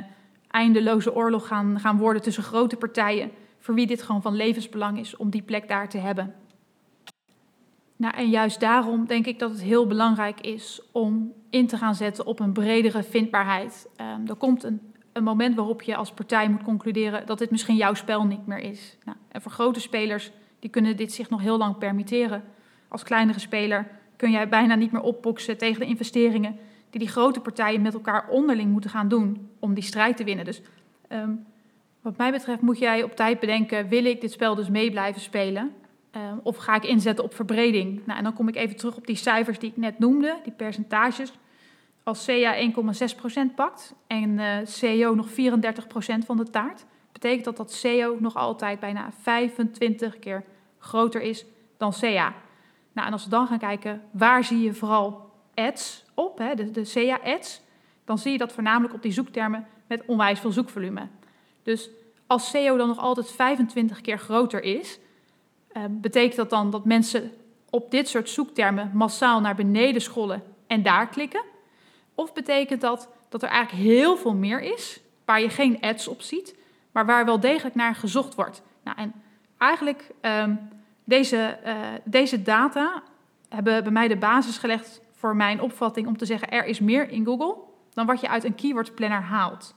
eindeloze 0.47 1.15
oorlog 1.15 1.47
gaan, 1.47 1.79
gaan 1.79 1.97
worden 1.97 2.21
tussen 2.21 2.43
grote 2.43 2.75
partijen. 2.75 3.31
Voor 3.59 3.75
wie 3.75 3.87
dit 3.87 4.01
gewoon 4.01 4.21
van 4.21 4.35
levensbelang 4.35 4.99
is 4.99 5.15
om 5.15 5.29
die 5.29 5.41
plek 5.41 5.67
daar 5.67 5.89
te 5.89 5.97
hebben. 5.97 6.35
Nou, 7.97 8.15
en 8.15 8.29
juist 8.29 8.59
daarom 8.59 9.05
denk 9.05 9.25
ik 9.25 9.39
dat 9.39 9.51
het 9.51 9.61
heel 9.61 9.87
belangrijk 9.87 10.41
is 10.41 10.81
om 10.91 11.33
in 11.49 11.67
te 11.67 11.77
gaan 11.77 11.95
zetten 11.95 12.25
op 12.25 12.39
een 12.39 12.53
bredere 12.53 13.03
vindbaarheid. 13.03 13.89
Um, 14.01 14.27
er 14.27 14.35
komt 14.35 14.63
een, 14.63 14.81
een, 15.13 15.23
moment 15.23 15.55
waarop 15.55 15.81
je 15.81 15.95
als 15.95 16.11
partij 16.11 16.49
moet 16.49 16.63
concluderen 16.63 17.25
dat 17.25 17.37
dit 17.37 17.51
misschien 17.51 17.75
jouw 17.75 17.93
spel 17.93 18.25
niet 18.25 18.47
meer 18.47 18.59
is. 18.59 18.97
Nou, 19.05 19.17
en 19.31 19.41
voor 19.41 19.51
grote 19.51 19.79
spelers, 19.79 20.31
die 20.59 20.69
kunnen 20.69 20.97
dit 20.97 21.13
zich 21.13 21.29
nog 21.29 21.41
heel 21.41 21.57
lang 21.57 21.77
permitteren. 21.77 22.43
Als 22.87 23.03
kleinere 23.03 23.39
speler 23.39 23.87
kun 24.15 24.31
jij 24.31 24.49
bijna 24.49 24.75
niet 24.75 24.91
meer 24.91 25.01
opboksen 25.01 25.57
tegen 25.57 25.79
de 25.79 25.85
investeringen 25.85 26.59
die 26.89 26.99
die 26.99 27.09
grote 27.09 27.39
partijen 27.39 27.81
met 27.81 27.93
elkaar 27.93 28.27
onderling 28.29 28.71
moeten 28.71 28.89
gaan 28.89 29.07
doen 29.07 29.49
om 29.59 29.73
die 29.73 29.83
strijd 29.83 30.17
te 30.17 30.23
winnen. 30.23 30.45
Dus 30.45 30.61
um, 31.09 31.45
wat 32.01 32.17
mij 32.17 32.31
betreft 32.31 32.61
moet 32.61 32.79
jij 32.79 33.03
op 33.03 33.15
tijd 33.15 33.39
bedenken, 33.39 33.87
wil 33.87 34.05
ik 34.05 34.21
dit 34.21 34.31
spel 34.31 34.55
dus 34.55 34.69
mee 34.69 34.91
blijven 34.91 35.21
spelen? 35.21 35.71
Um, 36.17 36.39
of 36.43 36.57
ga 36.57 36.75
ik 36.75 36.83
inzetten 36.83 37.23
op 37.23 37.33
verbreding? 37.33 38.05
Nou, 38.05 38.17
en 38.17 38.23
dan 38.23 38.33
kom 38.33 38.47
ik 38.47 38.55
even 38.55 38.75
terug 38.75 38.95
op 38.95 39.07
die 39.07 39.15
cijfers 39.15 39.59
die 39.59 39.69
ik 39.69 39.77
net 39.77 39.99
noemde, 39.99 40.39
die 40.43 40.53
percentages. 40.53 41.31
Als 42.03 42.25
CA 42.25 42.55
1,6% 43.49 43.55
pakt 43.55 43.95
en 44.07 44.29
uh, 44.29 44.55
CEO 44.63 45.15
nog 45.15 45.29
34% 45.29 45.33
van 46.25 46.37
de 46.37 46.49
taart, 46.49 46.85
betekent 47.11 47.45
dat 47.45 47.57
dat 47.57 47.71
CEO 47.71 48.17
nog 48.19 48.35
altijd 48.35 48.79
bijna 48.79 49.09
25 49.21 50.19
keer 50.19 50.43
groter 50.79 51.21
is 51.21 51.45
dan 51.77 51.93
CA. 51.99 52.33
Nou, 52.93 53.07
en 53.07 53.13
als 53.13 53.23
we 53.23 53.29
dan 53.29 53.47
gaan 53.47 53.59
kijken, 53.59 54.01
waar 54.11 54.43
zie 54.43 54.61
je 54.61 54.73
vooral 54.73 55.31
ads 55.53 56.05
op, 56.13 56.37
hè, 56.37 56.55
de, 56.55 56.71
de 56.71 56.85
SEA-ads, 56.85 57.61
dan 58.05 58.17
zie 58.17 58.31
je 58.31 58.37
dat 58.37 58.53
voornamelijk 58.53 58.93
op 58.93 59.01
die 59.01 59.11
zoektermen 59.11 59.67
met 59.87 60.05
onwijs 60.05 60.39
veel 60.39 60.51
zoekvolume. 60.51 61.07
Dus 61.63 61.89
als 62.27 62.49
SEO 62.49 62.77
dan 62.77 62.87
nog 62.87 62.99
altijd 62.99 63.31
25 63.31 64.01
keer 64.01 64.19
groter 64.19 64.63
is, 64.63 64.99
eh, 65.77 65.83
betekent 65.89 66.35
dat 66.35 66.49
dan 66.49 66.69
dat 66.69 66.85
mensen 66.85 67.31
op 67.69 67.91
dit 67.91 68.07
soort 68.07 68.29
zoektermen 68.29 68.91
massaal 68.93 69.41
naar 69.41 69.55
beneden 69.55 70.01
scrollen 70.01 70.43
en 70.67 70.83
daar 70.83 71.07
klikken? 71.07 71.43
Of 72.15 72.33
betekent 72.33 72.81
dat 72.81 73.09
dat 73.29 73.43
er 73.43 73.49
eigenlijk 73.49 73.83
heel 73.83 74.17
veel 74.17 74.33
meer 74.33 74.61
is, 74.61 74.99
waar 75.25 75.41
je 75.41 75.49
geen 75.49 75.81
ads 75.81 76.07
op 76.07 76.21
ziet, 76.21 76.55
maar 76.91 77.05
waar 77.05 77.25
wel 77.25 77.39
degelijk 77.39 77.75
naar 77.75 77.95
gezocht 77.95 78.35
wordt? 78.35 78.61
Nou, 78.83 78.97
en 78.97 79.13
eigenlijk 79.57 80.11
uh, 80.21 80.43
deze, 81.03 81.57
uh, 81.65 81.75
deze 82.03 82.41
data 82.41 83.03
hebben 83.49 83.83
bij 83.83 83.91
mij 83.91 84.07
de 84.07 84.17
basis 84.17 84.57
gelegd 84.57 85.01
voor 85.11 85.35
mijn 85.35 85.61
opvatting 85.61 86.07
om 86.07 86.17
te 86.17 86.25
zeggen 86.25 86.49
er 86.49 86.65
is 86.65 86.79
meer 86.79 87.09
in 87.09 87.25
Google 87.25 87.55
dan 87.93 88.05
wat 88.05 88.21
je 88.21 88.29
uit 88.29 88.43
een 88.43 88.55
keyword 88.55 88.95
planner 88.95 89.21
haalt. 89.21 89.75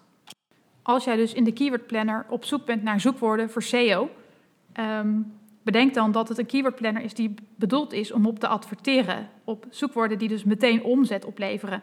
Als 0.82 1.04
jij 1.04 1.16
dus 1.16 1.32
in 1.32 1.44
de 1.44 1.52
keyword 1.52 1.86
planner 1.86 2.26
op 2.28 2.44
zoek 2.44 2.66
bent 2.66 2.82
naar 2.82 3.00
zoekwoorden 3.00 3.50
voor 3.50 3.62
SEO, 3.62 4.02
um, 4.02 4.10
ehm, 4.72 5.20
bedenk 5.62 5.94
dan 5.94 6.12
dat 6.12 6.28
het 6.28 6.38
een 6.38 6.46
keyword 6.46 6.74
planner 6.74 7.02
is 7.02 7.14
die 7.14 7.34
bedoeld 7.56 7.92
is 7.92 8.12
om 8.12 8.26
op 8.26 8.38
te 8.38 8.48
adverteren 8.48 9.28
op 9.44 9.66
zoekwoorden 9.70 10.18
die 10.18 10.28
dus 10.28 10.44
meteen 10.44 10.82
omzet 10.82 11.24
opleveren. 11.24 11.82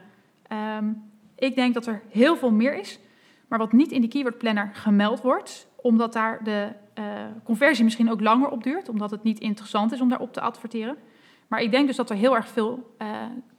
Um, 0.77 1.03
ik 1.35 1.55
denk 1.55 1.73
dat 1.73 1.85
er 1.85 2.01
heel 2.09 2.37
veel 2.37 2.51
meer 2.51 2.75
is, 2.75 2.99
maar 3.47 3.59
wat 3.59 3.71
niet 3.71 3.91
in 3.91 4.01
die 4.01 4.09
keyword 4.09 4.37
planner 4.37 4.69
gemeld 4.73 5.21
wordt, 5.21 5.67
omdat 5.75 6.13
daar 6.13 6.43
de 6.43 6.67
uh, 6.99 7.05
conversie 7.43 7.83
misschien 7.83 8.11
ook 8.11 8.21
langer 8.21 8.49
op 8.49 8.63
duurt, 8.63 8.89
omdat 8.89 9.11
het 9.11 9.23
niet 9.23 9.39
interessant 9.39 9.91
is 9.91 10.01
om 10.01 10.09
daarop 10.09 10.33
te 10.33 10.41
adverteren. 10.41 10.97
Maar 11.47 11.61
ik 11.61 11.71
denk 11.71 11.87
dus 11.87 11.95
dat 11.95 12.09
er 12.09 12.15
heel 12.15 12.35
erg 12.35 12.47
veel 12.47 12.95
uh, 13.01 13.07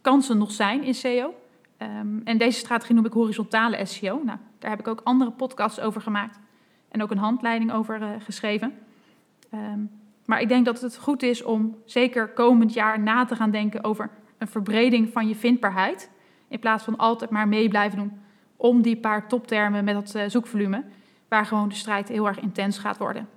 kansen 0.00 0.38
nog 0.38 0.52
zijn 0.52 0.82
in 0.82 0.94
SEO. 0.94 1.34
Um, 1.78 2.20
en 2.24 2.38
deze 2.38 2.58
strategie 2.58 2.94
noem 2.94 3.04
ik 3.04 3.12
horizontale 3.12 3.84
SEO. 3.84 4.20
Nou, 4.24 4.38
daar 4.58 4.70
heb 4.70 4.80
ik 4.80 4.88
ook 4.88 5.00
andere 5.04 5.30
podcasts 5.30 5.80
over 5.80 6.00
gemaakt 6.00 6.38
en 6.88 7.02
ook 7.02 7.10
een 7.10 7.18
handleiding 7.18 7.72
over 7.72 8.00
uh, 8.00 8.08
geschreven. 8.18 8.74
Um, 9.54 9.90
maar 10.28 10.40
ik 10.40 10.48
denk 10.48 10.64
dat 10.64 10.80
het 10.80 10.96
goed 10.96 11.22
is 11.22 11.42
om 11.42 11.76
zeker 11.84 12.28
komend 12.28 12.72
jaar 12.72 13.00
na 13.00 13.24
te 13.24 13.36
gaan 13.36 13.50
denken 13.50 13.84
over 13.84 14.10
een 14.38 14.48
verbreding 14.48 15.12
van 15.12 15.28
je 15.28 15.34
vindbaarheid. 15.34 16.10
In 16.48 16.58
plaats 16.58 16.84
van 16.84 16.96
altijd 16.96 17.30
maar 17.30 17.48
mee 17.48 17.68
blijven 17.68 17.98
doen 17.98 18.20
om 18.56 18.82
die 18.82 18.96
paar 18.96 19.28
toptermen 19.28 19.84
met 19.84 19.94
dat 19.94 20.14
uh, 20.14 20.22
zoekvolume, 20.26 20.84
waar 21.28 21.46
gewoon 21.46 21.68
de 21.68 21.74
strijd 21.74 22.08
heel 22.08 22.26
erg 22.26 22.40
intens 22.40 22.78
gaat 22.78 22.98
worden. 22.98 23.28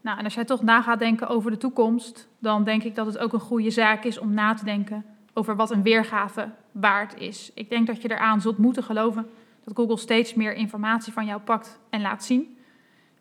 Nou, 0.00 0.18
en 0.18 0.24
als 0.24 0.34
jij 0.34 0.44
toch 0.44 0.62
na 0.62 0.82
gaat 0.82 0.98
denken 0.98 1.28
over 1.28 1.50
de 1.50 1.56
toekomst, 1.56 2.28
dan 2.38 2.64
denk 2.64 2.82
ik 2.82 2.94
dat 2.94 3.06
het 3.06 3.18
ook 3.18 3.32
een 3.32 3.40
goede 3.40 3.70
zaak 3.70 4.04
is 4.04 4.18
om 4.18 4.34
na 4.34 4.54
te 4.54 4.64
denken 4.64 5.04
over 5.32 5.56
wat 5.56 5.70
een 5.70 5.82
weergave 5.82 6.50
waard 6.72 7.20
is. 7.20 7.50
Ik 7.54 7.68
denk 7.68 7.86
dat 7.86 8.02
je 8.02 8.10
eraan 8.10 8.40
zult 8.40 8.58
moeten 8.58 8.82
geloven 8.82 9.26
dat 9.64 9.76
Google 9.76 9.96
steeds 9.96 10.34
meer 10.34 10.54
informatie 10.54 11.12
van 11.12 11.26
jou 11.26 11.40
pakt 11.40 11.78
en 11.90 12.00
laat 12.00 12.24
zien. 12.24 12.57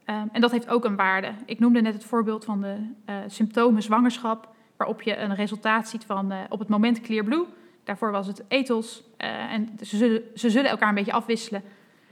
Um, 0.10 0.30
en 0.32 0.42
dat 0.42 0.52
heeft 0.52 0.70
ook 0.70 0.86
een 0.86 0.96
waarde. 0.96 1.32
Ik 1.46 1.60
noemde 1.60 1.82
net 1.82 1.94
het 1.94 2.04
voorbeeld 2.04 2.46
van 2.46 2.62
de 2.62 2.76
uh, 3.10 3.16
symptomen 3.28 3.82
zwangerschap, 3.82 4.50
waarop 4.78 5.02
je 5.02 5.18
een 5.18 5.36
resultaat 5.36 5.90
ziet 5.90 6.06
van 6.06 6.32
uh, 6.32 6.40
op 6.50 6.60
het 6.60 6.68
moment 6.68 7.02
Clearblue. 7.02 7.46
Daarvoor 7.84 8.12
was 8.12 8.28
het 8.28 8.44
ethos. 8.48 9.04
Uh, 9.18 9.54
en 9.54 9.70
ze 9.82 9.98
zullen, 9.98 10.22
ze 10.36 10.50
zullen 10.50 10.70
elkaar 10.70 10.90
een 10.90 10.96
beetje 10.96 11.12
afwisselen. 11.12 11.64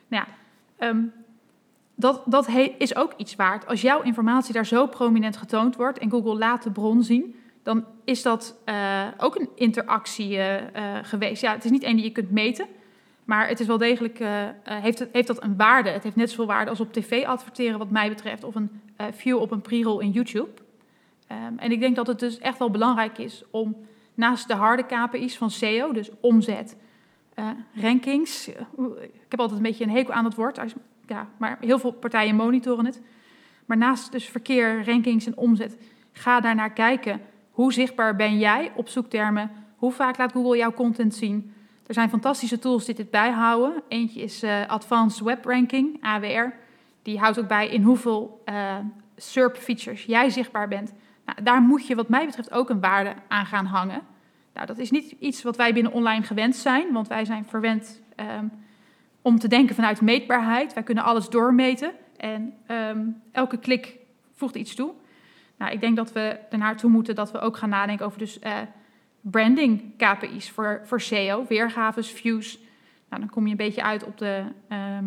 Nou 0.08 0.26
ja, 0.28 0.88
um, 0.88 1.14
dat, 1.96 2.22
dat 2.26 2.50
is 2.78 2.96
ook 2.96 3.14
iets 3.18 3.36
waard. 3.36 3.68
Als 3.68 3.82
jouw 3.82 4.02
informatie 4.02 4.54
daar 4.54 4.66
zo 4.66 4.88
prominent 4.88 5.38
getoond 5.38 5.76
wordt 5.76 5.98
en 5.98 6.12
Google 6.12 6.38
laat 6.38 6.64
de 6.64 6.72
bron 6.72 7.04
zien, 7.04 7.36
dan 7.64 7.86
is 8.04 8.22
dat 8.22 8.58
ook 9.18 9.36
een 9.36 9.50
interactie 9.56 10.40
geweest. 11.02 11.42
Ja, 11.42 11.54
het 11.54 11.66
is 11.66 11.72
niet 11.72 11.84
één 11.84 11.96
die 11.96 12.06
je 12.06 12.12
kunt 12.12 12.32
meten. 12.32 12.68
Maar 13.26 13.48
het 13.48 13.60
is 13.60 13.68
wel 13.68 13.78
degelijk, 13.78 14.20
uh, 14.20 14.30
heeft, 14.64 15.00
het, 15.00 15.10
heeft 15.12 15.28
dat 15.28 15.44
een 15.44 15.58
waarde. 15.58 15.90
Het 15.90 16.04
heeft 16.04 16.16
net 16.16 16.30
zoveel 16.30 16.46
waarde 16.46 16.70
als 16.70 16.80
op 16.80 16.94
tv 16.94 17.26
adverteren, 17.26 17.80
wat 17.80 17.90
mij 17.90 18.10
betreft, 18.10 18.44
of 18.44 18.56
een 18.56 18.82
uh, 19.02 19.08
view 19.12 19.38
op 19.40 19.52
een 19.52 19.62
pre-roll 19.62 20.04
in 20.04 20.12
YouTube. 20.12 20.50
Um, 21.32 21.58
en 21.58 21.72
ik 21.72 21.80
denk 21.80 21.96
dat 21.96 22.08
het 22.08 22.20
dus 22.20 22.40
echt 22.40 22.58
wel 22.60 22.70
belangrijk 22.70 23.18
is 23.18 23.44
om 23.52 23.76
naast 24.14 24.48
de 24.48 24.54
harde 24.54 24.84
KPI's 24.86 25.38
van 25.38 25.52
SEO, 25.52 25.92
dus 25.92 26.10
omzet, 26.20 26.78
rankings. 27.74 28.48
Ik 28.48 29.30
heb 29.30 29.40
altijd 29.40 29.58
een 29.58 29.66
beetje 29.66 29.84
een 29.84 29.90
hekel 29.90 30.14
aan 30.14 30.26
het 30.26 30.36
woord, 30.36 30.76
ja, 31.08 31.28
maar 31.38 31.58
heel 31.62 31.80
veel 31.80 31.92
partijen 31.92 32.36
monitoren 32.36 32.86
het. 32.86 33.02
Maar 33.66 33.78
naast 33.78 34.12
dus 34.12 34.26
verkeer, 34.26 34.86
rankings 34.86 35.26
en 35.26 35.38
omzet, 35.38 35.78
ga 36.12 36.40
daar 36.40 36.56
naar 36.56 36.74
kijken. 36.74 37.22
Hoe 37.52 37.74
zichtbaar 37.74 38.16
ben 38.16 38.38
jij 38.38 38.72
op 38.76 38.90
zoektermen? 38.90 39.52
Hoe 39.76 39.92
vaak 39.92 40.18
laat 40.18 40.32
Google 40.32 40.58
jouw 40.58 40.74
content 40.74 41.16
zien? 41.16 41.54
Er 41.88 41.94
zijn 41.94 42.10
fantastische 42.10 42.60
tools 42.60 42.86
die 42.86 42.96
dit 42.96 43.10
bijhouden. 43.10 43.84
Eentje 43.88 44.22
is 44.22 44.44
uh, 44.44 44.68
Advanced 44.68 45.24
Web 45.24 45.46
Ranking, 45.46 45.98
AWR. 46.02 46.54
Die 47.02 47.20
houdt 47.20 47.40
ook 47.40 47.48
bij 47.48 47.68
in 47.68 47.82
hoeveel 47.82 48.44
uh, 48.50 48.76
SERP-features 49.16 50.04
jij 50.06 50.30
zichtbaar 50.30 50.68
bent. 50.68 50.94
Nou, 51.26 51.44
daar 51.44 51.62
moet 51.62 51.88
je 51.88 51.96
wat 51.96 52.10
mij 52.10 52.26
betreft 52.26 52.52
ook 52.52 52.70
een 52.70 52.80
waarde 52.80 53.14
aan 53.28 53.46
gaan 53.46 53.66
hangen. 53.66 54.02
Nou, 54.54 54.68
dat 54.68 54.78
is 54.78 54.92
niet 54.92 55.16
iets 55.20 55.44
wat 55.44 55.58
wij 55.58 55.74
binnen 55.74 55.92
online 55.92 56.24
gewend 56.24 56.56
zijn, 56.56 56.94
want 56.94 57.08
wij 57.08 57.26
zijn 57.26 57.46
verwend 57.46 58.02
um, 58.40 58.52
om 59.22 59.40
te 59.40 59.48
denken 59.48 59.76
vanuit 59.76 60.02
meetbaarheid. 60.02 60.74
Wij 60.74 60.84
kunnen 60.84 61.04
alles 61.04 61.30
doormeten 61.30 61.92
en 62.18 62.54
um, 62.68 63.22
elke 63.32 63.58
klik 63.58 63.98
voegt 64.34 64.56
iets 64.56 64.76
toe. 64.76 64.94
Nou, 65.58 65.72
ik 65.72 65.82
denk 65.82 65.96
dat 65.96 66.12
we 66.12 66.40
ernaartoe 66.50 66.90
moeten 66.90 67.16
dat 67.16 67.32
we 67.32 67.40
ook 67.40 67.58
gaan 67.58 67.70
nadenken 67.70 68.06
over 68.06 68.20
dus... 68.20 68.40
Uh, 68.40 68.58
branding 69.32 69.94
KPI's 69.98 70.50
voor, 70.52 70.82
voor 70.84 71.02
SEO, 71.02 71.46
weergaves, 71.48 72.12
views. 72.12 72.60
Nou, 73.10 73.22
dan 73.22 73.30
kom 73.30 73.46
je 73.46 73.52
een 73.52 73.58
beetje 73.58 73.84
uit 73.84 74.04
op 74.04 74.18
de 74.18 74.44
ehm, 74.68 75.06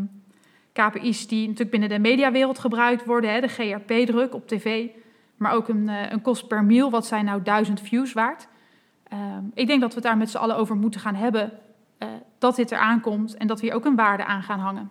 KPI's 0.73 1.27
die 1.27 1.41
natuurlijk 1.41 1.71
binnen 1.71 1.89
de 1.89 1.99
mediawereld 1.99 2.59
gebruikt 2.59 3.05
worden. 3.05 3.33
Hè, 3.33 3.41
de 3.41 3.49
GRP-druk 3.49 4.35
op 4.35 4.49
tv, 4.49 4.89
maar 5.37 5.53
ook 5.53 5.69
een, 5.69 5.89
uh, 5.89 6.11
een 6.11 6.23
kost 6.23 6.49
per 6.49 6.65
mail. 6.65 6.91
Wat 6.91 7.07
zijn 7.07 7.25
nou 7.25 7.43
duizend 7.43 7.81
views 7.81 8.13
waard? 8.13 8.49
Um, 9.13 9.51
ik 9.55 9.67
denk 9.67 9.81
dat 9.81 9.89
we 9.89 9.95
het 9.95 10.05
daar 10.05 10.17
met 10.17 10.31
z'n 10.31 10.37
allen 10.37 10.57
over 10.57 10.77
moeten 10.77 11.01
gaan 11.01 11.15
hebben. 11.15 11.53
Uh, 11.99 12.09
dat 12.39 12.57
dit 12.57 12.73
eraan 12.73 13.01
komt 13.01 13.37
en 13.37 13.47
dat 13.47 13.61
we 13.61 13.67
hier 13.67 13.75
ook 13.75 13.85
een 13.85 13.97
waarde 13.97 14.25
aan 14.25 14.43
gaan 14.43 14.59
hangen. 14.59 14.91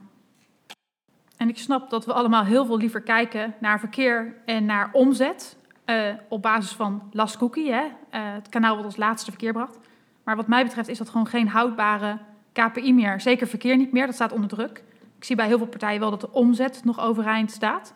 En 1.38 1.50
ik 1.50 1.58
snap 1.58 1.90
dat 1.90 2.06
we 2.06 2.14
allemaal 2.14 2.44
heel 2.44 2.66
veel 2.66 2.78
liever 2.78 3.02
kijken 3.02 3.54
naar 3.60 3.80
verkeer 3.80 4.36
en 4.46 4.66
naar 4.66 4.90
omzet. 4.92 5.58
Uh, 5.90 6.14
op 6.30 6.42
basis 6.42 6.72
van 6.72 7.02
Last 7.12 7.38
Cookie, 7.38 7.72
hè, 7.72 7.84
uh, 7.84 7.90
het 8.12 8.50
kanaal 8.50 8.76
wat 8.76 8.86
ons 8.86 8.98
laatste 8.98 9.32
verkeer 9.32 9.54
bracht. 9.54 9.78
Maar 10.24 10.36
wat 10.36 10.48
mij 10.48 10.64
betreft 10.64 10.88
is 10.88 10.98
dat 10.98 11.10
gewoon 11.10 11.28
geen 11.28 11.48
houdbare 11.48 12.18
KPI 12.52 12.94
meer. 12.94 13.22
Zeker 13.22 13.48
verkeer 13.48 13.78
niet 13.78 13.92
meer, 13.92 14.06
dat 14.06 14.16
staat 14.16 14.32
onder 14.32 14.50
druk. 14.50 14.84
Ik 15.18 15.24
zie 15.24 15.36
bij 15.36 15.48
heel 15.48 15.58
veel 15.58 15.68
partijen 15.68 16.00
wel 16.00 16.10
dat 16.10 16.22
de 16.22 16.32
omzet 16.32 16.82
nog 16.84 17.00
overeind 17.00 17.52
staat. 17.52 17.94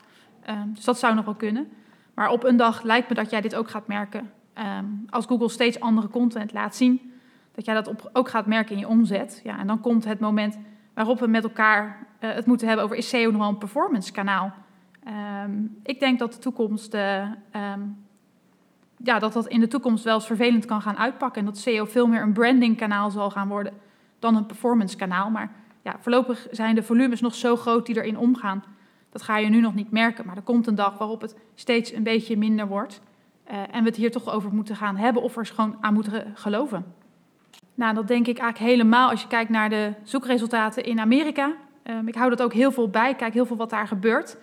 Um, 0.49 0.73
dus 0.73 0.83
dat 0.83 0.99
zou 0.99 1.15
nog 1.15 1.25
wel 1.25 1.35
kunnen. 1.35 1.71
Maar 2.13 2.29
op 2.29 2.43
een 2.43 2.57
dag 2.57 2.83
lijkt 2.83 3.09
me 3.09 3.15
dat 3.15 3.29
jij 3.29 3.41
dit 3.41 3.55
ook 3.55 3.69
gaat 3.69 3.87
merken. 3.87 4.31
Um, 4.77 5.05
als 5.09 5.25
Google 5.25 5.49
steeds 5.49 5.79
andere 5.79 6.07
content 6.07 6.53
laat 6.53 6.75
zien, 6.75 7.13
dat 7.55 7.65
jij 7.65 7.73
dat 7.73 8.15
ook 8.15 8.29
gaat 8.29 8.45
merken 8.45 8.73
in 8.73 8.79
je 8.79 8.87
omzet. 8.87 9.41
Ja, 9.43 9.59
en 9.59 9.67
dan 9.67 9.81
komt 9.81 10.05
het 10.05 10.19
moment 10.19 10.57
waarop 10.93 11.19
we 11.19 11.27
met 11.27 11.43
elkaar 11.43 12.07
uh, 12.19 12.31
het 12.33 12.45
moeten 12.45 12.67
hebben 12.67 12.85
over 12.85 12.97
is 12.97 13.09
SEO 13.09 13.31
nog 13.31 13.41
wel 13.41 13.49
een 13.49 13.57
performance 13.57 14.11
kanaal? 14.11 14.53
Um, 15.07 15.79
ik 15.83 15.99
denk 15.99 16.19
dat 16.19 16.33
de 16.33 16.39
toekomst, 16.39 16.93
uh, 16.93 17.21
um, 17.73 18.05
ja, 18.97 19.19
dat 19.19 19.33
dat 19.33 19.47
in 19.47 19.59
de 19.59 19.67
toekomst 19.67 20.03
wel 20.03 20.13
eens 20.13 20.25
vervelend 20.25 20.65
kan 20.65 20.81
gaan 20.81 20.97
uitpakken. 20.97 21.39
En 21.39 21.45
dat 21.45 21.57
SEO 21.57 21.85
veel 21.85 22.07
meer 22.07 22.21
een 22.21 22.33
brandingkanaal 22.33 23.11
zal 23.11 23.29
gaan 23.29 23.47
worden 23.47 23.73
dan 24.19 24.35
een 24.35 24.45
performance 24.45 24.95
kanaal. 24.95 25.29
Maar 25.29 25.51
ja, 25.81 25.95
voorlopig 25.99 26.47
zijn 26.51 26.75
de 26.75 26.83
volumes 26.83 27.21
nog 27.21 27.35
zo 27.35 27.55
groot 27.55 27.85
die 27.85 27.95
erin 27.95 28.17
omgaan. 28.17 28.63
Dat 29.09 29.21
ga 29.21 29.37
je 29.37 29.49
nu 29.49 29.59
nog 29.59 29.75
niet 29.75 29.91
merken. 29.91 30.25
Maar 30.25 30.35
er 30.35 30.41
komt 30.41 30.67
een 30.67 30.75
dag 30.75 30.97
waarop 30.97 31.21
het 31.21 31.35
steeds 31.55 31.93
een 31.93 32.03
beetje 32.03 32.37
minder 32.37 32.67
wordt. 32.67 33.01
Uh, 33.51 33.57
en 33.71 33.83
we 33.83 33.89
het 33.89 33.95
hier 33.95 34.11
toch 34.11 34.31
over 34.31 34.53
moeten 34.53 34.75
gaan 34.75 34.95
hebben 34.95 35.21
of 35.21 35.37
er 35.37 35.45
gewoon 35.45 35.77
aan 35.81 35.93
moeten 35.93 36.31
geloven. 36.33 36.85
Nou, 37.75 37.95
dat 37.95 38.07
denk 38.07 38.27
ik 38.27 38.37
eigenlijk 38.37 38.71
helemaal 38.71 39.09
als 39.09 39.21
je 39.21 39.27
kijkt 39.27 39.49
naar 39.49 39.69
de 39.69 39.93
zoekresultaten 40.03 40.83
in 40.83 40.99
Amerika. 40.99 41.53
Um, 41.83 42.07
ik 42.07 42.15
hou 42.15 42.29
dat 42.29 42.41
ook 42.41 42.53
heel 42.53 42.71
veel 42.71 42.89
bij, 42.89 43.15
kijk 43.15 43.33
heel 43.33 43.45
veel 43.45 43.57
wat 43.57 43.69
daar 43.69 43.87
gebeurt. 43.87 44.37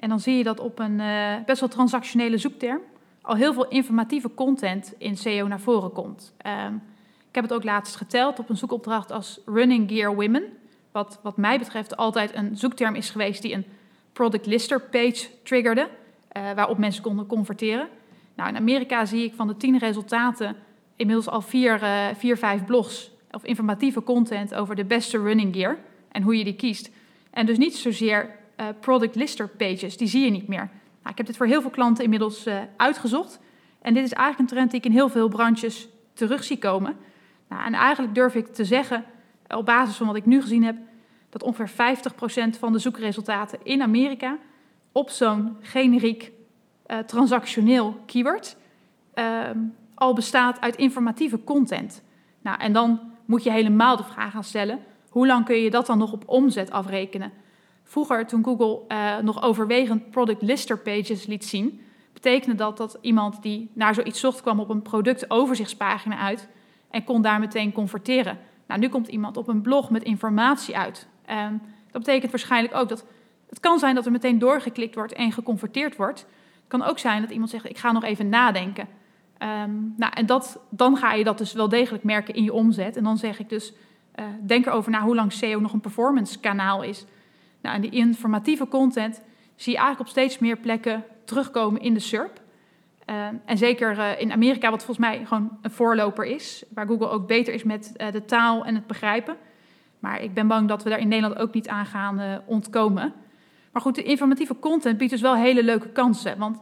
En 0.00 0.08
dan 0.08 0.20
zie 0.20 0.36
je 0.36 0.44
dat 0.44 0.60
op 0.60 0.78
een 0.78 0.98
uh, 0.98 1.34
best 1.46 1.60
wel 1.60 1.68
transactionele 1.68 2.38
zoekterm 2.38 2.80
al 3.22 3.34
heel 3.34 3.52
veel 3.52 3.68
informatieve 3.68 4.34
content 4.34 4.94
in 4.98 5.16
SEO 5.16 5.46
naar 5.46 5.60
voren 5.60 5.92
komt. 5.92 6.34
Um, 6.66 6.82
ik 7.28 7.34
heb 7.34 7.44
het 7.44 7.52
ook 7.52 7.64
laatst 7.64 7.96
geteld 7.96 8.38
op 8.38 8.48
een 8.48 8.56
zoekopdracht 8.56 9.12
als 9.12 9.40
Running 9.46 9.90
Gear 9.90 10.14
Women. 10.14 10.44
Wat, 10.92 11.18
wat 11.22 11.36
mij 11.36 11.58
betreft 11.58 11.96
altijd 11.96 12.34
een 12.34 12.56
zoekterm 12.56 12.94
is 12.94 13.10
geweest 13.10 13.42
die 13.42 13.54
een 13.54 13.64
product 14.12 14.46
lister 14.46 14.80
page 14.80 15.28
triggerde, 15.42 15.88
uh, 16.36 16.52
waarop 16.52 16.78
mensen 16.78 17.02
konden 17.02 17.26
converteren. 17.26 17.88
Nou, 18.34 18.48
in 18.48 18.56
Amerika 18.56 19.04
zie 19.04 19.24
ik 19.24 19.34
van 19.34 19.46
de 19.46 19.56
tien 19.56 19.78
resultaten 19.78 20.56
inmiddels 20.96 21.28
al 21.28 21.40
vier, 21.40 21.82
uh, 21.82 22.06
vier, 22.14 22.36
vijf 22.36 22.64
blogs 22.64 23.10
of 23.30 23.44
informatieve 23.44 24.02
content 24.02 24.54
over 24.54 24.76
de 24.76 24.84
beste 24.84 25.18
running 25.18 25.54
gear 25.54 25.78
en 26.12 26.22
hoe 26.22 26.38
je 26.38 26.44
die 26.44 26.56
kiest. 26.56 26.90
En 27.30 27.46
dus 27.46 27.58
niet 27.58 27.76
zozeer 27.76 28.38
uh, 28.60 28.66
product 28.80 29.14
lister 29.14 29.48
pages, 29.48 29.96
die 29.96 30.08
zie 30.08 30.24
je 30.24 30.30
niet 30.30 30.48
meer. 30.48 30.70
Nou, 30.98 31.10
ik 31.10 31.16
heb 31.16 31.26
dit 31.26 31.36
voor 31.36 31.46
heel 31.46 31.60
veel 31.60 31.70
klanten 31.70 32.04
inmiddels 32.04 32.46
uh, 32.46 32.58
uitgezocht. 32.76 33.40
En 33.82 33.94
dit 33.94 34.04
is 34.04 34.12
eigenlijk 34.12 34.50
een 34.50 34.56
trend 34.56 34.70
die 34.70 34.80
ik 34.80 34.86
in 34.86 34.92
heel 34.92 35.08
veel 35.08 35.28
branches 35.28 35.88
terug 36.12 36.44
zie 36.44 36.58
komen. 36.58 36.96
Nou, 37.48 37.64
en 37.64 37.74
eigenlijk 37.74 38.14
durf 38.14 38.34
ik 38.34 38.46
te 38.46 38.64
zeggen, 38.64 39.04
op 39.48 39.66
basis 39.66 39.96
van 39.96 40.06
wat 40.06 40.16
ik 40.16 40.26
nu 40.26 40.40
gezien 40.40 40.64
heb, 40.64 40.76
dat 41.30 41.42
ongeveer 41.42 41.96
50% 42.54 42.58
van 42.58 42.72
de 42.72 42.78
zoekresultaten 42.78 43.58
in 43.62 43.82
Amerika 43.82 44.38
op 44.92 45.10
zo'n 45.10 45.56
generiek 45.60 46.32
uh, 46.86 46.98
transactioneel 46.98 48.00
keyword 48.06 48.56
uh, 49.14 49.50
al 49.94 50.14
bestaat 50.14 50.60
uit 50.60 50.76
informatieve 50.76 51.44
content. 51.44 52.02
Nou, 52.42 52.60
en 52.60 52.72
dan 52.72 53.00
moet 53.24 53.42
je 53.42 53.50
helemaal 53.50 53.96
de 53.96 54.04
vraag 54.04 54.32
gaan 54.32 54.44
stellen: 54.44 54.78
hoe 55.08 55.26
lang 55.26 55.44
kun 55.44 55.56
je 55.56 55.70
dat 55.70 55.86
dan 55.86 55.98
nog 55.98 56.12
op 56.12 56.22
omzet 56.26 56.70
afrekenen? 56.70 57.32
Vroeger, 57.90 58.26
toen 58.26 58.44
Google 58.44 58.80
uh, 58.88 59.18
nog 59.18 59.42
overwegend 59.42 60.10
product 60.10 60.42
lister 60.42 60.78
pages 60.78 61.26
liet 61.26 61.44
zien, 61.44 61.80
betekende 62.12 62.54
dat 62.54 62.76
dat 62.76 62.98
iemand 63.00 63.42
die 63.42 63.70
naar 63.72 63.94
zoiets 63.94 64.20
zocht 64.20 64.40
kwam 64.40 64.60
op 64.60 64.68
een 64.68 64.82
productoverzichtspagina 64.82 66.18
uit 66.18 66.48
en 66.90 67.04
kon 67.04 67.22
daar 67.22 67.40
meteen 67.40 67.72
converteren. 67.72 68.38
Nou, 68.66 68.80
nu 68.80 68.88
komt 68.88 69.08
iemand 69.08 69.36
op 69.36 69.48
een 69.48 69.60
blog 69.60 69.90
met 69.90 70.02
informatie 70.02 70.76
uit. 70.76 71.08
Um, 71.30 71.62
dat 71.90 72.04
betekent 72.04 72.30
waarschijnlijk 72.30 72.74
ook 72.74 72.88
dat 72.88 73.04
het 73.48 73.60
kan 73.60 73.78
zijn 73.78 73.94
dat 73.94 74.06
er 74.06 74.12
meteen 74.12 74.38
doorgeklikt 74.38 74.94
wordt 74.94 75.12
en 75.12 75.32
geconverteerd 75.32 75.96
wordt. 75.96 76.20
Het 76.20 76.68
kan 76.68 76.82
ook 76.82 76.98
zijn 76.98 77.20
dat 77.20 77.30
iemand 77.30 77.50
zegt: 77.50 77.68
Ik 77.68 77.78
ga 77.78 77.92
nog 77.92 78.04
even 78.04 78.28
nadenken. 78.28 78.88
Um, 79.38 79.94
nou, 79.96 80.12
en 80.14 80.26
dat, 80.26 80.60
dan 80.68 80.96
ga 80.96 81.12
je 81.12 81.24
dat 81.24 81.38
dus 81.38 81.52
wel 81.52 81.68
degelijk 81.68 82.04
merken 82.04 82.34
in 82.34 82.44
je 82.44 82.52
omzet. 82.52 82.96
En 82.96 83.04
dan 83.04 83.16
zeg 83.16 83.38
ik 83.38 83.48
dus: 83.48 83.72
uh, 83.72 84.24
denk 84.46 84.66
erover 84.66 84.90
na 84.90 85.02
hoe 85.02 85.14
lang 85.14 85.32
SEO 85.32 85.60
nog 85.60 85.72
een 85.72 85.80
performance 85.80 86.38
kanaal 86.38 86.82
is. 86.82 87.06
Nou, 87.62 87.80
die 87.80 87.90
informatieve 87.90 88.68
content 88.68 89.22
zie 89.56 89.72
je 89.72 89.78
eigenlijk 89.78 90.00
op 90.00 90.08
steeds 90.08 90.38
meer 90.38 90.56
plekken 90.56 91.04
terugkomen 91.24 91.80
in 91.80 91.94
de 91.94 92.00
SERP. 92.00 92.40
Uh, 93.06 93.26
en 93.44 93.58
zeker 93.58 93.98
uh, 93.98 94.20
in 94.20 94.32
Amerika, 94.32 94.70
wat 94.70 94.84
volgens 94.84 95.06
mij 95.06 95.26
gewoon 95.26 95.58
een 95.62 95.70
voorloper 95.70 96.24
is, 96.24 96.64
waar 96.74 96.86
Google 96.86 97.08
ook 97.08 97.26
beter 97.26 97.54
is 97.54 97.62
met 97.62 97.92
uh, 97.96 98.12
de 98.12 98.24
taal 98.24 98.64
en 98.64 98.74
het 98.74 98.86
begrijpen. 98.86 99.36
Maar 99.98 100.22
ik 100.22 100.34
ben 100.34 100.46
bang 100.46 100.68
dat 100.68 100.82
we 100.82 100.90
daar 100.90 100.98
in 100.98 101.08
Nederland 101.08 101.38
ook 101.38 101.54
niet 101.54 101.68
aan 101.68 101.86
gaan 101.86 102.42
ontkomen. 102.46 103.12
Maar 103.72 103.82
goed, 103.82 103.94
de 103.94 104.02
informatieve 104.02 104.58
content 104.58 104.98
biedt 104.98 105.10
dus 105.10 105.20
wel 105.20 105.36
hele 105.36 105.62
leuke 105.62 105.88
kansen. 105.88 106.38
Want 106.38 106.60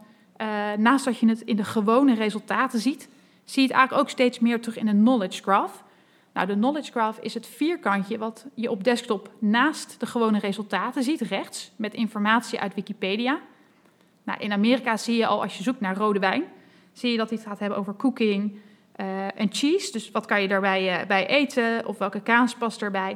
naast 0.77 1.05
dat 1.05 1.19
je 1.19 1.29
het 1.29 1.41
in 1.41 1.57
de 1.57 1.65
gewone 1.65 2.15
resultaten 2.15 2.81
ziet, 2.81 3.09
zie 3.45 3.63
je 3.63 3.69
het 3.69 3.77
eigenlijk 3.77 4.03
ook 4.03 4.11
steeds 4.11 4.39
meer 4.39 4.61
terug 4.61 4.79
in 4.79 4.89
een 4.89 5.01
knowledge 5.01 5.43
graph. 5.43 5.83
Nou, 6.33 6.47
de 6.47 6.55
knowledge 6.55 6.91
graph 6.91 7.19
is 7.21 7.35
het 7.35 7.47
vierkantje 7.47 8.19
wat 8.19 8.47
je 8.55 8.71
op 8.71 8.85
desktop 8.85 9.31
naast 9.38 10.01
de 10.01 10.07
gewone 10.07 10.38
resultaten 10.38 11.03
ziet, 11.03 11.21
rechts, 11.21 11.73
met 11.77 11.95
informatie 11.95 12.61
uit 12.61 12.75
Wikipedia. 12.75 13.41
Nou, 14.23 14.41
in 14.41 14.53
Amerika 14.53 14.97
zie 14.97 15.17
je 15.17 15.27
al 15.27 15.43
als 15.43 15.57
je 15.57 15.62
zoekt 15.62 15.81
naar 15.81 15.97
rode 15.97 16.19
wijn, 16.19 16.45
zie 16.93 17.11
je 17.11 17.17
dat 17.17 17.29
hij 17.29 17.38
het 17.38 17.47
gaat 17.47 17.59
hebben 17.59 17.79
over 17.79 17.97
cooking 17.97 18.57
uh, 18.97 19.41
en 19.41 19.49
cheese. 19.51 19.93
Dus 19.93 20.11
wat 20.11 20.27
kan 20.27 20.43
je 20.43 20.49
daarbij 20.49 21.01
uh, 21.01 21.07
bij 21.07 21.27
eten 21.27 21.87
of 21.87 21.99
welke 21.99 22.21
kaas 22.21 22.55
past 22.55 22.83
erbij. 22.83 23.11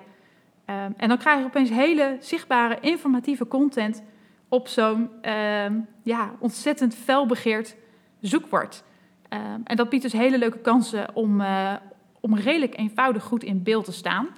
Um, 0.66 0.94
en 0.96 1.08
dan 1.08 1.18
krijg 1.18 1.38
je 1.38 1.44
opeens 1.44 1.70
hele 1.70 2.16
zichtbare 2.20 2.78
informatieve 2.80 3.48
content 3.48 4.02
op 4.48 4.68
zo'n 4.68 5.10
uh, 5.22 5.64
ja, 6.02 6.32
ontzettend 6.38 6.94
felbegeerd 6.94 7.76
zoekwoord. 8.20 8.82
Um, 9.28 9.60
en 9.64 9.76
dat 9.76 9.88
biedt 9.88 10.02
dus 10.02 10.12
hele 10.12 10.38
leuke 10.38 10.58
kansen 10.58 11.14
om, 11.14 11.40
uh, 11.40 11.72
om 12.22 12.36
redelijk 12.36 12.78
eenvoudig 12.78 13.22
goed 13.22 13.42
in 13.42 13.62
beeld 13.62 13.84
te 13.84 13.92
staan. 13.92 14.28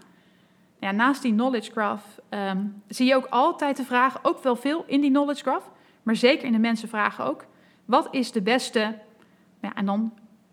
Ja, 0.79 0.91
naast 0.91 1.23
die 1.23 1.33
knowledge 1.33 1.71
graph 1.71 2.05
um, 2.31 2.83
zie 2.89 3.07
je 3.07 3.15
ook 3.15 3.27
altijd 3.27 3.77
de 3.77 3.85
vraag, 3.85 4.19
ook 4.23 4.43
wel 4.43 4.57
veel 4.57 4.85
in 4.87 5.01
die 5.01 5.11
knowledge 5.11 5.43
graph, 5.43 5.67
maar 6.03 6.17
zeker 6.17 6.47
in 6.47 6.53
de 6.53 6.59
mensenvragen 6.59 7.25
ook. 7.25 7.45
Wat 7.85 8.09
is 8.11 8.33
de 8.33 8.43
beste, 8.43 8.99
ja, 9.61 9.75
en 9.75 9.87
dan 9.87 10.13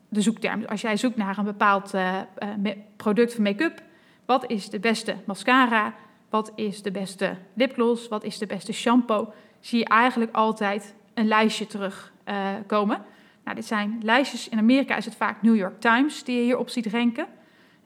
de 0.09 0.21
zoekterm. 0.21 0.65
Als 0.65 0.81
jij 0.81 0.97
zoekt 0.97 1.15
naar 1.15 1.37
een 1.37 1.43
bepaald 1.43 1.93
uh, 1.93 2.17
uh, 2.63 2.71
product 2.95 3.33
van 3.33 3.43
make-up, 3.43 3.81
wat 4.25 4.49
is 4.49 4.69
de 4.69 4.79
beste 4.79 5.15
mascara? 5.25 5.93
Wat 6.29 6.51
is 6.55 6.81
de 6.81 6.91
beste 6.91 7.37
lipgloss? 7.53 8.07
Wat 8.07 8.23
is 8.23 8.37
de 8.37 8.45
beste 8.45 8.73
shampoo? 8.73 9.33
Zie 9.59 9.79
je 9.79 9.85
eigenlijk 9.85 10.35
altijd 10.35 10.95
een 11.13 11.27
lijstje 11.27 11.67
terugkomen. 11.67 12.97
Uh, 12.97 13.03
nou, 13.51 13.63
dit 13.63 13.77
zijn 13.77 13.99
lijstjes, 14.01 14.49
in 14.49 14.57
Amerika 14.57 14.95
is 14.95 15.05
het 15.05 15.15
vaak 15.15 15.41
New 15.41 15.55
York 15.55 15.79
Times 15.79 16.23
die 16.23 16.35
je 16.35 16.43
hierop 16.43 16.69
ziet 16.69 16.85
renken. 16.85 17.25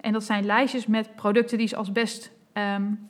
En 0.02 0.14
dat 0.14 0.24
zijn 0.24 0.46
lijstjes 0.46 0.86
met 0.86 1.16
producten 1.16 1.58
die 1.58 1.68
ze 1.68 1.76
als 1.76 1.92
best 1.92 2.32
um, 2.54 3.08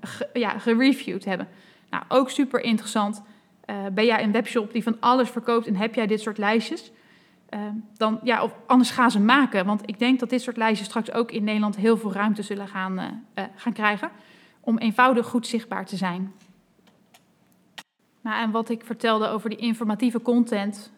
ge, 0.00 0.28
ja, 0.32 0.58
gereviewd 0.58 1.24
hebben. 1.24 1.48
Nou, 1.90 2.04
ook 2.08 2.30
super 2.30 2.60
interessant. 2.60 3.22
Uh, 3.66 3.76
ben 3.92 4.04
jij 4.04 4.22
een 4.22 4.32
webshop 4.32 4.72
die 4.72 4.82
van 4.82 4.96
alles 5.00 5.30
verkoopt 5.30 5.66
en 5.66 5.76
heb 5.76 5.94
jij 5.94 6.06
dit 6.06 6.20
soort 6.20 6.38
lijstjes? 6.38 6.92
Uh, 7.50 7.60
dan, 7.96 8.20
ja, 8.22 8.42
of 8.42 8.54
anders 8.66 8.90
gaan 8.90 9.10
ze 9.10 9.20
maken. 9.20 9.66
Want 9.66 9.82
ik 9.84 9.98
denk 9.98 10.20
dat 10.20 10.30
dit 10.30 10.42
soort 10.42 10.56
lijstjes 10.56 10.88
straks 10.88 11.12
ook 11.12 11.30
in 11.30 11.44
Nederland 11.44 11.76
heel 11.76 11.96
veel 11.96 12.12
ruimte 12.12 12.42
zullen 12.42 12.68
gaan, 12.68 12.98
uh, 12.98 13.44
gaan 13.54 13.72
krijgen. 13.72 14.10
Om 14.60 14.78
eenvoudig 14.78 15.26
goed 15.26 15.46
zichtbaar 15.46 15.86
te 15.86 15.96
zijn. 15.96 16.32
Nou, 18.20 18.42
en 18.42 18.50
wat 18.50 18.68
ik 18.68 18.84
vertelde 18.84 19.28
over 19.28 19.50
die 19.50 19.58
informatieve 19.58 20.22
content, 20.22 20.92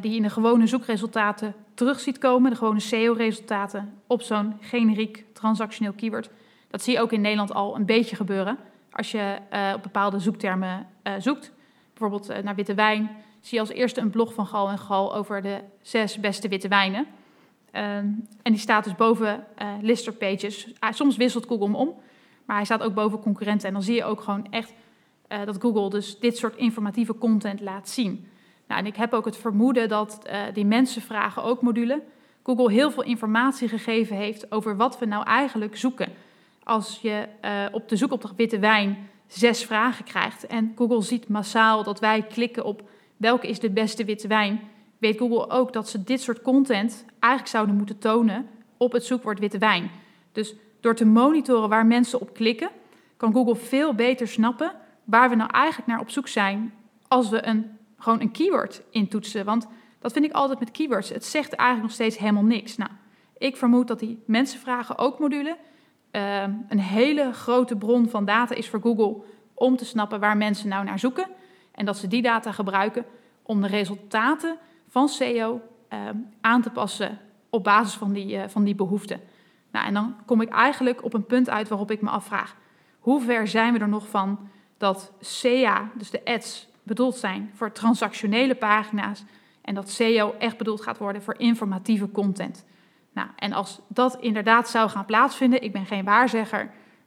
die 0.00 0.10
je 0.10 0.16
in 0.16 0.22
de 0.22 0.30
gewone 0.30 0.66
zoekresultaten 0.66 1.54
terug 1.74 2.00
ziet 2.00 2.18
komen, 2.18 2.50
de 2.50 2.56
gewone 2.56 2.80
SEO-resultaten, 2.80 3.92
op 4.06 4.22
zo'n 4.22 4.56
generiek 4.60 5.24
transactioneel 5.32 5.92
keyword. 5.92 6.30
Dat 6.70 6.82
zie 6.82 6.92
je 6.92 7.00
ook 7.00 7.12
in 7.12 7.20
Nederland 7.20 7.54
al 7.54 7.76
een 7.76 7.86
beetje 7.86 8.16
gebeuren. 8.16 8.58
Als 8.90 9.10
je 9.10 9.38
op 9.74 9.82
bepaalde 9.82 10.18
zoektermen 10.18 10.86
zoekt 11.18 11.52
bijvoorbeeld 11.94 12.42
naar 12.42 12.54
witte 12.54 12.74
wijn, 12.74 13.10
zie 13.40 13.54
je 13.54 13.60
als 13.60 13.70
eerste 13.70 14.00
een 14.00 14.10
blog 14.10 14.34
van 14.34 14.46
Gal 14.46 14.68
en 14.68 14.78
Gal 14.78 15.14
over 15.14 15.42
de 15.42 15.60
zes 15.80 16.20
beste 16.20 16.48
witte 16.48 16.68
wijnen. 16.68 17.06
Uh, 17.74 17.96
en 17.96 18.28
die 18.42 18.58
staat 18.58 18.84
dus 18.84 18.94
boven 18.94 19.44
lister 19.80 20.12
pages. 20.12 20.68
Soms 20.90 21.16
wisselt 21.16 21.46
Google 21.46 21.64
hem 21.64 21.74
om, 21.74 21.94
maar 22.44 22.56
hij 22.56 22.64
staat 22.64 22.82
ook 22.82 22.94
boven 22.94 23.18
concurrenten. 23.18 23.68
En 23.68 23.74
dan 23.74 23.82
zie 23.82 23.94
je 23.94 24.04
ook 24.04 24.20
gewoon 24.20 24.46
echt 24.50 24.72
dat 25.44 25.56
Google 25.60 25.90
dus 25.90 26.18
dit 26.18 26.36
soort 26.36 26.56
informatieve 26.56 27.18
content 27.18 27.60
laat 27.60 27.88
zien. 27.88 28.26
Nou, 28.72 28.84
en 28.84 28.90
ik 28.90 28.96
heb 28.96 29.12
ook 29.12 29.24
het 29.24 29.36
vermoeden 29.36 29.88
dat 29.88 30.18
die 30.52 30.64
mensenvragen 30.64 31.42
ook 31.42 31.62
module 31.62 32.02
Google 32.42 32.72
heel 32.72 32.90
veel 32.90 33.02
informatie 33.02 33.68
gegeven 33.68 34.16
heeft 34.16 34.52
over 34.52 34.76
wat 34.76 34.98
we 34.98 35.06
nou 35.06 35.24
eigenlijk 35.26 35.76
zoeken. 35.76 36.12
Als 36.64 36.98
je 37.02 37.28
op 37.72 37.88
de 37.88 37.96
zoekopdracht 37.96 38.36
witte 38.36 38.58
wijn 38.58 39.08
zes 39.26 39.64
vragen 39.64 40.04
krijgt 40.04 40.46
en 40.46 40.72
Google 40.76 41.02
ziet 41.02 41.28
massaal 41.28 41.82
dat 41.82 42.00
wij 42.00 42.22
klikken 42.22 42.64
op 42.64 42.82
welke 43.16 43.48
is 43.48 43.60
de 43.60 43.70
beste 43.70 44.04
witte 44.04 44.28
wijn, 44.28 44.60
weet 44.98 45.18
Google 45.18 45.50
ook 45.50 45.72
dat 45.72 45.88
ze 45.88 46.04
dit 46.04 46.20
soort 46.20 46.42
content 46.42 47.04
eigenlijk 47.18 47.52
zouden 47.52 47.76
moeten 47.76 47.98
tonen 47.98 48.46
op 48.76 48.92
het 48.92 49.04
zoekwoord 49.04 49.38
witte 49.38 49.58
wijn. 49.58 49.90
Dus 50.32 50.54
door 50.80 50.94
te 50.94 51.06
monitoren 51.06 51.68
waar 51.68 51.86
mensen 51.86 52.20
op 52.20 52.34
klikken, 52.34 52.70
kan 53.16 53.32
Google 53.32 53.56
veel 53.56 53.94
beter 53.94 54.28
snappen 54.28 54.72
waar 55.04 55.30
we 55.30 55.36
nou 55.36 55.50
eigenlijk 55.50 55.88
naar 55.88 56.00
op 56.00 56.10
zoek 56.10 56.28
zijn 56.28 56.74
als 57.08 57.28
we 57.28 57.46
een, 57.46 57.80
gewoon 58.02 58.20
een 58.20 58.30
keyword 58.30 58.82
intoetsen. 58.90 59.44
Want 59.44 59.66
dat 59.98 60.12
vind 60.12 60.24
ik 60.24 60.32
altijd 60.32 60.58
met 60.58 60.70
keywords. 60.70 61.08
Het 61.08 61.24
zegt 61.24 61.52
eigenlijk 61.52 61.88
nog 61.88 61.96
steeds 61.96 62.18
helemaal 62.18 62.44
niks. 62.44 62.76
Nou, 62.76 62.90
ik 63.38 63.56
vermoed 63.56 63.88
dat 63.88 63.98
die 63.98 64.22
mensenvragen 64.26 64.98
ook 64.98 65.18
module 65.18 65.56
uh, 66.12 66.42
een 66.68 66.80
hele 66.80 67.32
grote 67.32 67.76
bron 67.76 68.08
van 68.08 68.24
data 68.24 68.54
is 68.54 68.68
voor 68.68 68.80
Google 68.80 69.22
om 69.54 69.76
te 69.76 69.84
snappen 69.84 70.20
waar 70.20 70.36
mensen 70.36 70.68
nou 70.68 70.84
naar 70.84 70.98
zoeken. 70.98 71.26
En 71.72 71.84
dat 71.84 71.96
ze 71.96 72.08
die 72.08 72.22
data 72.22 72.52
gebruiken 72.52 73.04
om 73.42 73.60
de 73.60 73.66
resultaten 73.66 74.56
van 74.88 75.08
SEO 75.08 75.60
uh, 75.92 75.98
aan 76.40 76.62
te 76.62 76.70
passen 76.70 77.18
op 77.50 77.64
basis 77.64 77.94
van 77.94 78.12
die, 78.12 78.36
uh, 78.36 78.42
van 78.46 78.64
die 78.64 78.74
behoeften. 78.74 79.20
Nou, 79.70 79.86
en 79.86 79.94
dan 79.94 80.16
kom 80.26 80.40
ik 80.40 80.48
eigenlijk 80.48 81.04
op 81.04 81.14
een 81.14 81.26
punt 81.26 81.50
uit 81.50 81.68
waarop 81.68 81.90
ik 81.90 82.00
me 82.00 82.10
afvraag: 82.10 82.56
hoe 82.98 83.20
ver 83.20 83.48
zijn 83.48 83.72
we 83.72 83.78
er 83.78 83.88
nog 83.88 84.08
van 84.08 84.48
dat 84.76 85.12
SEA, 85.20 85.90
dus 85.94 86.10
de 86.10 86.24
ads, 86.24 86.68
bedoeld 86.82 87.16
zijn 87.16 87.50
voor 87.54 87.72
transactionele 87.72 88.54
pagina's 88.54 89.24
en 89.62 89.74
dat 89.74 89.90
SEO 89.90 90.34
echt 90.38 90.56
bedoeld 90.56 90.82
gaat 90.82 90.98
worden 90.98 91.22
voor 91.22 91.34
informatieve 91.38 92.10
content? 92.10 92.64
Nou, 93.12 93.28
en 93.36 93.52
als 93.52 93.80
dat 93.88 94.16
inderdaad 94.20 94.68
zou 94.68 94.90
gaan 94.90 95.04
plaatsvinden, 95.04 95.62
ik 95.62 95.72
ben 95.72 95.86
geen 95.86 96.04
waarzegger, 96.04 96.60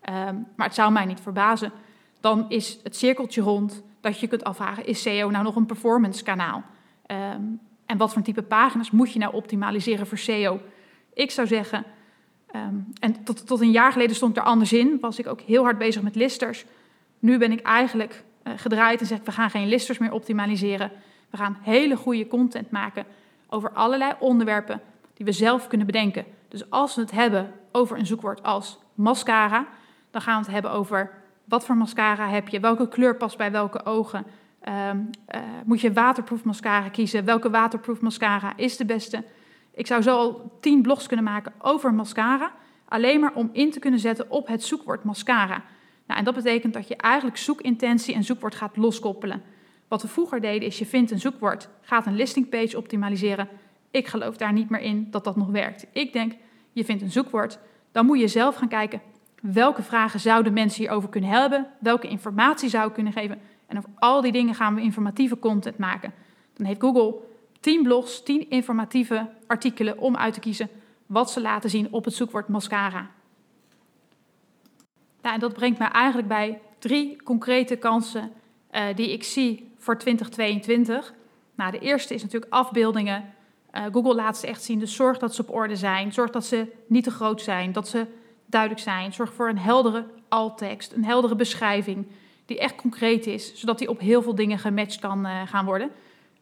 um, 0.09 0.47
maar 0.55 0.65
het 0.65 0.75
zou 0.75 0.91
mij 0.91 1.05
niet 1.05 1.19
verbazen, 1.19 1.71
dan 2.19 2.45
is 2.49 2.79
het 2.83 2.95
cirkeltje 2.95 3.41
rond 3.41 3.83
dat 4.01 4.19
je 4.19 4.27
kunt 4.27 4.43
afvragen, 4.43 4.85
is 4.85 5.01
SEO 5.01 5.29
nou 5.29 5.43
nog 5.43 5.55
een 5.55 5.65
performance 5.65 6.23
kanaal? 6.23 6.63
Um, 7.07 7.59
en 7.85 7.97
wat 7.97 8.13
voor 8.13 8.21
type 8.21 8.41
pagina's 8.41 8.91
moet 8.91 9.11
je 9.11 9.19
nou 9.19 9.33
optimaliseren 9.33 10.07
voor 10.07 10.17
SEO? 10.17 10.59
Ik 11.13 11.31
zou 11.31 11.47
zeggen, 11.47 11.85
um, 12.55 12.93
en 12.99 13.23
tot, 13.23 13.47
tot 13.47 13.61
een 13.61 13.71
jaar 13.71 13.91
geleden 13.91 14.15
stond 14.15 14.37
er 14.37 14.43
anders 14.43 14.73
in, 14.73 14.97
was 15.01 15.19
ik 15.19 15.27
ook 15.27 15.41
heel 15.41 15.63
hard 15.63 15.77
bezig 15.77 16.01
met 16.01 16.15
listers. 16.15 16.65
Nu 17.19 17.37
ben 17.37 17.51
ik 17.51 17.61
eigenlijk 17.61 18.23
gedraaid 18.55 18.99
en 18.99 19.05
zeg 19.05 19.17
ik, 19.17 19.25
we 19.25 19.31
gaan 19.31 19.49
geen 19.49 19.67
listers 19.67 19.97
meer 19.97 20.11
optimaliseren. 20.11 20.91
We 21.29 21.37
gaan 21.37 21.57
hele 21.61 21.95
goede 21.95 22.27
content 22.27 22.71
maken 22.71 23.05
over 23.49 23.71
allerlei 23.71 24.13
onderwerpen 24.19 24.81
die 25.13 25.25
we 25.25 25.31
zelf 25.31 25.67
kunnen 25.67 25.87
bedenken. 25.87 26.25
Dus 26.47 26.69
als 26.69 26.95
we 26.95 27.01
het 27.01 27.11
hebben 27.11 27.51
over 27.71 27.97
een 27.97 28.05
zoekwoord 28.05 28.43
als 28.43 28.79
mascara, 28.93 29.67
dan 30.11 30.21
gaan 30.21 30.39
we 30.39 30.43
het 30.45 30.53
hebben 30.53 30.71
over 30.71 31.11
wat 31.43 31.65
voor 31.65 31.75
mascara 31.75 32.27
heb 32.27 32.47
je, 32.47 32.59
welke 32.59 32.87
kleur 32.87 33.15
past 33.15 33.37
bij 33.37 33.51
welke 33.51 33.85
ogen. 33.85 34.25
Um, 34.89 35.09
uh, 35.35 35.41
moet 35.65 35.81
je 35.81 35.93
waterproof 35.93 36.43
mascara 36.43 36.89
kiezen? 36.89 37.25
Welke 37.25 37.49
waterproof 37.49 38.01
mascara 38.01 38.53
is 38.55 38.77
de 38.77 38.85
beste? 38.85 39.23
Ik 39.73 39.87
zou 39.87 40.01
zo 40.01 40.17
al 40.17 40.57
tien 40.59 40.81
blogs 40.81 41.07
kunnen 41.07 41.25
maken 41.25 41.53
over 41.59 41.93
mascara, 41.93 42.51
alleen 42.87 43.19
maar 43.19 43.33
om 43.33 43.49
in 43.51 43.71
te 43.71 43.79
kunnen 43.79 43.99
zetten 43.99 44.29
op 44.29 44.47
het 44.47 44.63
zoekwoord 44.63 45.03
mascara. 45.03 45.63
Nou, 46.05 46.19
en 46.19 46.25
dat 46.25 46.35
betekent 46.35 46.73
dat 46.73 46.87
je 46.87 46.95
eigenlijk 46.95 47.37
zoekintentie 47.37 48.15
en 48.15 48.23
zoekwoord 48.23 48.55
gaat 48.55 48.77
loskoppelen. 48.77 49.41
Wat 49.87 50.01
we 50.01 50.07
vroeger 50.07 50.41
deden 50.41 50.67
is 50.67 50.79
je 50.79 50.85
vindt 50.85 51.11
een 51.11 51.19
zoekwoord, 51.19 51.69
gaat 51.81 52.05
een 52.05 52.15
listingpage 52.15 52.77
optimaliseren 52.77 53.49
ik 53.95 54.07
geloof 54.07 54.37
daar 54.37 54.53
niet 54.53 54.69
meer 54.69 54.79
in 54.79 55.07
dat 55.11 55.23
dat 55.23 55.35
nog 55.35 55.47
werkt. 55.47 55.85
Ik 55.91 56.13
denk, 56.13 56.33
je 56.71 56.85
vindt 56.85 57.01
een 57.01 57.11
zoekwoord, 57.11 57.59
dan 57.91 58.05
moet 58.05 58.19
je 58.19 58.27
zelf 58.27 58.55
gaan 58.55 58.67
kijken 58.67 59.01
welke 59.41 59.83
vragen 59.83 60.19
zouden 60.19 60.53
mensen 60.53 60.81
hierover 60.81 61.09
kunnen 61.09 61.29
hebben, 61.29 61.67
welke 61.79 62.07
informatie 62.07 62.69
zou 62.69 62.87
ik 62.87 62.93
kunnen 62.93 63.13
geven. 63.13 63.39
En 63.67 63.77
over 63.77 63.89
al 63.95 64.21
die 64.21 64.31
dingen 64.31 64.55
gaan 64.55 64.75
we 64.75 64.81
informatieve 64.81 65.39
content 65.39 65.77
maken. 65.77 66.13
Dan 66.53 66.65
heeft 66.65 66.81
Google 66.81 67.15
10 67.59 67.83
blogs, 67.83 68.23
10 68.23 68.49
informatieve 68.49 69.29
artikelen 69.47 69.97
om 69.97 70.15
uit 70.15 70.33
te 70.33 70.39
kiezen 70.39 70.69
wat 71.05 71.31
ze 71.31 71.41
laten 71.41 71.69
zien 71.69 71.93
op 71.93 72.05
het 72.05 72.13
zoekwoord 72.13 72.47
mascara. 72.47 73.09
Nou, 75.25 75.37
en 75.37 75.43
dat 75.43 75.53
brengt 75.53 75.79
mij 75.79 75.87
eigenlijk 75.87 76.27
bij 76.27 76.59
drie 76.79 77.21
concrete 77.23 77.75
kansen 77.75 78.31
uh, 78.71 78.81
die 78.95 79.11
ik 79.11 79.23
zie 79.23 79.71
voor 79.77 79.97
2022. 79.97 81.13
Nou, 81.55 81.71
de 81.71 81.79
eerste 81.79 82.13
is 82.13 82.21
natuurlijk 82.21 82.53
afbeeldingen 82.53 83.33
uh, 83.75 83.83
Google 83.91 84.15
laat 84.15 84.37
ze 84.37 84.47
echt 84.47 84.63
zien. 84.63 84.79
Dus 84.79 84.95
zorg 84.95 85.17
dat 85.17 85.35
ze 85.35 85.41
op 85.41 85.53
orde 85.53 85.75
zijn. 85.75 86.13
Zorg 86.13 86.31
dat 86.31 86.45
ze 86.45 86.71
niet 86.87 87.03
te 87.03 87.11
groot 87.11 87.41
zijn. 87.41 87.71
Dat 87.71 87.87
ze 87.87 88.05
duidelijk 88.45 88.81
zijn. 88.81 89.13
Zorg 89.13 89.33
voor 89.33 89.49
een 89.49 89.57
heldere 89.57 90.05
alttekst, 90.27 90.91
een 90.91 91.05
heldere 91.05 91.35
beschrijving 91.35 92.07
die 92.45 92.59
echt 92.59 92.75
concreet 92.75 93.27
is, 93.27 93.55
zodat 93.55 93.77
die 93.77 93.89
op 93.89 93.99
heel 93.99 94.21
veel 94.21 94.35
dingen 94.35 94.59
gematcht 94.59 94.99
kan 94.99 95.25
uh, 95.25 95.41
gaan 95.45 95.65
worden. 95.65 95.91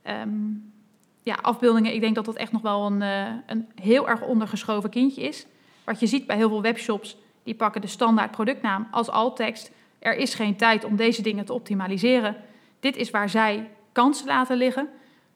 Um, 0.08 0.74
ja, 1.22 1.38
afbeeldingen, 1.41 1.93
ik 1.93 2.02
denk 2.02 2.15
dat 2.15 2.26
dat 2.26 2.36
echt 2.36 2.52
nog 2.52 2.62
wel 2.62 2.86
een, 2.86 3.02
een 3.46 3.67
heel 3.76 4.10
erg 4.10 4.22
ondergeschoven 4.22 4.89
kindje 4.89 5.22
is. 5.22 5.46
Wat 5.84 6.00
je 6.00 6.08
ziet 6.08 6.26
bij 6.26 6.36
heel 6.36 6.50
veel 6.50 6.62
webshops, 6.62 7.17
die 7.44 7.56
pakken 7.56 7.82
de 7.82 7.88
standaard 7.88 8.32
productnaam 8.32 8.88
als 8.92 9.10
alttekst. 9.10 9.72
Er 10.00 10.16
is 10.16 10.34
geen 10.34 10.56
tijd 10.56 10.84
om 10.84 10.96
deze 10.96 11.22
dingen 11.22 11.46
te 11.46 11.54
optimaliseren. 11.54 12.36
Dit 12.80 12.96
is 12.96 13.12
waar 13.12 13.30
zij 13.30 13.70
kansen 13.92 14.28
laten 14.28 14.58
liggen. 14.58 14.90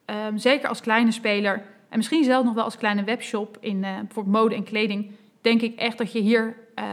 Um, 0.06 0.38
zeker 0.38 0.70
als 0.70 0.82
kleine 0.82 1.12
speler 1.12 1.65
en 1.89 1.98
misschien 1.98 2.24
zelfs 2.24 2.46
nog 2.46 2.54
wel 2.54 2.63
als 2.63 2.78
kleine 2.78 3.04
webshop 3.04 3.58
in 3.60 3.78
uh, 3.78 3.96
bijvoorbeeld 3.96 4.36
mode 4.36 4.56
en 4.56 4.63
kleding, 4.63 5.12
denk 5.41 5.62
ik 5.62 5.76
echt 5.76 5.98
dat, 5.98 6.12
je 6.12 6.20
hier, 6.20 6.58
uh, 6.80 6.86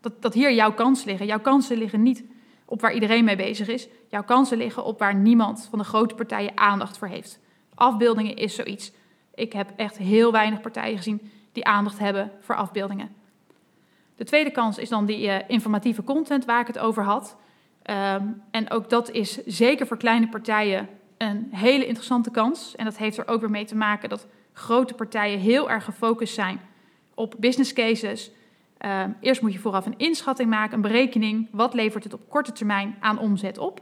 dat, 0.00 0.22
dat 0.22 0.34
hier 0.34 0.52
jouw 0.52 0.72
kansen 0.72 1.08
liggen. 1.08 1.26
Jouw 1.26 1.40
kansen 1.40 1.78
liggen 1.78 2.02
niet 2.02 2.24
op 2.64 2.80
waar 2.80 2.94
iedereen 2.94 3.24
mee 3.24 3.36
bezig 3.36 3.68
is. 3.68 3.88
Jouw 4.08 4.24
kansen 4.24 4.58
liggen 4.58 4.84
op 4.84 4.98
waar 4.98 5.14
niemand 5.14 5.66
van 5.70 5.78
de 5.78 5.84
grote 5.84 6.14
partijen 6.14 6.52
aandacht 6.54 6.98
voor 6.98 7.08
heeft. 7.08 7.40
Afbeeldingen 7.74 8.36
is 8.36 8.54
zoiets. 8.54 8.92
Ik 9.34 9.52
heb 9.52 9.72
echt 9.76 9.98
heel 9.98 10.32
weinig 10.32 10.60
partijen 10.60 10.96
gezien 10.96 11.30
die 11.52 11.64
aandacht 11.64 11.98
hebben 11.98 12.30
voor 12.40 12.54
afbeeldingen. 12.54 13.14
De 14.20 14.26
tweede 14.26 14.50
kans 14.50 14.78
is 14.78 14.88
dan 14.88 15.06
die 15.06 15.26
uh, 15.26 15.36
informatieve 15.46 16.04
content 16.04 16.44
waar 16.44 16.60
ik 16.60 16.66
het 16.66 16.78
over 16.78 17.04
had. 17.04 17.36
Um, 17.90 18.42
en 18.50 18.70
ook 18.70 18.90
dat 18.90 19.10
is 19.10 19.44
zeker 19.44 19.86
voor 19.86 19.96
kleine 19.96 20.28
partijen 20.28 20.88
een 21.18 21.48
hele 21.50 21.86
interessante 21.86 22.30
kans. 22.30 22.76
En 22.76 22.84
dat 22.84 22.96
heeft 22.96 23.18
er 23.18 23.28
ook 23.28 23.40
weer 23.40 23.50
mee 23.50 23.64
te 23.64 23.76
maken 23.76 24.08
dat 24.08 24.26
grote 24.52 24.94
partijen 24.94 25.38
heel 25.38 25.70
erg 25.70 25.84
gefocust 25.84 26.34
zijn 26.34 26.60
op 27.14 27.34
business 27.38 27.72
cases. 27.72 28.30
Uh, 28.80 29.04
eerst 29.20 29.42
moet 29.42 29.52
je 29.52 29.58
vooraf 29.58 29.86
een 29.86 29.98
inschatting 29.98 30.50
maken, 30.50 30.74
een 30.74 30.80
berekening. 30.80 31.48
Wat 31.50 31.74
levert 31.74 32.04
het 32.04 32.14
op 32.14 32.28
korte 32.28 32.52
termijn 32.52 32.96
aan 33.00 33.18
omzet 33.18 33.58
op? 33.58 33.80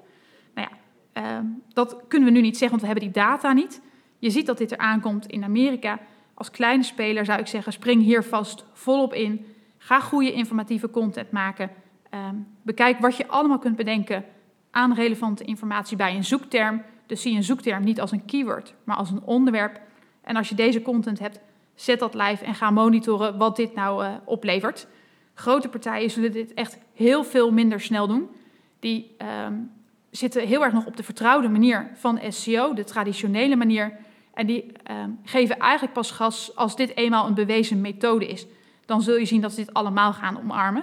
Nou 0.54 0.68
ja, 0.70 1.22
uh, 1.22 1.46
dat 1.72 1.96
kunnen 2.08 2.28
we 2.28 2.34
nu 2.34 2.40
niet 2.40 2.58
zeggen, 2.58 2.78
want 2.78 2.80
we 2.80 2.86
hebben 2.86 3.12
die 3.12 3.22
data 3.22 3.52
niet. 3.52 3.80
Je 4.18 4.30
ziet 4.30 4.46
dat 4.46 4.58
dit 4.58 4.72
er 4.72 4.78
aankomt 4.78 5.26
in 5.26 5.44
Amerika. 5.44 5.98
Als 6.34 6.50
kleine 6.50 6.82
speler 6.82 7.24
zou 7.24 7.40
ik 7.40 7.46
zeggen, 7.46 7.72
spring 7.72 8.02
hier 8.02 8.24
vast 8.24 8.64
volop 8.72 9.14
in. 9.14 9.46
Ga 9.78 10.00
goede 10.00 10.32
informatieve 10.32 10.90
content 10.90 11.30
maken. 11.30 11.70
Uh, 12.14 12.28
bekijk 12.62 12.98
wat 12.98 13.16
je 13.16 13.28
allemaal 13.28 13.58
kunt 13.58 13.76
bedenken 13.76 14.24
aan 14.70 14.94
relevante 14.94 15.44
informatie 15.44 15.96
bij 15.96 16.16
een 16.16 16.24
zoekterm. 16.24 16.82
Dus 17.06 17.22
zie 17.22 17.36
een 17.36 17.44
zoekterm 17.44 17.84
niet 17.84 18.00
als 18.00 18.12
een 18.12 18.24
keyword, 18.24 18.74
maar 18.84 18.96
als 18.96 19.10
een 19.10 19.22
onderwerp. 19.22 19.80
En 20.22 20.36
als 20.36 20.48
je 20.48 20.54
deze 20.54 20.82
content 20.82 21.18
hebt, 21.18 21.40
zet 21.74 21.98
dat 21.98 22.14
live 22.14 22.44
en 22.44 22.54
ga 22.54 22.70
monitoren 22.70 23.38
wat 23.38 23.56
dit 23.56 23.74
nou 23.74 24.04
uh, 24.04 24.10
oplevert. 24.24 24.86
Grote 25.34 25.68
partijen 25.68 26.10
zullen 26.10 26.32
dit 26.32 26.54
echt 26.54 26.78
heel 26.94 27.24
veel 27.24 27.52
minder 27.52 27.80
snel 27.80 28.06
doen. 28.06 28.28
Die 28.80 29.16
um, 29.46 29.70
zitten 30.10 30.46
heel 30.46 30.64
erg 30.64 30.72
nog 30.72 30.86
op 30.86 30.96
de 30.96 31.02
vertrouwde 31.02 31.48
manier 31.48 31.90
van 31.94 32.20
SEO, 32.28 32.74
de 32.74 32.84
traditionele 32.84 33.56
manier. 33.56 33.96
En 34.34 34.46
die 34.46 34.72
um, 34.90 35.18
geven 35.24 35.58
eigenlijk 35.58 35.92
pas 35.92 36.10
gas 36.10 36.56
als 36.56 36.76
dit 36.76 36.96
eenmaal 36.96 37.26
een 37.26 37.34
bewezen 37.34 37.80
methode 37.80 38.28
is. 38.28 38.46
Dan 38.88 39.02
zul 39.02 39.16
je 39.16 39.24
zien 39.24 39.40
dat 39.40 39.50
ze 39.52 39.64
dit 39.64 39.74
allemaal 39.74 40.12
gaan 40.12 40.38
omarmen. 40.38 40.82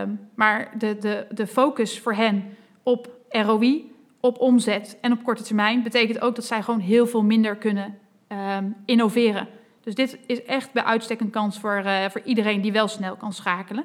Um, 0.00 0.20
maar 0.34 0.70
de, 0.78 0.98
de, 0.98 1.26
de 1.30 1.46
focus 1.46 2.00
voor 2.00 2.14
hen 2.14 2.56
op 2.82 3.08
ROI, 3.28 3.92
op 4.20 4.38
omzet 4.38 4.98
en 5.00 5.12
op 5.12 5.24
korte 5.24 5.42
termijn 5.42 5.82
betekent 5.82 6.20
ook 6.20 6.34
dat 6.34 6.44
zij 6.44 6.62
gewoon 6.62 6.80
heel 6.80 7.06
veel 7.06 7.22
minder 7.22 7.56
kunnen 7.56 7.98
um, 8.28 8.76
innoveren. 8.84 9.48
Dus 9.80 9.94
dit 9.94 10.18
is 10.26 10.44
echt 10.44 10.72
bij 10.72 10.82
uitstek 10.82 11.20
een 11.20 11.30
kans 11.30 11.58
voor, 11.58 11.82
uh, 11.84 12.04
voor 12.10 12.20
iedereen 12.20 12.60
die 12.60 12.72
wel 12.72 12.88
snel 12.88 13.16
kan 13.16 13.32
schakelen. 13.32 13.84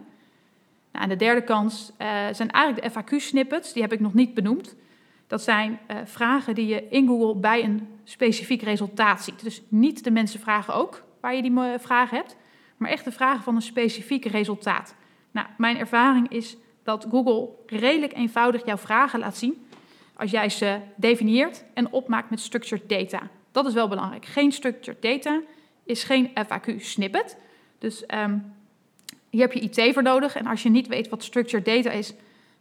Nou, 0.92 1.04
en 1.04 1.10
de 1.10 1.16
derde 1.16 1.44
kans 1.44 1.92
uh, 1.92 2.08
zijn 2.32 2.52
eigenlijk 2.52 2.84
de 2.84 2.92
FAQ-snippets. 2.92 3.74
Die 3.74 3.82
heb 3.82 3.94
ik 3.94 4.00
nog 4.00 4.14
niet 4.14 4.34
benoemd. 4.34 4.76
Dat 5.28 5.42
zijn 5.42 5.80
uh, 5.92 5.98
vragen 6.04 6.56
die 6.56 6.68
je 6.68 6.88
in 6.90 7.08
Google 7.08 7.36
bij 7.36 7.64
een 7.64 7.88
specifiek 8.04 8.62
resultaat 8.62 9.24
ziet. 9.24 9.44
Dus 9.44 9.62
niet 9.68 10.04
de 10.04 10.12
mensen 10.12 10.40
vragen 10.40 10.74
ook 10.74 11.04
waar 11.22 11.36
je 11.36 11.42
die 11.42 11.54
vragen 11.78 12.18
hebt, 12.18 12.38
maar 12.80 12.90
echt 12.90 13.06
de 13.06 13.12
vragen 13.12 13.44
van 13.44 13.56
een 13.56 13.62
specifiek 13.62 14.26
resultaat. 14.26 14.96
Nou, 15.32 15.48
mijn 15.58 15.78
ervaring 15.78 16.32
is 16.32 16.58
dat 16.84 17.06
Google 17.10 17.50
redelijk 17.66 18.14
eenvoudig 18.14 18.66
jouw 18.66 18.78
vragen 18.78 19.20
laat 19.20 19.38
zien 19.38 19.68
als 20.20 20.32
jij 20.32 20.50
ze 20.50 20.80
definieert 20.96 21.64
en 21.74 21.92
opmaakt 21.92 22.30
met 22.30 22.40
structured 22.40 22.90
data. 22.90 23.30
Dat 23.52 23.66
is 23.66 23.74
wel 23.74 23.88
belangrijk. 23.88 24.26
Geen 24.26 24.52
structured 24.52 25.02
data 25.02 25.42
is 25.84 26.04
geen 26.04 26.30
FAQ-snippet. 26.30 27.38
Dus 27.78 28.04
um, 28.08 28.54
hier 29.30 29.42
heb 29.42 29.54
je 29.54 29.60
IT 29.60 29.94
voor 29.94 30.04
nodig. 30.04 30.36
En 30.36 30.46
als 30.46 30.64
je 30.64 30.70
niet 30.70 30.88
weet 30.88 31.10
wat 31.10 31.24
structured 31.24 31.66
data 31.66 31.90
is, 31.90 32.14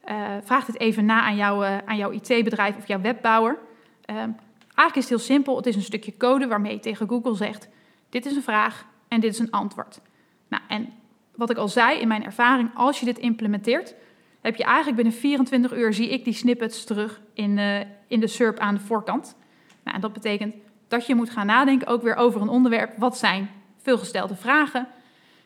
uh, 0.08 0.36
vraag 0.42 0.66
het 0.66 0.80
even 0.80 1.04
na 1.04 1.20
aan, 1.20 1.62
uh, 1.62 1.78
aan 1.78 1.96
jouw 1.96 2.10
IT-bedrijf 2.10 2.76
of 2.76 2.86
jouw 2.86 3.00
webbouwer. 3.00 3.58
Um, 4.06 4.36
eigenlijk 4.74 4.94
is 4.94 5.00
het 5.00 5.08
heel 5.08 5.18
simpel. 5.18 5.56
Het 5.56 5.66
is 5.66 5.76
een 5.76 5.82
stukje 5.82 6.16
code 6.16 6.46
waarmee 6.46 6.72
je 6.72 6.80
tegen 6.80 7.08
Google 7.08 7.34
zegt: 7.34 7.68
dit 8.08 8.26
is 8.26 8.36
een 8.36 8.42
vraag 8.42 8.86
en 9.08 9.20
dit 9.20 9.32
is 9.32 9.38
een 9.38 9.50
antwoord. 9.50 10.00
Nou, 10.48 10.62
en 10.68 10.92
wat 11.34 11.50
ik 11.50 11.56
al 11.56 11.68
zei 11.68 12.00
in 12.00 12.08
mijn 12.08 12.24
ervaring, 12.24 12.70
als 12.74 12.98
je 13.00 13.04
dit 13.04 13.18
implementeert, 13.18 13.94
heb 14.40 14.56
je 14.56 14.64
eigenlijk 14.64 14.96
binnen 14.96 15.14
24 15.14 15.72
uur 15.72 15.94
zie 15.94 16.08
ik 16.08 16.24
die 16.24 16.34
snippets 16.34 16.84
terug 16.84 17.20
in, 17.34 17.56
uh, 17.56 17.80
in 18.06 18.20
de 18.20 18.26
SERP 18.26 18.58
aan 18.58 18.74
de 18.74 18.80
voorkant. 18.80 19.36
Nou, 19.84 19.96
en 19.96 20.02
dat 20.02 20.12
betekent 20.12 20.54
dat 20.88 21.06
je 21.06 21.14
moet 21.14 21.30
gaan 21.30 21.46
nadenken 21.46 21.86
ook 21.86 22.02
weer 22.02 22.16
over 22.16 22.40
een 22.40 22.48
onderwerp. 22.48 22.96
Wat 22.96 23.18
zijn 23.18 23.50
veelgestelde 23.76 24.36
vragen? 24.36 24.88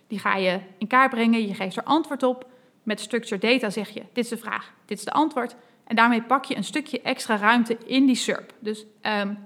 Die 0.07 0.19
ga 0.19 0.37
je 0.37 0.61
in 0.79 0.87
kaart 0.87 1.11
brengen, 1.11 1.47
je 1.47 1.55
geeft 1.55 1.77
er 1.77 1.83
antwoord 1.83 2.23
op. 2.23 2.51
Met 2.83 3.01
structured 3.01 3.41
data 3.41 3.71
zeg 3.71 3.89
je, 3.89 4.03
dit 4.13 4.25
is 4.25 4.29
de 4.29 4.37
vraag, 4.37 4.73
dit 4.85 4.99
is 4.99 5.05
de 5.05 5.13
antwoord. 5.13 5.57
En 5.85 5.97
daarmee 5.97 6.23
pak 6.23 6.45
je 6.45 6.57
een 6.57 6.65
stukje 6.65 7.01
extra 7.03 7.37
ruimte 7.37 7.77
in 7.87 8.07
die 8.07 8.15
SERP. 8.15 8.53
Dus 8.59 8.85
um, 9.03 9.39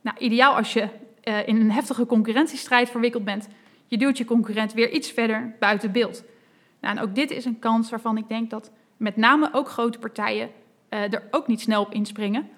nou, 0.00 0.18
ideaal 0.18 0.56
als 0.56 0.72
je 0.72 0.88
uh, 1.24 1.48
in 1.48 1.56
een 1.56 1.70
heftige 1.70 2.06
concurrentiestrijd 2.06 2.90
verwikkeld 2.90 3.24
bent. 3.24 3.48
Je 3.88 3.98
duwt 3.98 4.18
je 4.18 4.24
concurrent 4.24 4.72
weer 4.72 4.90
iets 4.90 5.10
verder 5.10 5.56
buiten 5.58 5.92
beeld. 5.92 6.24
Nou, 6.80 6.96
en 6.96 7.02
ook 7.02 7.14
dit 7.14 7.30
is 7.30 7.44
een 7.44 7.58
kans 7.58 7.90
waarvan 7.90 8.16
ik 8.16 8.28
denk 8.28 8.50
dat 8.50 8.70
met 8.96 9.16
name 9.16 9.48
ook 9.52 9.68
grote 9.68 9.98
partijen 9.98 10.50
uh, 10.90 11.12
er 11.12 11.22
ook 11.30 11.46
niet 11.46 11.60
snel 11.60 11.82
op 11.82 11.92
inspringen. 11.92 12.48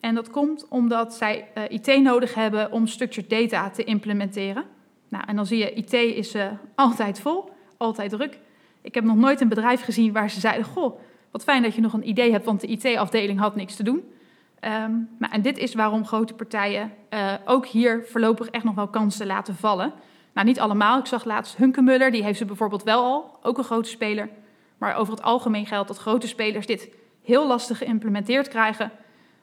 En 0.00 0.14
dat 0.14 0.30
komt 0.30 0.68
omdat 0.68 1.14
zij 1.14 1.48
uh, 1.54 1.62
IT 1.68 2.02
nodig 2.02 2.34
hebben 2.34 2.72
om 2.72 2.86
structured 2.86 3.30
data 3.30 3.70
te 3.70 3.84
implementeren. 3.84 4.64
Nou, 5.08 5.24
en 5.26 5.36
dan 5.36 5.46
zie 5.46 5.58
je, 5.58 5.72
IT 5.72 5.92
is 5.92 6.34
uh, 6.34 6.46
altijd 6.74 7.20
vol, 7.20 7.50
altijd 7.76 8.10
druk. 8.10 8.38
Ik 8.80 8.94
heb 8.94 9.04
nog 9.04 9.16
nooit 9.16 9.40
een 9.40 9.48
bedrijf 9.48 9.82
gezien 9.82 10.12
waar 10.12 10.30
ze 10.30 10.40
zeiden: 10.40 10.64
Goh, 10.64 11.00
wat 11.30 11.42
fijn 11.42 11.62
dat 11.62 11.74
je 11.74 11.80
nog 11.80 11.92
een 11.92 12.08
idee 12.08 12.32
hebt, 12.32 12.44
want 12.44 12.60
de 12.60 12.66
IT-afdeling 12.66 13.38
had 13.38 13.56
niks 13.56 13.76
te 13.76 13.82
doen. 13.82 14.04
Um, 14.64 15.08
nou, 15.18 15.32
en 15.32 15.42
dit 15.42 15.58
is 15.58 15.74
waarom 15.74 16.06
grote 16.06 16.34
partijen 16.34 16.92
ook 17.44 17.66
hier 17.66 18.04
voorlopig 18.06 18.48
echt 18.48 18.64
nog 18.64 18.74
wel 18.74 18.88
kansen 18.88 19.26
laten 19.26 19.54
vallen. 19.54 19.92
Nou, 20.32 20.46
niet 20.46 20.60
allemaal. 20.60 20.98
Ik 20.98 21.06
zag 21.06 21.24
laatst 21.24 21.56
Hunkemuller, 21.56 22.10
die 22.10 22.22
heeft 22.22 22.38
ze 22.38 22.44
bijvoorbeeld 22.44 22.82
wel 22.82 23.04
al, 23.04 23.38
ook 23.42 23.58
een 23.58 23.64
grote 23.64 23.88
speler. 23.88 24.28
Maar 24.78 24.96
over 24.96 25.12
het 25.12 25.22
algemeen 25.22 25.66
geldt 25.66 25.88
dat 25.88 25.98
grote 25.98 26.26
spelers 26.28 26.66
dit 26.66 26.88
heel 27.22 27.46
lastig 27.46 27.78
geïmplementeerd 27.78 28.48
krijgen 28.48 28.90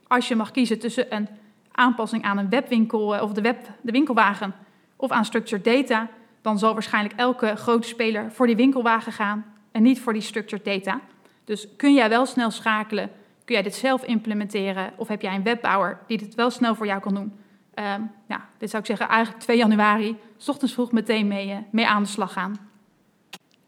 als 0.08 0.28
je 0.28 0.36
mag 0.36 0.52
kiezen 0.52 0.80
tussen 0.80 1.16
een 1.16 1.28
aanpassing 1.72 2.24
aan 2.24 2.38
een 2.38 2.50
webwinkel 2.50 3.16
eh, 3.16 3.22
of 3.22 3.34
de, 3.34 3.42
web, 3.42 3.68
de 3.82 3.92
winkelwagen 3.92 4.54
of 4.96 5.12
aan 5.12 5.26
structured 5.26 5.64
data, 5.64 6.08
dan 6.42 6.60
zal 6.60 6.74
waarschijnlijk 6.74 7.16
elke 7.16 7.56
grote 7.56 7.88
speler 7.88 8.32
voor 8.32 8.48
die 8.48 8.56
winkelwagen 8.56 9.12
gaan 9.12 9.46
en 9.72 9.84
niet 9.84 10.00
voor 10.00 10.14
die 10.14 10.22
structured 10.22 10.66
data. 10.66 11.00
Dus 11.44 11.68
kun 11.76 11.94
jij 11.94 12.10
wel 12.10 12.26
snel 12.26 12.52
schakelen? 12.52 13.12
Kun 13.46 13.56
jij 13.56 13.64
dit 13.64 13.76
zelf 13.76 14.04
implementeren? 14.04 14.92
Of 14.96 15.08
heb 15.08 15.22
jij 15.22 15.36
een 15.36 15.44
webbouwer 15.44 16.00
die 16.08 16.18
dit 16.18 16.36
wel 16.36 16.50
snel 16.50 16.76
voor 16.76 16.86
jou 16.86 17.02
kan 17.02 17.14
doen? 17.14 17.34
Um, 17.76 18.12
ja, 18.28 18.46
dit 18.58 18.70
zou 18.70 18.82
ik 18.82 18.88
zeggen, 18.88 19.08
eigenlijk 19.08 19.44
2 19.44 19.58
januari, 19.58 20.18
s 20.40 20.50
ochtends 20.50 20.74
vroeg 20.74 20.92
meteen 20.92 21.28
mee, 21.28 21.48
uh, 21.48 21.58
mee 21.72 21.88
aan 21.88 22.04
de 22.04 22.10
slag 22.10 22.34
gaan. 22.34 22.70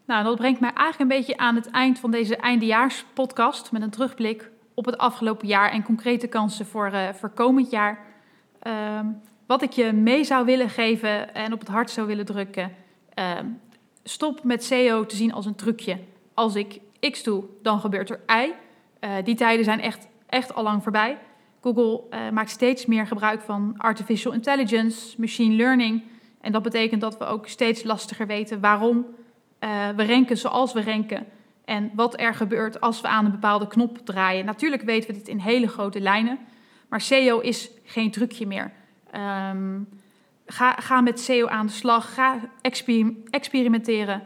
Nou, 0.04 0.24
dat 0.24 0.36
brengt 0.36 0.60
mij 0.60 0.72
eigenlijk 0.72 1.10
een 1.10 1.18
beetje 1.18 1.36
aan 1.36 1.54
het 1.54 1.70
eind 1.70 1.98
van 1.98 2.10
deze 2.10 2.36
eindejaarspodcast 2.36 3.72
met 3.72 3.82
een 3.82 3.90
terugblik 3.90 4.50
op 4.74 4.84
het 4.84 4.98
afgelopen 4.98 5.48
jaar 5.48 5.70
en 5.70 5.82
concrete 5.82 6.26
kansen 6.26 6.66
voor, 6.66 6.90
uh, 6.92 7.08
voor 7.12 7.28
komend 7.28 7.70
jaar. 7.70 7.98
Uh, 8.62 9.00
wat 9.46 9.62
ik 9.62 9.72
je 9.72 9.92
mee 9.92 10.24
zou 10.24 10.44
willen 10.44 10.70
geven 10.70 11.34
en 11.34 11.52
op 11.52 11.58
het 11.58 11.68
hart 11.68 11.90
zou 11.90 12.06
willen 12.06 12.24
drukken. 12.24 12.74
Uh, 13.18 13.38
stop 14.02 14.44
met 14.44 14.64
SEO 14.64 15.06
te 15.06 15.16
zien 15.16 15.32
als 15.32 15.46
een 15.46 15.54
trucje. 15.54 15.98
Als 16.34 16.54
ik 16.54 16.80
X 17.10 17.22
doe, 17.22 17.44
dan 17.62 17.80
gebeurt 17.80 18.10
er 18.10 18.20
Y. 18.26 18.52
Uh, 19.00 19.10
die 19.24 19.34
tijden 19.34 19.64
zijn 19.64 19.80
echt, 19.80 20.08
echt 20.26 20.54
al 20.54 20.62
lang 20.62 20.82
voorbij. 20.82 21.18
Google 21.60 22.02
maakt 22.32 22.50
steeds 22.50 22.86
meer 22.86 23.06
gebruik 23.06 23.40
van 23.40 23.74
artificial 23.76 24.32
intelligence, 24.32 25.20
machine 25.20 25.54
learning. 25.54 26.02
En 26.42 26.52
dat 26.52 26.62
betekent 26.62 27.00
dat 27.00 27.18
we 27.18 27.24
ook 27.24 27.48
steeds 27.48 27.82
lastiger 27.82 28.26
weten 28.26 28.60
waarom 28.60 29.06
we 29.96 30.06
ranken 30.06 30.36
zoals 30.36 30.72
we 30.72 30.82
ranken. 30.82 31.26
En 31.64 31.90
wat 31.94 32.20
er 32.20 32.34
gebeurt 32.34 32.80
als 32.80 33.00
we 33.00 33.08
aan 33.08 33.24
een 33.24 33.30
bepaalde 33.30 33.66
knop 33.66 33.98
draaien. 33.98 34.44
Natuurlijk 34.44 34.82
weten 34.82 35.10
we 35.10 35.16
dit 35.16 35.28
in 35.28 35.38
hele 35.38 35.68
grote 35.68 36.00
lijnen, 36.00 36.38
maar 36.88 37.00
SEO 37.00 37.38
is 37.38 37.70
geen 37.84 38.10
trucje 38.10 38.46
meer. 38.46 38.72
Um, 39.50 39.88
ga, 40.46 40.72
ga, 40.72 41.00
met 41.00 41.20
SEO 41.20 41.46
aan 41.46 41.66
de 41.66 41.72
slag, 41.72 42.14
ga 42.14 42.40
exper 42.60 43.12
experimenteren. 43.30 44.22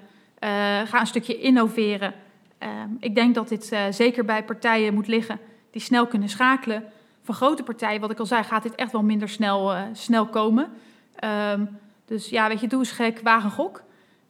ga 0.84 1.00
een 1.00 1.06
stukje 1.06 1.40
innoveren. 1.40 2.14
Ehm, 2.58 2.90
ik 3.00 3.14
denk 3.14 3.34
dat 3.34 3.48
dit 3.48 3.76
zeker 3.90 4.24
bij 4.24 4.44
partijen 4.44 4.94
moet 4.94 5.06
liggen 5.06 5.40
die 5.70 5.84
snel 5.84 6.06
kunnen 6.06 6.28
schakelen. 6.28 6.84
Voor 7.22 7.34
grote 7.34 7.62
partijen, 7.62 8.00
wat 8.00 8.10
ik 8.10 8.18
al 8.18 8.26
zei, 8.26 8.42
gaat 8.42 8.62
dit 8.62 8.74
echt 8.74 8.92
wel 8.92 9.02
minder 9.02 9.28
snel, 9.28 9.74
snel 9.92 10.26
komen. 10.26 10.68
Ehm, 11.14 11.64
dus 12.07 12.28
ja, 12.28 12.48
weet 12.48 12.61
je, 12.61 12.66
doe 12.66 12.78
eens 12.78 12.90
gek, 12.90 13.20
wagen 13.22 13.50
gok. 13.50 13.82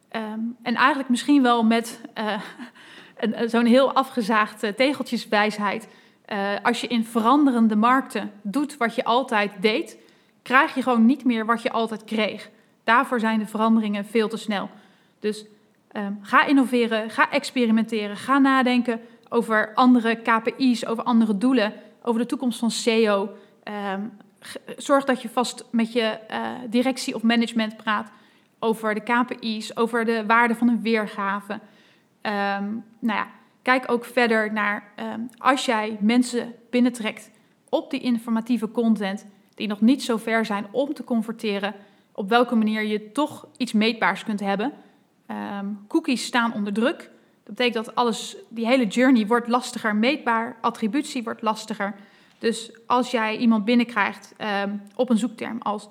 Ehm, 0.09 0.39
en 0.61 0.75
eigenlijk 0.75 1.09
misschien 1.09 1.41
wel 1.41 1.63
met 1.63 2.01
zo'n 3.45 3.65
heel 3.65 3.93
afgezaagd 3.93 4.59
tegeltjeswijsheid. 4.75 5.87
als 6.63 6.81
je 6.81 6.87
in 6.87 7.05
veranderende 7.05 7.75
markten 7.75 8.31
doet 8.41 8.77
wat 8.77 8.95
je 8.95 9.03
altijd 9.03 9.51
deed, 9.59 9.97
krijg 10.41 10.75
je 10.75 10.81
gewoon 10.81 11.05
niet 11.05 11.25
meer 11.25 11.45
wat 11.45 11.61
je 11.61 11.71
altijd 11.71 12.03
kreeg. 12.03 12.49
Daarvoor 12.83 13.19
zijn 13.19 13.39
de 13.39 13.47
veranderingen 13.47 14.05
veel 14.05 14.27
te 14.27 14.37
snel. 14.37 14.69
Dus 15.19 15.45
ehm, 15.91 16.13
ga 16.21 16.45
innoveren, 16.45 17.09
ga 17.09 17.31
experimenteren, 17.31 18.17
ga 18.17 18.37
nadenken 18.37 19.01
over 19.29 19.71
andere 19.73 20.15
KPI's, 20.15 20.85
over 20.85 21.03
andere 21.03 21.37
doelen, 21.37 21.73
over 22.01 22.21
de 22.21 22.27
toekomst 22.27 22.59
van 22.59 22.71
SEO. 22.71 23.29
Zorg 24.77 25.03
dat 25.03 25.21
je 25.21 25.29
vast 25.29 25.65
met 25.71 25.93
je 25.93 26.01
eh, 26.01 26.51
directie 26.69 27.15
of 27.15 27.21
management 27.21 27.77
praat 27.77 28.11
over 28.59 28.93
de 28.93 29.01
KPI's, 29.01 29.75
over 29.75 30.05
de 30.05 30.25
waarde 30.25 30.55
van 30.55 30.67
een 30.67 30.81
weergave. 30.81 31.53
Um, 31.53 32.83
nou 32.99 33.17
ja, 33.19 33.27
kijk 33.61 33.91
ook 33.91 34.05
verder 34.05 34.53
naar 34.53 34.91
als 35.37 35.65
jij 35.65 35.97
mensen 35.99 36.53
binnentrekt 36.69 37.31
op 37.69 37.91
die 37.91 37.99
informatieve 37.99 38.71
content 38.71 39.25
die 39.55 39.67
nog 39.67 39.81
niet 39.81 40.03
zo 40.03 40.17
ver 40.17 40.45
zijn 40.45 40.67
om 40.71 40.93
te 40.93 41.03
converteren, 41.03 41.73
op 42.11 42.29
welke 42.29 42.55
manier 42.55 42.83
je 42.83 43.11
toch 43.11 43.47
iets 43.57 43.73
meetbaars 43.73 44.23
kunt 44.23 44.39
hebben. 44.39 44.73
Um, 45.59 45.85
cookies 45.87 46.25
staan 46.25 46.53
onder 46.53 46.73
druk. 46.73 46.97
Dat 47.43 47.55
betekent 47.55 47.85
dat 47.85 47.95
alles, 47.95 48.35
die 48.49 48.65
hele 48.65 48.87
journey 48.87 49.27
wordt 49.27 49.47
lastiger 49.47 49.95
meetbaar, 49.95 50.57
attributie 50.61 51.23
wordt 51.23 51.41
lastiger. 51.41 51.95
Dus 52.39 52.71
als 52.87 53.11
jij 53.11 53.37
iemand 53.37 53.65
binnenkrijgt 53.65 54.35
um, 54.63 54.81
op 54.95 55.09
een 55.09 55.17
zoekterm 55.17 55.61
als 55.61 55.89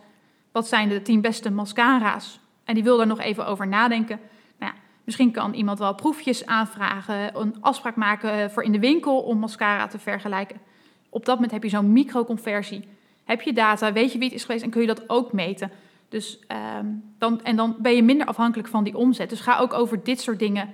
wat 0.52 0.68
zijn 0.68 0.88
de 0.88 1.02
tien 1.02 1.20
beste 1.20 1.50
mascara's 1.50 2.40
en 2.64 2.74
die 2.74 2.82
wil 2.82 2.96
daar 2.96 3.06
nog 3.06 3.20
even 3.20 3.46
over 3.46 3.68
nadenken, 3.68 4.20
nou 4.58 4.72
ja, 4.72 4.78
misschien 5.04 5.30
kan 5.30 5.54
iemand 5.54 5.78
wel 5.78 5.94
proefjes 5.94 6.46
aanvragen, 6.46 7.40
een 7.40 7.56
afspraak 7.60 7.96
maken 7.96 8.50
voor 8.50 8.62
in 8.62 8.72
de 8.72 8.78
winkel 8.78 9.20
om 9.20 9.38
mascara 9.38 9.86
te 9.86 9.98
vergelijken. 9.98 10.60
Op 11.08 11.24
dat 11.24 11.34
moment 11.34 11.52
heb 11.52 11.62
je 11.62 11.68
zo'n 11.68 11.92
microconversie 11.92 12.88
heb 13.26 13.42
je 13.42 13.52
data, 13.52 13.92
weet 13.92 14.12
je 14.12 14.18
wie 14.18 14.28
het 14.28 14.36
is 14.36 14.44
geweest 14.44 14.64
en 14.64 14.70
kun 14.70 14.80
je 14.80 14.86
dat 14.86 15.08
ook 15.08 15.32
meten. 15.32 15.70
Dus, 16.08 16.38
um, 16.78 17.14
dan, 17.18 17.42
en 17.42 17.56
dan 17.56 17.76
ben 17.78 17.94
je 17.96 18.02
minder 18.02 18.26
afhankelijk 18.26 18.68
van 18.68 18.84
die 18.84 18.96
omzet. 18.96 19.30
Dus 19.30 19.40
ga 19.40 19.58
ook 19.58 19.72
over 19.72 20.04
dit 20.04 20.20
soort 20.20 20.38
dingen 20.38 20.70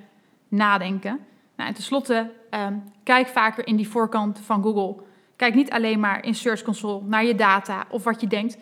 nadenken. 0.48 1.18
Nou, 1.56 1.68
en 1.68 1.74
tenslotte, 1.74 2.30
um, 2.50 2.82
kijk 3.02 3.28
vaker 3.28 3.66
in 3.66 3.76
die 3.76 3.88
voorkant 3.88 4.38
van 4.38 4.62
Google. 4.62 5.02
Kijk 5.36 5.54
niet 5.54 5.70
alleen 5.70 6.00
maar 6.00 6.24
in 6.24 6.34
Search 6.34 6.62
Console 6.62 7.02
naar 7.04 7.24
je 7.24 7.34
data 7.34 7.84
of 7.90 8.04
wat 8.04 8.20
je 8.20 8.26
denkt. 8.26 8.58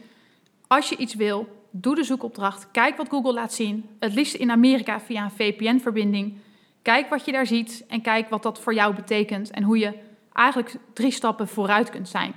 Als 0.66 0.88
je 0.88 0.96
iets 0.96 1.14
wil, 1.14 1.48
doe 1.70 1.94
de 1.94 2.04
zoekopdracht. 2.04 2.70
Kijk 2.70 2.96
wat 2.96 3.08
Google 3.08 3.32
laat 3.32 3.52
zien. 3.52 3.88
Het 3.98 4.14
liefst 4.14 4.34
in 4.34 4.50
Amerika 4.50 5.00
via 5.00 5.24
een 5.24 5.30
VPN-verbinding. 5.30 6.34
Kijk 6.82 7.08
wat 7.08 7.24
je 7.24 7.32
daar 7.32 7.46
ziet 7.46 7.84
en 7.88 8.00
kijk 8.00 8.28
wat 8.28 8.42
dat 8.42 8.60
voor 8.60 8.74
jou 8.74 8.94
betekent 8.94 9.50
en 9.50 9.62
hoe 9.62 9.78
je 9.78 9.98
eigenlijk 10.32 10.76
drie 10.92 11.10
stappen 11.10 11.48
vooruit 11.48 11.90
kunt 11.90 12.08
zijn. 12.08 12.34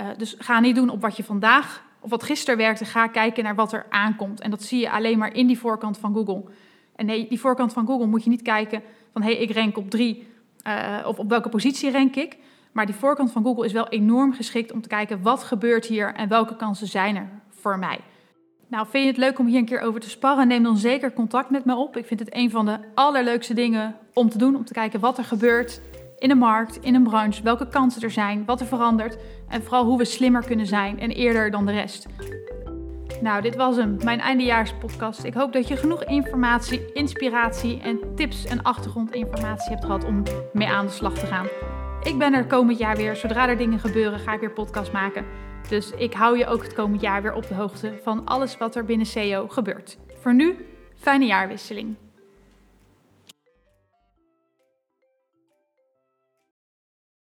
Uh, 0.00 0.06
dus 0.16 0.34
ga 0.38 0.60
niet 0.60 0.74
doen 0.74 0.88
op 0.88 1.00
wat 1.00 1.16
je 1.16 1.24
vandaag 1.24 1.82
of 2.00 2.10
wat 2.10 2.22
gisteren 2.22 2.58
werkte. 2.58 2.84
Ga 2.84 3.06
kijken 3.06 3.44
naar 3.44 3.54
wat 3.54 3.72
er 3.72 3.86
aankomt. 3.90 4.40
En 4.40 4.50
dat 4.50 4.62
zie 4.62 4.80
je 4.80 4.90
alleen 4.90 5.18
maar 5.18 5.34
in 5.34 5.46
die 5.46 5.58
voorkant 5.58 5.98
van 5.98 6.14
Google. 6.14 6.44
En 6.96 7.06
nee, 7.06 7.28
die 7.28 7.40
voorkant 7.40 7.72
van 7.72 7.86
Google 7.86 8.06
moet 8.06 8.24
je 8.24 8.30
niet 8.30 8.42
kijken 8.42 8.82
van 9.12 9.22
hé, 9.22 9.32
hey, 9.32 9.42
ik 9.42 9.52
rank 9.52 9.76
op 9.76 9.90
drie 9.90 10.26
uh, 10.66 10.98
of 11.06 11.18
op 11.18 11.28
welke 11.28 11.48
positie 11.48 11.90
rank 11.90 12.16
ik. 12.16 12.36
Maar 12.72 12.86
die 12.86 12.94
voorkant 12.94 13.32
van 13.32 13.42
Google 13.42 13.64
is 13.64 13.72
wel 13.72 13.88
enorm 13.88 14.32
geschikt 14.32 14.72
om 14.72 14.80
te 14.80 14.88
kijken 14.88 15.22
wat 15.22 15.42
gebeurt 15.42 15.86
hier 15.86 16.14
en 16.14 16.28
welke 16.28 16.56
kansen 16.56 16.86
zijn 16.86 17.16
er 17.16 17.28
voor 17.48 17.78
mij. 17.78 18.00
Nou, 18.68 18.86
vind 18.90 19.04
je 19.04 19.10
het 19.10 19.18
leuk 19.18 19.38
om 19.38 19.46
hier 19.46 19.58
een 19.58 19.64
keer 19.64 19.80
over 19.80 20.00
te 20.00 20.10
sparren? 20.10 20.48
Neem 20.48 20.62
dan 20.62 20.76
zeker 20.76 21.12
contact 21.12 21.50
met 21.50 21.64
me 21.64 21.76
op. 21.76 21.96
Ik 21.96 22.06
vind 22.06 22.20
het 22.20 22.34
een 22.34 22.50
van 22.50 22.66
de 22.66 22.78
allerleukste 22.94 23.54
dingen 23.54 23.96
om 24.12 24.28
te 24.28 24.38
doen, 24.38 24.56
om 24.56 24.64
te 24.64 24.72
kijken 24.72 25.00
wat 25.00 25.18
er 25.18 25.24
gebeurt 25.24 25.80
in 26.18 26.28
de 26.28 26.34
markt, 26.34 26.78
in 26.80 26.94
een 26.94 27.02
branche, 27.02 27.42
welke 27.42 27.68
kansen 27.68 28.02
er 28.02 28.10
zijn, 28.10 28.44
wat 28.44 28.60
er 28.60 28.66
verandert 28.66 29.18
en 29.48 29.62
vooral 29.62 29.84
hoe 29.84 29.98
we 29.98 30.04
slimmer 30.04 30.44
kunnen 30.44 30.66
zijn 30.66 31.00
en 31.00 31.10
eerder 31.10 31.50
dan 31.50 31.66
de 31.66 31.72
rest. 31.72 32.06
Nou, 33.22 33.42
dit 33.42 33.56
was 33.56 33.76
hem, 33.76 33.96
mijn 34.04 34.20
eindejaarspodcast. 34.20 35.24
Ik 35.24 35.34
hoop 35.34 35.52
dat 35.52 35.68
je 35.68 35.76
genoeg 35.76 36.04
informatie, 36.04 36.92
inspiratie 36.92 37.80
en 37.80 37.98
tips 38.14 38.44
en 38.44 38.62
achtergrondinformatie 38.62 39.70
hebt 39.70 39.84
gehad 39.84 40.04
om 40.04 40.22
mee 40.52 40.68
aan 40.68 40.86
de 40.86 40.92
slag 40.92 41.14
te 41.18 41.26
gaan. 41.26 41.46
Ik 42.08 42.18
ben 42.18 42.34
er 42.34 42.46
komend 42.46 42.78
jaar 42.78 42.96
weer. 42.96 43.16
Zodra 43.16 43.48
er 43.48 43.56
dingen 43.56 43.78
gebeuren, 43.78 44.18
ga 44.18 44.32
ik 44.32 44.40
weer 44.40 44.52
podcast 44.52 44.92
maken. 44.92 45.24
Dus 45.68 45.90
ik 45.90 46.14
hou 46.14 46.38
je 46.38 46.46
ook 46.46 46.62
het 46.62 46.74
komend 46.74 47.00
jaar 47.00 47.22
weer 47.22 47.34
op 47.34 47.48
de 47.48 47.54
hoogte 47.54 47.98
van 48.02 48.24
alles 48.24 48.56
wat 48.56 48.76
er 48.76 48.84
binnen 48.84 49.06
SEO 49.06 49.48
gebeurt. 49.48 49.98
Voor 50.20 50.34
nu, 50.34 50.66
fijne 50.94 51.26
jaarwisseling. 51.26 51.96